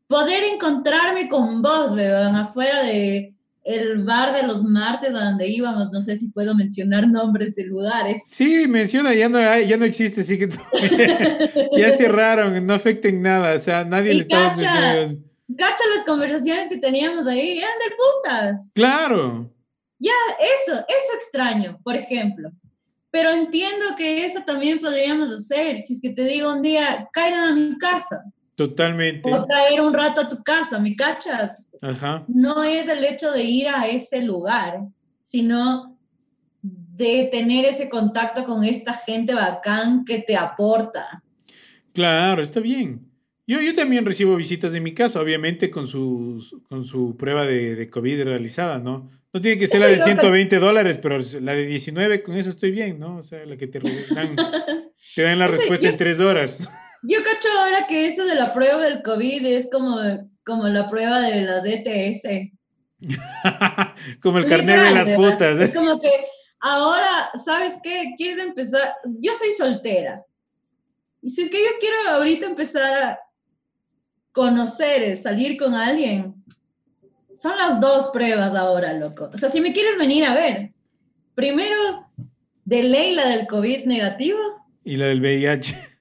Poder 0.07 0.43
encontrarme 0.43 1.27
con 1.27 1.61
vos, 1.61 1.91
weón, 1.91 2.35
afuera 2.35 2.83
de 2.83 3.35
el 3.65 4.03
bar 4.03 4.31
de 4.31 4.43
los 4.43 4.63
martes 4.63 5.09
a 5.09 5.25
donde 5.25 5.47
íbamos, 5.47 5.91
no 5.91 5.99
sé 6.01 6.15
si 6.17 6.27
puedo 6.27 6.53
mencionar 6.53 7.07
nombres 7.07 7.55
de 7.55 7.65
lugares. 7.65 8.21
Sí, 8.27 8.67
menciona, 8.67 9.13
ya 9.15 9.27
no, 9.27 9.39
ya 9.39 9.75
no 9.77 9.85
existe, 9.85 10.21
así 10.21 10.37
que 10.37 10.47
ya 11.77 11.89
cerraron, 11.89 12.65
no 12.65 12.73
afecten 12.75 13.23
nada, 13.23 13.55
o 13.55 13.59
sea, 13.59 13.83
nadie 13.83 14.13
Y 14.13 14.17
le 14.19 14.27
cacha. 14.27 14.53
diciendo. 14.55 15.25
Cacha 15.57 15.83
las 15.95 16.05
conversaciones 16.05 16.69
que 16.69 16.77
teníamos 16.77 17.25
ahí, 17.27 17.57
eran 17.57 17.71
del 17.79 17.97
putas. 17.97 18.71
Claro. 18.75 19.51
Ya, 19.97 20.13
eso, 20.39 20.73
eso 20.77 21.15
extraño, 21.15 21.79
por 21.83 21.95
ejemplo. 21.95 22.51
Pero 23.09 23.31
entiendo 23.31 23.85
que 23.97 24.25
eso 24.25 24.41
también 24.45 24.79
podríamos 24.79 25.31
hacer. 25.31 25.77
Si 25.77 25.93
es 25.93 26.01
que 26.01 26.09
te 26.09 26.23
digo 26.25 26.51
un 26.51 26.61
día, 26.61 27.07
caigan 27.13 27.49
a 27.49 27.55
mi 27.55 27.77
casa. 27.77 28.23
Totalmente. 28.55 29.33
O 29.33 29.45
caer 29.45 29.81
un 29.81 29.93
rato 29.93 30.21
a 30.21 30.29
tu 30.29 30.41
casa, 30.43 30.79
¿me 30.79 30.95
cachas? 30.95 31.65
Ajá. 31.81 32.23
No 32.27 32.63
es 32.63 32.87
el 32.87 33.03
hecho 33.03 33.31
de 33.31 33.43
ir 33.43 33.67
a 33.67 33.87
ese 33.87 34.21
lugar, 34.21 34.79
sino 35.23 35.97
de 36.61 37.27
tener 37.31 37.65
ese 37.65 37.89
contacto 37.89 38.45
con 38.45 38.63
esta 38.63 38.93
gente 38.93 39.33
bacán 39.33 40.05
que 40.05 40.19
te 40.19 40.35
aporta. 40.37 41.21
Claro, 41.93 42.41
está 42.41 42.59
bien. 42.61 43.11
Yo, 43.47 43.61
yo 43.61 43.73
también 43.75 44.05
recibo 44.05 44.35
visitas 44.35 44.73
en 44.73 44.81
mi 44.83 44.93
casa, 44.93 45.21
obviamente 45.21 45.69
con, 45.69 45.85
sus, 45.85 46.55
con 46.67 46.83
su 46.83 47.15
prueba 47.15 47.45
de, 47.45 47.75
de 47.75 47.89
COVID 47.89 48.23
realizada, 48.23 48.79
¿no? 48.79 49.07
No 49.33 49.41
tiene 49.41 49.57
que 49.59 49.67
ser 49.67 49.77
Eso 49.77 49.85
la 49.85 49.91
de 49.91 49.97
yo 49.97 50.03
creo- 50.05 50.15
120 50.15 50.59
dólares, 50.59 50.97
pero 50.97 51.17
la 51.41 51.53
de 51.53 51.65
19, 51.67 52.23
con 52.23 52.35
eso 52.37 52.49
estoy 52.49 52.71
bien, 52.71 52.97
¿no? 52.99 53.17
O 53.17 53.21
sea, 53.21 53.45
la 53.45 53.55
que 53.57 53.67
te 53.67 53.79
dan, 53.79 54.35
te 55.15 55.21
dan 55.21 55.37
la 55.37 55.45
Eso 55.45 55.57
respuesta 55.57 55.83
yo- 55.85 55.91
en 55.91 55.97
tres 55.97 56.19
horas. 56.19 56.67
Yo 57.07 57.23
cacho 57.23 57.47
ahora 57.59 57.85
que 57.87 58.07
eso 58.07 58.25
de 58.25 58.35
la 58.35 58.53
prueba 58.53 58.81
del 58.81 59.03
COVID 59.03 59.45
es 59.45 59.69
como, 59.71 59.99
como 60.43 60.67
la 60.67 60.89
prueba 60.89 61.21
de 61.21 61.41
las 61.41 61.63
DTS. 61.63 62.51
Como 64.21 64.37
el 64.39 64.47
carnet 64.47 64.79
de 64.79 64.91
las 64.91 65.09
putas. 65.11 65.59
Es 65.59 65.75
como 65.75 65.99
que 65.99 66.09
ahora, 66.59 67.29
¿sabes 67.43 67.75
qué? 67.83 68.13
¿Quieres 68.17 68.43
empezar? 68.43 68.95
Yo 69.19 69.33
soy 69.35 69.51
soltera. 69.51 70.23
Y 71.21 71.29
si 71.29 71.43
es 71.43 71.49
que 71.49 71.61
yo 71.61 71.71
quiero 71.79 71.97
ahorita 72.09 72.45
empezar 72.47 73.03
a 73.03 73.19
conocer, 74.31 75.03
eh, 75.03 75.15
salir 75.17 75.57
con 75.57 75.75
alguien, 75.75 76.35
son 77.35 77.57
las 77.57 77.79
dos 77.79 78.07
pruebas 78.11 78.55
ahora, 78.55 78.93
loco. 78.93 79.29
O 79.33 79.37
sea, 79.37 79.49
si 79.49 79.61
me 79.61 79.73
quieres 79.73 79.97
venir 79.97 80.25
a 80.25 80.33
ver, 80.33 80.71
primero, 81.35 82.05
de 82.63 82.83
ley 82.83 83.13
la 83.13 83.27
del 83.27 83.45
COVID 83.45 83.85
negativo. 83.85 84.39
Y 84.83 84.95
la 84.97 85.07
del 85.07 85.19
VIH 85.19 85.94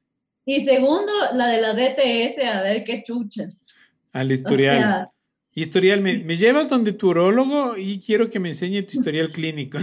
Y 0.47 0.64
segundo, 0.64 1.12
la 1.32 1.49
de 1.49 1.61
las 1.61 1.74
DTS, 1.76 2.45
a 2.45 2.62
ver 2.62 2.84
qué 2.84 3.03
chuchas. 3.03 3.68
al 4.12 4.30
O 4.30 4.32
historial. 4.32 4.78
sea, 4.78 5.11
Historial, 5.57 6.01
me, 6.01 6.18
me 6.18 6.34
llevas 6.34 6.68
donde 6.68 6.92
tu 6.92 7.11
urólogo 7.11 7.76
y 7.76 8.01
quiero 8.01 8.28
que 8.28 8.40
me 8.40 8.49
enseñe 8.49 8.82
tu 8.82 8.95
historial 8.95 9.30
clínico. 9.30 9.78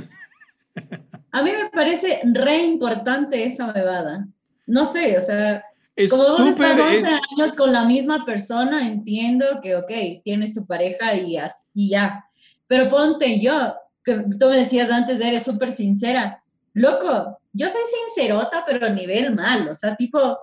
a 1.31 1.43
mí 1.43 1.51
me 1.51 1.69
parece 1.69 2.19
re 2.25 2.57
importante 2.57 3.45
esa 3.45 3.71
bebada. 3.71 4.27
No 4.67 4.83
sé, 4.83 5.17
o 5.17 5.21
sea, 5.21 5.63
Es 5.95 6.09
como 6.09 6.23
vos 6.23 6.37
súper, 6.37 6.71
estás 6.71 6.81
11 6.81 6.97
es, 6.99 7.05
años 7.05 7.55
con 7.55 7.71
la 7.71 7.85
misma 7.85 8.25
persona, 8.25 8.85
entiendo 8.85 9.45
que, 9.61 9.77
ok, 9.77 9.91
tienes 10.25 10.53
tu 10.53 10.65
pareja 10.65 11.15
y, 11.15 11.37
y 11.73 11.89
ya. 11.89 12.25
Pero 12.67 12.89
ponte 12.89 13.39
yo, 13.39 13.73
que 14.03 14.25
tú 14.37 14.47
me 14.49 14.57
decías 14.57 14.91
antes, 14.91 15.21
eres 15.21 15.43
súper 15.43 15.71
sincera. 15.71 16.43
Loco, 16.73 17.39
yo 17.53 17.69
soy 17.69 17.81
sincerota, 18.07 18.63
pero 18.65 18.87
a 18.87 18.89
nivel 18.89 19.33
mal. 19.35 19.69
O 19.69 19.75
sea, 19.75 19.95
tipo, 19.95 20.37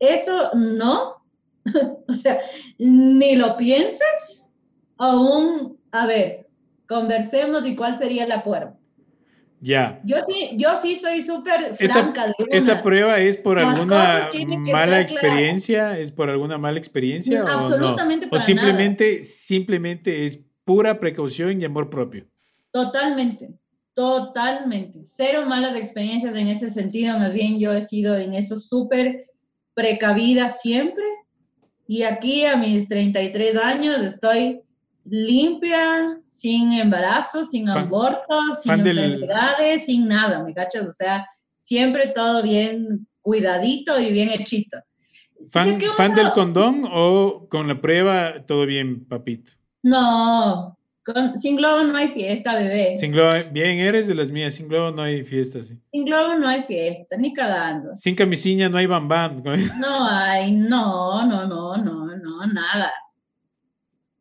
eso 0.00 0.50
no. 0.54 1.16
o 2.08 2.12
sea, 2.12 2.40
ni 2.78 3.36
lo 3.36 3.56
pienses. 3.56 4.50
Aún, 4.98 5.78
a 5.92 6.06
ver, 6.06 6.48
conversemos 6.88 7.66
y 7.66 7.76
cuál 7.76 7.96
sería 7.96 8.24
el 8.24 8.32
acuerdo. 8.32 8.76
ya. 9.60 10.00
Yo 10.04 10.16
sí, 10.26 10.50
yo 10.56 10.70
sí 10.80 10.96
soy 10.96 11.22
súper 11.22 11.76
franca 11.76 12.26
de 12.26 12.34
una. 12.38 12.56
¿Esa 12.56 12.82
prueba 12.82 13.20
es 13.20 13.36
por 13.36 13.58
Las 13.58 13.66
alguna 13.68 14.28
mala 14.72 14.86
claras. 14.86 15.12
experiencia? 15.12 15.98
¿Es 15.98 16.10
por 16.12 16.30
alguna 16.30 16.58
mala 16.58 16.78
experiencia 16.78 17.44
o 17.44 17.48
no? 17.48 17.52
Absolutamente 17.54 18.28
O 18.30 18.38
simplemente, 18.38 19.22
simplemente 19.22 20.24
es 20.24 20.44
pura 20.64 20.98
precaución 20.98 21.60
y 21.60 21.64
amor 21.64 21.90
propio. 21.90 22.26
Totalmente, 22.72 23.50
totalmente. 23.94 25.00
Cero 25.04 25.44
malas 25.46 25.76
experiencias 25.76 26.34
en 26.36 26.48
ese 26.48 26.70
sentido. 26.70 27.18
Más 27.18 27.32
bien 27.32 27.58
yo 27.58 27.72
he 27.72 27.82
sido 27.82 28.16
en 28.16 28.34
eso 28.34 28.56
súper 28.56 29.29
precavida 29.80 30.50
siempre. 30.50 31.04
Y 31.88 32.02
aquí 32.02 32.44
a 32.44 32.56
mis 32.56 32.86
33 32.88 33.56
años 33.56 34.02
estoy 34.02 34.60
limpia, 35.04 36.18
sin 36.26 36.72
embarazos, 36.74 37.50
sin 37.50 37.66
Fan- 37.66 37.86
abortos, 37.86 38.62
sin 38.62 38.82
del- 38.82 38.98
enfermedades, 38.98 39.86
sin 39.86 40.06
nada, 40.06 40.42
¿me 40.44 40.52
cachas? 40.52 40.86
O 40.86 40.92
sea, 40.92 41.26
siempre 41.56 42.08
todo 42.08 42.42
bien 42.42 43.06
cuidadito 43.22 43.98
y 43.98 44.12
bien 44.12 44.30
hechito. 44.30 44.78
¿Fan, 45.50 45.68
es 45.68 45.78
que 45.78 45.86
uno- 45.86 45.94
fan 45.96 46.14
del 46.14 46.30
condón 46.32 46.84
o 46.92 47.46
con 47.48 47.66
la 47.66 47.80
prueba 47.80 48.44
todo 48.46 48.66
bien, 48.66 49.06
papito? 49.06 49.52
No, 49.82 50.76
con- 51.04 51.36
sin 51.38 51.56
globo 51.56 51.82
no 51.84 51.96
hay 51.96 52.08
fiesta, 52.08 52.54
bebé. 52.54 52.94
Sin 52.98 53.12
globo, 53.12 53.32
bien, 53.52 53.78
eres 53.78 54.06
de 54.08 54.14
las 54.14 54.30
mías. 54.30 54.54
Sin 54.54 54.68
globo 54.68 54.90
no 54.90 55.02
hay 55.02 55.24
fiesta, 55.24 55.62
sí. 55.62 55.78
Sin 55.92 56.04
globo 56.04 56.34
no 56.34 56.48
hay 56.48 56.62
fiesta, 56.62 57.16
ni 57.16 57.32
cagando. 57.32 57.96
Sin 57.96 58.14
camisilla 58.14 58.68
no 58.68 58.76
hay 58.78 58.86
bambán. 58.86 59.36
No 59.80 60.06
hay, 60.08 60.52
no, 60.52 61.26
no, 61.26 61.46
no, 61.46 61.76
no, 61.76 62.16
no, 62.16 62.46
nada. 62.46 62.92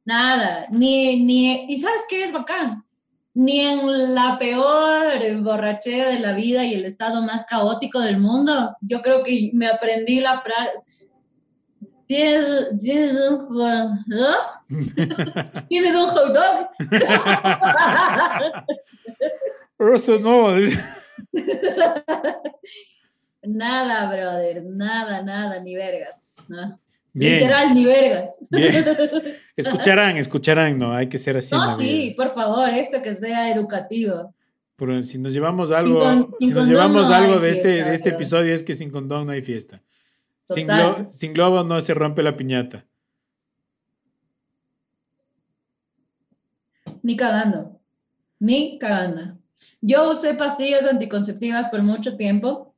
Nada. 0.06 0.68
Ni, 0.72 1.24
ni, 1.24 1.66
¿y 1.72 1.80
sabes 1.80 2.02
qué 2.10 2.24
es 2.24 2.32
bacán? 2.32 2.84
Ni 3.34 3.60
en 3.62 4.16
la 4.16 4.38
peor 4.40 5.14
borrachera 5.42 6.10
de 6.10 6.20
la 6.20 6.34
vida 6.34 6.66
y 6.66 6.74
el 6.74 6.86
estado 6.86 7.22
más 7.22 7.46
caótico 7.46 8.00
del 8.00 8.18
mundo, 8.20 8.76
yo 8.82 9.02
creo 9.02 9.24
que 9.24 9.52
me 9.54 9.68
aprendí 9.68 10.20
la 10.20 10.42
frase. 10.42 11.09
¿Tienes, 12.10 12.70
tienes 12.80 13.14
un 13.14 13.38
hot 13.46 13.90
dog? 14.08 15.68
¿Tienes 15.70 15.94
un 15.96 16.10
hot 16.10 16.34
dog? 16.34 16.70
Eso 19.94 20.18
no. 20.18 20.56
nada, 23.44 24.10
brother, 24.12 24.64
nada, 24.66 25.22
nada, 25.22 25.60
ni 25.62 25.76
vergas. 25.76 26.34
¿no? 26.48 26.80
Bien, 27.14 27.42
Literal, 27.42 27.76
ni 27.76 27.86
vergas. 27.86 28.30
bien. 28.50 28.74
Escucharán, 29.56 30.18
escucharán, 30.18 30.80
no, 30.80 30.94
hay 30.94 31.08
que 31.08 31.20
ser 31.20 31.38
así. 31.38 31.54
en 31.54 31.62
la 31.62 31.74
No, 31.74 31.80
sí, 31.80 31.86
vida. 31.86 32.16
por 32.16 32.34
favor, 32.34 32.70
esto 32.70 33.04
que 33.04 33.14
sea 33.14 33.54
educativo. 33.54 34.34
Pero 34.78 35.04
si 35.04 35.20
nos 35.20 35.32
llevamos 35.34 35.72
algo, 35.72 36.00
con- 36.00 36.34
si 36.40 36.48
nos 36.52 36.68
llevamos 36.68 37.08
no 37.10 37.14
algo 37.16 37.40
de 37.40 37.52
este, 37.52 37.84
de 37.84 37.94
este 37.94 38.10
episodio 38.10 38.52
es 38.54 38.64
que 38.64 38.74
sin 38.74 38.90
condón 38.90 39.28
no 39.28 39.32
hay 39.34 39.42
fiesta. 39.44 39.80
Sin, 40.50 40.68
Total. 40.68 40.96
glo- 41.06 41.10
sin 41.10 41.34
globo 41.34 41.64
no 41.64 41.80
se 41.82 41.94
rompe 41.94 42.24
la 42.24 42.36
piñata. 42.36 42.86
Ni 47.04 47.16
cagando. 47.16 47.80
Ni 48.40 48.78
cagando. 48.80 49.38
Yo 49.82 50.12
usé 50.12 50.34
pastillas 50.34 50.84
anticonceptivas 50.84 51.68
por 51.70 51.84
mucho 51.84 52.18
tiempo 52.18 52.76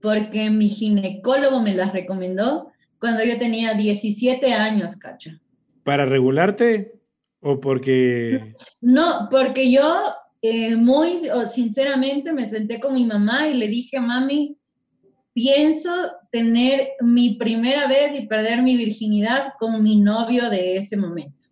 porque 0.00 0.50
mi 0.50 0.68
ginecólogo 0.68 1.60
me 1.60 1.74
las 1.74 1.92
recomendó 1.92 2.70
cuando 2.98 3.24
yo 3.24 3.38
tenía 3.38 3.74
17 3.74 4.52
años, 4.52 4.96
cacha. 4.96 5.40
¿Para 5.84 6.04
regularte 6.06 7.00
o 7.40 7.60
porque... 7.60 8.54
No, 8.82 9.28
porque 9.30 9.70
yo 9.70 10.12
eh, 10.42 10.76
muy 10.76 11.28
o- 11.30 11.46
sinceramente 11.46 12.32
me 12.32 12.46
senté 12.46 12.80
con 12.80 12.92
mi 12.94 13.04
mamá 13.04 13.48
y 13.48 13.54
le 13.54 13.68
dije, 13.68 14.00
mami, 14.00 14.56
pienso 15.32 15.90
tener 16.30 16.90
mi 17.00 17.34
primera 17.34 17.86
vez 17.86 18.14
y 18.14 18.26
perder 18.26 18.62
mi 18.62 18.76
virginidad 18.76 19.54
con 19.58 19.82
mi 19.82 19.96
novio 19.96 20.50
de 20.50 20.76
ese 20.76 20.96
momento, 20.96 21.46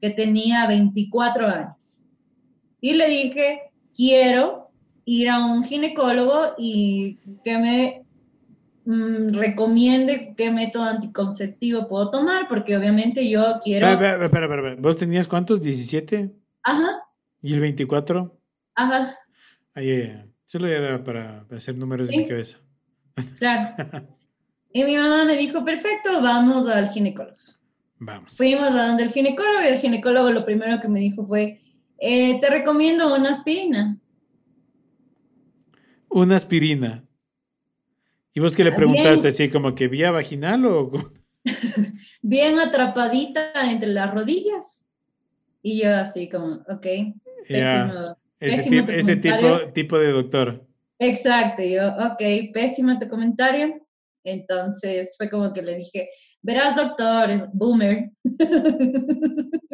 que 0.00 0.10
tenía 0.10 0.66
24 0.66 1.46
años. 1.48 2.04
Y 2.80 2.92
le 2.94 3.08
dije, 3.08 3.60
quiero 3.94 4.70
ir 5.04 5.28
a 5.30 5.44
un 5.44 5.64
ginecólogo 5.64 6.54
y 6.58 7.18
que 7.42 7.58
me 7.58 8.04
mm, 8.84 9.34
recomiende 9.34 10.34
qué 10.36 10.50
método 10.50 10.84
anticonceptivo 10.84 11.88
puedo 11.88 12.10
tomar, 12.10 12.46
porque 12.48 12.76
obviamente 12.76 13.28
yo 13.28 13.58
quiero... 13.62 13.88
Espera, 13.88 14.24
espera, 14.24 14.46
espera. 14.46 14.76
¿Vos 14.78 14.96
tenías 14.96 15.26
cuántos? 15.26 15.60
¿17? 15.62 16.32
Ajá, 16.62 16.88
¿Y 17.40 17.54
el 17.54 17.60
24? 17.60 18.38
ajá, 18.74 19.14
Ahí, 19.74 20.12
solo 20.44 20.66
era 20.66 21.02
para 21.04 21.46
hacer 21.52 21.76
números 21.76 22.08
en 22.08 22.14
Sí. 22.14 22.20
mi 22.20 22.26
cabeza. 22.26 22.58
Claro. 23.38 24.06
Y 24.72 24.84
mi 24.84 24.96
mamá 24.96 25.24
me 25.24 25.36
dijo, 25.36 25.64
perfecto, 25.64 26.20
vamos 26.20 26.68
al 26.68 26.88
ginecólogo. 26.90 27.34
Vamos. 27.98 28.36
Fuimos 28.36 28.70
a 28.74 28.88
donde 28.88 29.02
el 29.04 29.10
ginecólogo 29.10 29.60
y 29.62 29.66
el 29.66 29.78
ginecólogo 29.78 30.30
lo 30.30 30.44
primero 30.44 30.80
que 30.80 30.88
me 30.88 31.00
dijo 31.00 31.26
fue, 31.26 31.60
"Eh, 31.98 32.38
te 32.40 32.48
recomiendo 32.50 33.14
una 33.14 33.30
aspirina. 33.30 33.98
Una 36.08 36.36
aspirina. 36.36 37.02
¿Y 38.34 38.40
vos 38.40 38.54
qué 38.54 38.62
le 38.62 38.72
preguntaste? 38.72 39.28
¿Así 39.28 39.50
como 39.50 39.74
que 39.74 39.88
vía 39.88 40.10
vaginal 40.10 40.64
o...? 40.66 40.90
Bien 42.22 42.58
atrapadita 42.58 43.52
entre 43.70 43.88
las 43.88 44.12
rodillas. 44.14 44.84
Y 45.62 45.82
yo 45.82 45.94
así 45.96 46.28
como, 46.28 46.64
ok. 46.68 46.86
Pésimo. 47.48 48.16
ese, 48.38 48.56
pésimo 48.56 48.70
tipo, 48.86 48.92
ese 48.92 49.16
tipo, 49.16 49.58
tipo 49.72 49.98
de 49.98 50.12
doctor. 50.12 50.67
Exacto, 50.98 51.62
yo, 51.62 51.88
ok, 51.88 52.52
pésimo 52.52 52.98
tu 52.98 53.08
comentario. 53.08 53.74
Entonces 54.24 55.14
fue 55.16 55.30
como 55.30 55.52
que 55.52 55.62
le 55.62 55.76
dije, 55.76 56.10
verás 56.42 56.76
doctor, 56.76 57.48
boomer. 57.52 58.10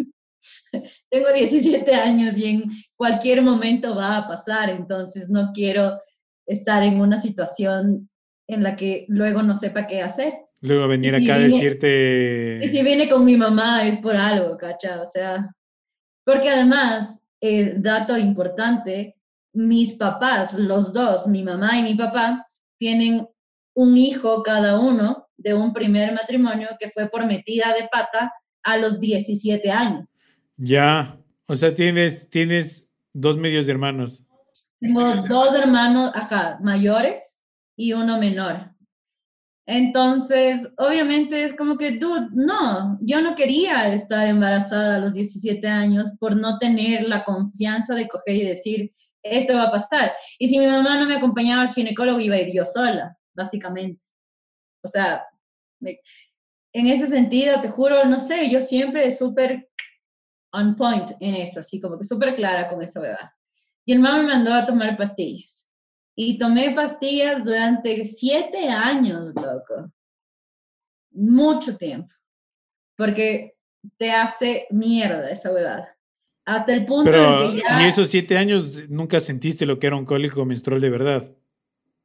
tengo 1.11 1.33
17 1.33 1.95
años 1.95 2.37
y 2.37 2.45
en 2.47 2.65
cualquier 2.97 3.43
momento 3.43 3.95
va 3.95 4.19
a 4.19 4.29
pasar, 4.29 4.71
entonces 4.71 5.29
no 5.29 5.51
quiero 5.53 5.99
estar 6.47 6.83
en 6.83 7.01
una 7.01 7.17
situación 7.17 8.11
en 8.49 8.63
la 8.63 8.77
que 8.77 9.07
luego 9.09 9.43
no 9.43 9.55
sepa 9.55 9.87
qué 9.87 10.03
hacer. 10.03 10.35
Luego 10.61 10.89
venir 10.89 11.17
si 11.17 11.25
acá 11.25 11.37
a 11.37 11.39
decirte... 11.39 12.61
Y 12.65 12.69
si 12.69 12.83
viene 12.83 13.09
con 13.09 13.25
mi 13.25 13.37
mamá 13.37 13.87
es 13.87 13.99
por 13.99 14.17
algo, 14.17 14.57
¿cacha? 14.57 15.01
O 15.03 15.07
sea, 15.07 15.51
porque 16.25 16.51
además, 16.51 17.27
eh, 17.41 17.75
dato 17.77 18.17
importante, 18.17 19.17
mis 19.55 19.95
papás, 19.95 20.55
los 20.55 20.93
dos, 20.93 21.27
mi 21.27 21.43
mamá 21.43 21.79
y 21.79 21.83
mi 21.83 21.95
papá, 21.95 22.47
tienen 22.79 23.27
un 23.75 23.97
hijo 23.97 24.43
cada 24.43 24.79
uno 24.79 25.29
de 25.37 25.55
un 25.55 25.73
primer 25.73 26.13
matrimonio 26.13 26.69
que 26.79 26.91
fue 26.91 27.09
por 27.09 27.27
metida 27.27 27.73
de 27.73 27.89
pata 27.91 28.33
a 28.63 28.77
los 28.77 29.01
17 29.01 29.71
años. 29.71 30.25
Ya, 30.57 31.17
o 31.47 31.55
sea, 31.55 31.73
tienes, 31.75 32.29
tienes 32.29 32.89
dos 33.13 33.37
medios 33.37 33.67
de 33.67 33.73
hermanos. 33.73 34.25
Tengo 34.81 35.03
dos 35.29 35.55
hermanos, 35.55 36.11
ajá, 36.15 36.59
mayores 36.63 37.43
y 37.77 37.93
uno 37.93 38.19
menor. 38.19 38.75
Entonces, 39.67 40.71
obviamente 40.77 41.43
es 41.43 41.57
como 41.57 41.79
que, 41.79 41.93
dude, 41.93 42.29
no, 42.35 42.99
yo 43.01 43.23
no 43.23 43.35
quería 43.35 43.95
estar 43.95 44.29
embarazada 44.29 44.97
a 44.97 44.99
los 44.99 45.15
17 45.15 45.67
años 45.67 46.13
por 46.19 46.37
no 46.37 46.59
tener 46.59 47.09
la 47.09 47.25
confianza 47.25 47.95
de 47.95 48.07
coger 48.07 48.37
y 48.37 48.45
decir, 48.45 48.93
esto 49.25 49.57
va 49.57 49.65
a 49.65 49.71
pasar. 49.71 50.13
Y 50.39 50.49
si 50.49 50.59
mi 50.59 50.67
mamá 50.67 50.99
no 50.99 51.07
me 51.07 51.17
acompañaba 51.17 51.63
al 51.63 51.73
ginecólogo, 51.73 52.21
iba 52.21 52.37
a 52.37 52.41
ir 52.41 52.55
yo 52.55 52.65
sola, 52.65 53.17
básicamente. 53.35 54.03
O 54.83 54.89
sea, 54.89 55.25
en 55.81 56.87
ese 56.87 57.07
sentido, 57.07 57.61
te 57.61 57.69
juro, 57.69 58.05
no 58.05 58.21
sé, 58.21 58.51
yo 58.51 58.61
siempre 58.61 59.11
súper 59.11 59.71
on 60.53 60.77
point 60.77 61.11
en 61.21 61.35
eso, 61.35 61.61
así 61.61 61.81
como 61.81 61.99
que 61.99 62.05
súper 62.05 62.35
clara 62.35 62.69
con 62.69 62.83
esa 62.83 63.01
verdad. 63.01 63.31
Y 63.85 63.93
el 63.93 63.99
mamá 63.99 64.19
me 64.19 64.29
mandó 64.29 64.55
a 64.55 64.67
tomar 64.67 64.97
pastillas. 64.97 65.71
Y 66.17 66.39
tomé 66.39 66.71
pastillas 66.75 67.45
durante 67.45 68.05
siete 68.05 68.69
años, 68.69 69.33
loco. 69.35 69.93
Mucho 71.11 71.77
tiempo. 71.77 72.15
Porque 72.97 73.57
te 73.99 74.13
hace 74.13 74.67
mierda 74.71 75.31
esa 75.31 75.53
huevada. 75.53 75.94
Hasta 76.47 76.73
el 76.75 76.85
punto 76.85 77.11
Pero 77.11 77.45
en 77.45 77.53
que 77.53 77.63
ya... 77.63 77.87
esos 77.87 78.09
siete 78.09 78.37
años 78.37 78.89
nunca 78.89 79.19
sentiste 79.21 79.65
lo 79.67 79.79
que 79.79 79.87
era 79.87 79.97
un 79.97 80.05
cólico 80.05 80.45
menstrual 80.45 80.81
de 80.81 80.91
verdad, 80.91 81.23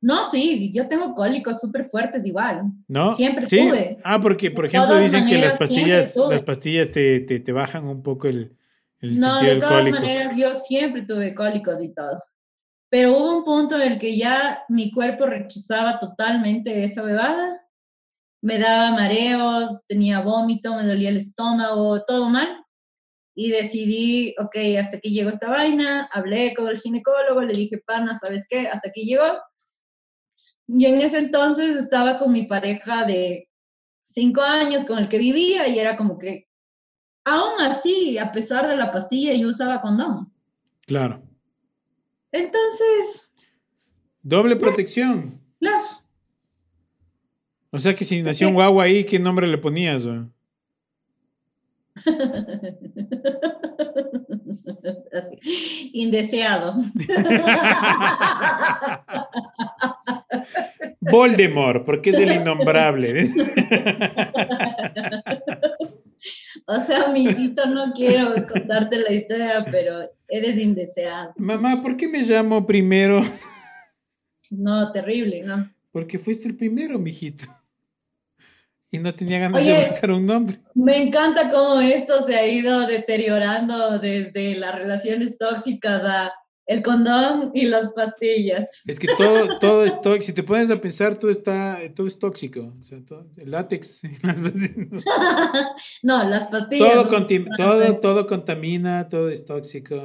No, 0.01 0.23
sí, 0.23 0.71
yo 0.73 0.87
tengo 0.87 1.13
cólicos 1.13 1.59
súper 1.59 1.85
fuertes 1.85 2.25
igual. 2.25 2.63
¿no? 2.87 3.11
Siempre 3.11 3.45
¿Sí? 3.45 3.57
tuve. 3.67 3.89
Ah, 4.03 4.19
porque, 4.21 4.49
por 4.49 4.63
De 4.63 4.69
ejemplo, 4.69 4.91
todas 4.91 5.03
dicen 5.03 5.25
que 5.25 5.33
las 5.37 5.53
maneras, 5.53 5.59
pastillas, 5.59 6.15
las 6.29 6.43
pastillas 6.43 6.91
te, 6.91 7.19
te, 7.21 7.39
te 7.41 7.51
bajan 7.51 7.85
un 7.85 8.01
poco 8.01 8.27
el, 8.29 8.55
el 9.01 9.19
No, 9.19 9.39
sentido 9.39 9.39
de 9.41 9.49
del 9.49 9.59
todas 9.59 9.73
cólico. 9.79 9.99
maneras, 9.99 10.35
yo 10.37 10.55
siempre 10.55 11.01
tuve 11.01 11.35
cólicos 11.35 11.83
y 11.83 11.93
todo. 11.93 12.23
Pero 12.89 13.17
hubo 13.17 13.37
un 13.39 13.43
punto 13.43 13.75
en 13.75 13.91
el 13.91 13.99
que 13.99 14.15
ya 14.17 14.63
mi 14.69 14.89
cuerpo 14.89 15.25
rechazaba 15.25 15.99
totalmente 15.99 16.83
esa 16.85 17.01
bebada. 17.03 17.61
Me 18.41 18.57
daba 18.57 18.91
mareos, 18.91 19.85
tenía 19.85 20.21
vómito, 20.21 20.75
me 20.75 20.85
dolía 20.85 21.09
el 21.09 21.17
estómago, 21.17 22.03
todo 22.05 22.29
mal. 22.29 22.58
Y 23.35 23.51
decidí, 23.51 24.35
ok, 24.39 24.55
hasta 24.79 24.97
aquí 24.97 25.11
llegó 25.11 25.29
esta 25.29 25.49
vaina. 25.49 26.09
Hablé 26.11 26.53
con 26.53 26.67
el 26.67 26.79
ginecólogo, 26.79 27.41
le 27.41 27.53
dije, 27.53 27.77
pana, 27.77 28.17
¿sabes 28.17 28.45
qué? 28.49 28.67
Hasta 28.67 28.89
aquí 28.89 29.05
llegó. 29.05 29.39
Y 30.67 30.85
en 30.85 31.01
ese 31.01 31.19
entonces 31.19 31.75
estaba 31.75 32.19
con 32.19 32.31
mi 32.31 32.43
pareja 32.43 33.05
de 33.05 33.49
cinco 34.03 34.41
años 34.41 34.85
con 34.85 34.99
el 34.99 35.07
que 35.07 35.17
vivía 35.17 35.67
y 35.67 35.79
era 35.79 35.95
como 35.95 36.17
que, 36.17 36.47
aún 37.25 37.61
así, 37.61 38.17
a 38.17 38.31
pesar 38.31 38.67
de 38.67 38.75
la 38.75 38.91
pastilla, 38.91 39.33
yo 39.33 39.47
usaba 39.47 39.81
condón. 39.81 40.33
Claro. 40.85 41.21
Entonces, 42.31 43.35
Doble 44.21 44.55
protección. 44.55 45.41
claro. 45.59 45.85
O 47.71 47.77
sea 47.77 47.95
que 47.95 48.03
si 48.03 48.23
nació 48.23 48.47
un 48.47 48.55
guagua 48.55 48.85
ahí, 48.85 49.03
¿qué 49.03 49.19
nombre 49.19 49.45
le 49.47 49.57
ponías? 49.59 50.03
Indeseado. 55.93 56.75
Voldemort, 61.01 61.85
porque 61.85 62.11
es 62.11 62.19
el 62.19 62.33
innombrable. 62.33 63.23
O 66.71 66.79
sea, 66.81 67.07
mijito, 67.07 67.65
no 67.65 67.91
quiero 67.93 68.31
contarte 68.47 68.99
la 68.99 69.11
historia, 69.11 69.65
pero 69.71 70.01
eres 70.27 70.55
indeseado. 70.57 71.33
Mamá, 71.37 71.81
¿por 71.81 71.97
qué 71.97 72.07
me 72.07 72.21
llamo 72.21 72.63
primero? 72.63 73.23
No, 74.51 74.91
terrible, 74.91 75.41
¿no? 75.41 75.67
Porque 75.91 76.19
fuiste 76.19 76.47
el 76.47 76.55
primero, 76.55 76.99
mijito. 76.99 77.45
Y 78.91 78.97
no 78.99 79.13
tenía 79.13 79.39
ganas 79.39 79.61
Oye. 79.61 79.73
de 79.77 79.85
buscar 79.85 80.11
un 80.11 80.25
nombre. 80.25 80.57
Me 80.73 81.01
encanta 81.03 81.49
cómo 81.49 81.79
esto 81.79 82.25
se 82.25 82.35
ha 82.35 82.47
ido 82.47 82.87
deteriorando 82.87 83.99
desde 83.99 84.55
las 84.55 84.73
relaciones 84.75 85.37
tóxicas 85.37 86.01
a 86.03 86.31
el 86.65 86.83
condón 86.83 87.49
y 87.55 87.65
las 87.65 87.91
pastillas. 87.93 88.83
Es 88.85 88.99
que 88.99 89.07
todo, 89.17 89.57
todo 89.59 89.85
es 89.85 89.99
tóxico. 90.01 90.21
Si 90.23 90.33
te 90.33 90.43
pones 90.43 90.69
a 90.69 90.79
pensar, 90.79 91.17
todo 91.17 91.31
está, 91.31 91.79
todo 91.95 92.05
es 92.05 92.19
tóxico. 92.19 92.75
O 92.79 92.83
sea, 92.83 92.99
todo, 93.05 93.27
el 93.37 93.49
látex. 93.51 94.01
las- 94.23 94.39
No, 96.03 96.23
las 96.23 96.45
pastillas. 96.45 96.93
todo, 96.93 97.19
no 97.19 97.55
todo, 97.57 97.95
todo 97.99 98.27
contamina, 98.27 99.07
todo 99.09 99.29
es 99.29 99.45
tóxico. 99.45 99.99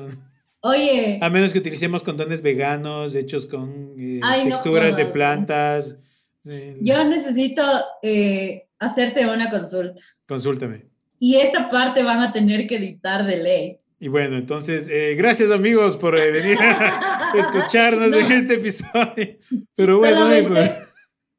Oye, 0.61 1.19
A 1.21 1.29
menos 1.29 1.53
que 1.53 1.59
utilicemos 1.59 2.03
condones 2.03 2.41
veganos, 2.41 3.15
hechos 3.15 3.45
con 3.47 3.93
eh, 3.99 4.21
Ay, 4.23 4.45
no 4.45 4.49
texturas 4.51 4.97
de 4.97 5.05
plantas. 5.07 5.97
Sí, 6.41 6.77
yo 6.81 7.05
necesito 7.05 7.63
eh, 8.03 8.69
hacerte 8.85 9.27
una 9.27 9.51
consulta. 9.51 10.01
Consúltame. 10.27 10.85
Y 11.19 11.37
esta 11.37 11.69
parte 11.69 12.03
van 12.03 12.21
a 12.21 12.33
tener 12.33 12.67
que 12.67 12.77
editar 12.77 13.25
de 13.25 13.37
ley. 13.37 13.79
Y 13.99 14.09
bueno, 14.09 14.37
entonces, 14.37 14.89
eh, 14.89 15.15
gracias 15.17 15.51
amigos 15.51 15.97
por 15.97 16.19
eh, 16.19 16.31
venir 16.31 16.59
a 16.61 17.33
escucharnos 17.39 18.13
en 18.13 18.33
este 18.33 18.55
episodio. 18.55 19.39
Pero 19.75 19.99
bueno, 19.99 20.29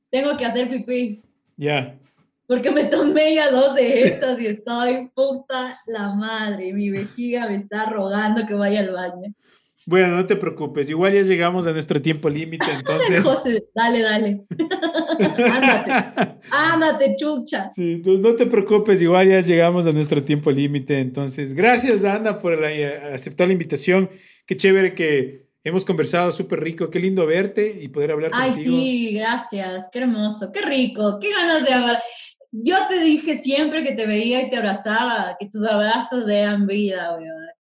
tengo 0.09 0.37
que 0.37 0.45
hacer 0.45 0.69
pipí. 0.69 1.21
ya. 1.57 1.97
Porque 2.47 2.69
me 2.69 2.83
tomé 2.83 3.35
ya 3.35 3.49
dos 3.49 3.73
de 3.73 4.03
estas 4.03 4.39
y 4.39 4.45
estoy 4.45 5.09
puta 5.15 5.79
la 5.87 6.13
madre. 6.13 6.73
Mi 6.73 6.91
vejiga 6.91 7.49
me 7.49 7.57
está 7.57 7.85
rogando 7.87 8.45
que 8.45 8.53
vaya 8.53 8.81
al 8.81 8.91
baño. 8.91 9.33
Bueno, 9.87 10.15
no 10.15 10.25
te 10.25 10.35
preocupes, 10.35 10.89
igual 10.89 11.13
ya 11.13 11.21
llegamos 11.21 11.67
a 11.67 11.71
nuestro 11.71 12.01
tiempo 12.01 12.27
límite, 12.29 12.65
entonces. 12.79 13.23
José, 13.23 13.63
dale, 13.75 14.01
dale. 14.01 14.39
ándate, 15.51 15.91
ándate, 16.51 17.15
chucha. 17.17 17.69
Sí, 17.69 18.01
no, 18.05 18.13
no 18.17 18.35
te 18.35 18.45
preocupes, 18.45 19.01
igual 19.01 19.27
ya 19.29 19.41
llegamos 19.41 19.85
a 19.85 19.91
nuestro 19.91 20.23
tiempo 20.23 20.51
límite. 20.51 20.99
Entonces, 20.99 21.53
gracias, 21.53 22.03
Ana, 22.03 22.37
por 22.37 22.59
la- 22.59 22.71
eh, 22.71 23.13
aceptar 23.13 23.47
la 23.47 23.53
invitación. 23.53 24.09
Qué 24.45 24.57
chévere 24.57 24.93
que 24.95 25.47
hemos 25.63 25.85
conversado, 25.85 26.31
súper 26.31 26.61
rico. 26.61 26.89
Qué 26.89 26.99
lindo 26.99 27.25
verte 27.25 27.79
y 27.81 27.87
poder 27.89 28.11
hablar 28.11 28.31
Ay, 28.33 28.51
contigo. 28.51 28.77
sí, 28.77 29.13
gracias. 29.15 29.89
Qué 29.91 29.99
hermoso, 29.99 30.51
qué 30.51 30.61
rico, 30.61 31.19
qué 31.21 31.31
ganas 31.31 31.63
de 31.63 31.73
abrazar. 31.73 32.03
Yo 32.51 32.77
te 32.87 32.99
dije 33.03 33.37
siempre 33.37 33.83
que 33.83 33.91
te 33.93 34.05
veía 34.05 34.41
y 34.41 34.49
te 34.49 34.55
abrazaba, 34.57 35.35
que 35.39 35.47
tus 35.49 35.65
abrazos 35.65 36.27
eran 36.29 36.65
vida, 36.65 37.15
weón. 37.17 37.54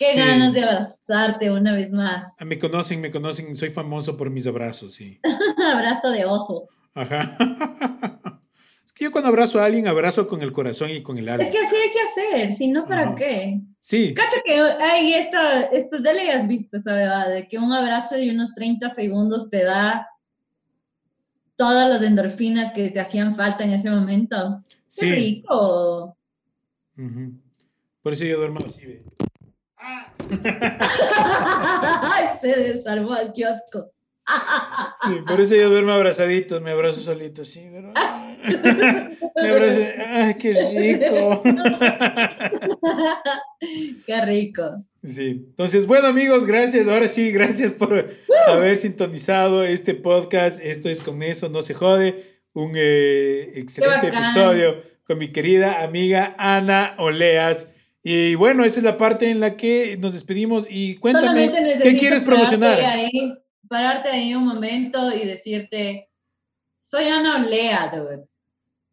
Qué 0.00 0.12
Sí. 0.14 0.18
ganas 0.18 0.54
de 0.54 0.64
abrazarte 0.64 1.50
una 1.50 1.74
vez 1.74 1.92
más. 1.92 2.40
Ah, 2.40 2.46
Me 2.46 2.58
conocen, 2.58 3.02
me 3.02 3.10
conocen, 3.10 3.54
soy 3.54 3.68
famoso 3.68 4.16
por 4.16 4.30
mis 4.30 4.46
abrazos, 4.46 4.94
sí. 4.94 5.20
Abrazo 5.74 6.08
de 6.10 6.24
oso. 6.24 6.68
Ajá. 6.94 7.36
Es 8.82 8.92
que 8.94 9.04
yo 9.04 9.12
cuando 9.12 9.28
abrazo 9.28 9.60
a 9.60 9.66
alguien, 9.66 9.86
abrazo 9.88 10.26
con 10.26 10.42
el 10.42 10.52
corazón 10.52 10.90
y 10.90 11.02
con 11.02 11.16
el 11.16 11.28
alma. 11.28 11.44
Es 11.44 11.50
que 11.50 11.58
así 11.58 11.74
hay 11.76 11.90
que 11.90 12.00
hacer, 12.00 12.52
si 12.52 12.68
no, 12.68 12.86
¿para 12.86 13.02
Ajá. 13.08 13.14
qué? 13.14 13.60
Sí, 13.78 14.12
Cacha 14.14 14.38
que 14.44 14.58
hay 14.60 15.14
esta, 15.14 15.62
esta, 15.64 15.98
de 15.98 16.12
ley 16.14 16.28
has 16.28 16.48
visto 16.48 16.76
esta 16.78 16.94
verdad, 16.94 17.28
de 17.28 17.46
que 17.46 17.58
un 17.58 17.72
abrazo 17.72 18.16
de 18.16 18.30
unos 18.30 18.52
30 18.54 18.90
segundos 18.90 19.48
te 19.48 19.62
da 19.64 20.06
todas 21.56 21.88
las 21.88 22.02
endorfinas 22.02 22.72
que 22.72 22.90
te 22.90 23.00
hacían 23.00 23.34
falta 23.36 23.64
en 23.64 23.72
ese 23.72 23.90
momento. 23.90 24.62
Qué 24.66 24.78
sí. 24.88 25.10
rico. 25.12 26.16
Por 28.02 28.12
eso 28.12 28.24
yo 28.24 28.38
duermo 28.38 28.60
así, 28.66 28.86
ve. 28.86 29.04
Ay, 32.12 32.28
se 32.40 32.48
desarmó 32.48 33.16
el 33.16 33.32
kiosco. 33.32 33.92
Sí, 35.08 35.14
por 35.26 35.40
eso 35.40 35.56
yo 35.56 35.70
duermo 35.70 35.92
abrazadito, 35.92 36.60
me 36.60 36.70
abrazo 36.70 37.00
solito, 37.00 37.44
sí. 37.44 37.68
duermo. 37.68 37.92
Me 39.36 39.48
abrazo, 39.48 39.80
ay, 40.06 40.34
qué 40.34 40.52
rico. 40.52 41.42
Qué 44.06 44.20
rico. 44.24 44.84
Sí, 45.02 45.44
entonces, 45.48 45.86
bueno 45.86 46.08
amigos, 46.08 46.46
gracias. 46.46 46.86
Ahora 46.88 47.08
sí, 47.08 47.32
gracias 47.32 47.72
por 47.72 48.08
haber 48.46 48.76
sintonizado 48.76 49.64
este 49.64 49.94
podcast. 49.94 50.60
Esto 50.62 50.88
es 50.88 51.00
con 51.00 51.22
eso, 51.22 51.48
no 51.48 51.62
se 51.62 51.74
jode. 51.74 52.22
Un 52.52 52.72
eh, 52.74 53.52
excelente 53.54 54.08
episodio 54.08 54.82
con 55.04 55.18
mi 55.18 55.28
querida 55.28 55.82
amiga 55.82 56.34
Ana 56.38 56.94
Oleas. 56.98 57.68
Y 58.02 58.34
bueno, 58.34 58.64
esa 58.64 58.78
es 58.78 58.84
la 58.84 58.96
parte 58.96 59.30
en 59.30 59.40
la 59.40 59.54
que 59.54 59.96
nos 59.98 60.14
despedimos. 60.14 60.66
Y 60.70 60.96
cuéntame, 60.96 61.50
¿qué 61.82 61.96
quieres 61.96 62.22
pararte 62.22 62.24
promocionar? 62.24 62.80
ahí- 62.80 63.34
pararte 63.68 64.08
ahí 64.10 64.34
un 64.34 64.46
momento 64.46 65.14
y 65.14 65.26
decirte, 65.26 66.08
soy 66.82 67.08
Ana 67.08 67.36
Olea, 67.36 67.92
dude. 67.94 68.24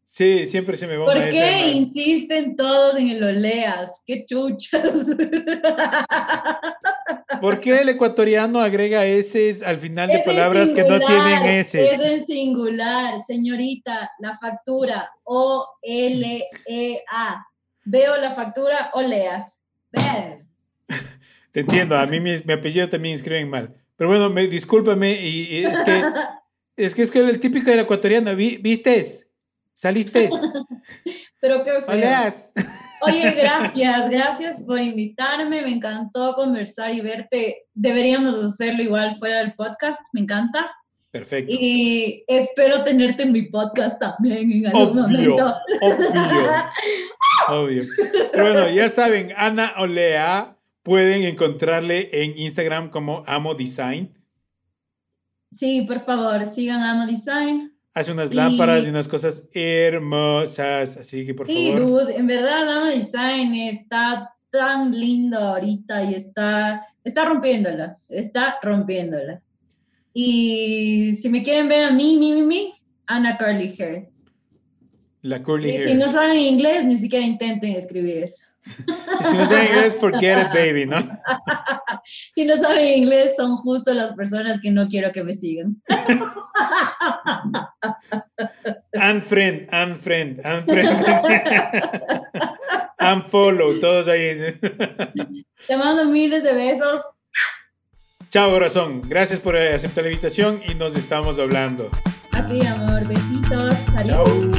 Sí, 0.04 0.46
siempre 0.46 0.74
se 0.76 0.86
me 0.86 0.96
va 0.96 1.04
¿Por 1.04 1.18
esa 1.18 1.38
qué 1.38 1.68
insisten 1.68 2.56
todos 2.56 2.96
en 2.96 3.10
el 3.10 3.22
Oleas? 3.22 4.02
¡Qué 4.06 4.24
chuchas! 4.24 4.82
¿Por 7.42 7.60
qué 7.60 7.82
el 7.82 7.90
ecuatoriano 7.90 8.60
agrega 8.60 9.04
S 9.04 9.50
al 9.66 9.76
final 9.76 10.08
de 10.08 10.14
Es 10.18 10.24
palabras 10.24 10.72
que 10.72 10.82
no 10.84 10.96
singular, 10.98 11.42
tienen 11.42 11.58
S? 11.58 11.82
Es 11.84 12.00
en 12.00 12.26
singular, 12.26 13.20
señorita, 13.20 14.10
la 14.18 14.34
factura, 14.38 15.10
O-L-E-A. 15.24 16.44
Veo 17.90 18.16
la 18.18 18.34
factura, 18.34 18.90
Oleas. 18.92 19.62
Ver. 19.92 20.44
Te 21.52 21.60
entiendo, 21.60 21.96
a 21.98 22.04
mí 22.06 22.20
mi, 22.20 22.34
mi 22.44 22.52
apellido 22.52 22.88
también 22.88 23.14
escriben 23.14 23.48
mal. 23.48 23.74
Pero 23.96 24.10
bueno, 24.10 24.28
me, 24.28 24.46
discúlpame, 24.46 25.12
y, 25.20 25.56
y 25.58 25.64
es 25.64 25.82
que 25.82 26.02
es 26.76 26.94
que 26.94 27.02
es 27.02 27.10
que 27.10 27.18
el 27.20 27.40
típico 27.40 27.70
del 27.70 27.80
ecuatoriano, 27.80 28.34
vi- 28.36 28.58
¿vistes? 28.58 29.26
¿Saliste? 29.72 30.28
Pero 31.40 31.64
qué 31.64 31.70
feo. 31.70 31.84
Oleas. 31.88 32.52
Oye, 33.00 33.30
gracias, 33.30 34.10
gracias 34.10 34.60
por 34.60 34.78
invitarme. 34.80 35.62
Me 35.62 35.70
encantó 35.70 36.34
conversar 36.34 36.92
y 36.92 37.00
verte. 37.00 37.66
Deberíamos 37.72 38.34
hacerlo 38.44 38.82
igual 38.82 39.14
fuera 39.16 39.38
del 39.38 39.54
podcast. 39.54 40.00
Me 40.12 40.20
encanta. 40.22 40.68
Perfecto. 41.18 41.56
Y 41.58 42.24
espero 42.28 42.84
tenerte 42.84 43.24
en 43.24 43.32
mi 43.32 43.42
podcast 43.42 43.98
también 43.98 44.50
en 44.52 44.66
algún 44.68 44.98
Obvio, 45.00 45.30
momento. 45.36 45.56
obvio, 45.80 46.10
obvio. 47.48 47.82
Pero 48.32 48.52
bueno, 48.52 48.70
ya 48.70 48.88
saben, 48.88 49.32
Ana 49.36 49.72
Olea, 49.78 50.56
pueden 50.82 51.22
encontrarle 51.24 52.08
en 52.12 52.38
Instagram 52.38 52.90
como 52.90 53.22
Amo 53.26 53.54
Design. 53.54 54.12
Sí, 55.50 55.82
por 55.82 56.00
favor, 56.00 56.46
sigan 56.46 56.82
Amo 56.82 57.06
Design. 57.06 57.74
Hace 57.94 58.12
unas 58.12 58.32
lámparas 58.32 58.86
y 58.86 58.90
unas 58.90 59.08
cosas 59.08 59.48
hermosas, 59.52 60.98
así 60.98 61.26
que 61.26 61.34
por 61.34 61.46
Sí, 61.48 61.72
favor. 61.72 62.04
dude, 62.06 62.16
en 62.16 62.26
verdad 62.28 62.70
Amo 62.70 62.86
Design 62.90 63.54
está 63.54 64.34
tan 64.50 64.92
lindo 64.98 65.36
ahorita 65.38 66.04
y 66.04 66.14
está, 66.14 66.86
está 67.02 67.24
rompiéndola, 67.24 67.96
está 68.08 68.56
rompiéndola. 68.62 69.42
Y 70.12 71.14
si 71.20 71.28
me 71.28 71.42
quieren 71.42 71.68
ver 71.68 71.84
a 71.84 71.90
mí, 71.90 72.16
mi, 72.18 72.32
mi, 72.32 72.42
mi, 72.42 72.72
Ana 73.06 73.36
Curly 73.38 73.74
Hair. 73.78 74.08
La 75.22 75.42
curly 75.42 75.70
Y 75.70 75.72
hair. 75.72 75.88
si 75.88 75.94
no 75.94 76.12
saben 76.12 76.38
inglés, 76.38 76.84
ni 76.84 76.96
siquiera 76.96 77.26
intenten 77.26 77.72
escribir 77.76 78.18
eso. 78.18 78.44
Y 79.20 79.24
si 79.24 79.36
no 79.36 79.46
saben 79.46 79.66
inglés, 79.66 79.96
forget 79.96 80.38
it, 80.46 80.52
baby, 80.54 80.86
¿no? 80.86 80.98
Si 82.32 82.44
no 82.44 82.56
saben 82.56 82.98
inglés, 82.98 83.32
son 83.36 83.56
justo 83.56 83.92
las 83.92 84.14
personas 84.14 84.60
que 84.60 84.70
no 84.70 84.88
quiero 84.88 85.10
que 85.12 85.24
me 85.24 85.34
sigan. 85.34 85.82
Unfriend, 88.94 89.68
unfriend, 89.72 90.40
unfriend. 90.44 91.04
Unfollow, 93.00 93.78
todos 93.78 94.08
ahí. 94.08 94.36
Te 95.66 95.76
mando 95.76 96.04
miles 96.06 96.42
de 96.42 96.54
besos. 96.54 97.02
Chao, 98.30 98.50
corazón. 98.50 99.00
Gracias 99.06 99.40
por 99.40 99.56
eh, 99.56 99.72
aceptar 99.72 100.04
la 100.04 100.10
invitación 100.10 100.60
y 100.68 100.74
nos 100.74 100.94
estamos 100.96 101.38
hablando. 101.38 101.88
A 102.32 102.46
ti, 102.46 102.64
amor. 102.66 103.06
Besitos. 103.06 103.74
Chao. 104.04 104.26
Adiós. 104.26 104.50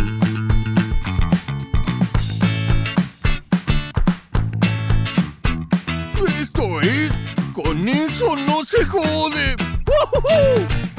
Esto 6.42 6.82
es, 6.82 7.12
con 7.54 7.88
eso 7.88 8.36
no 8.36 8.66
se 8.66 8.84
jode. 8.86 9.56
¡Woohoo! 9.86 10.99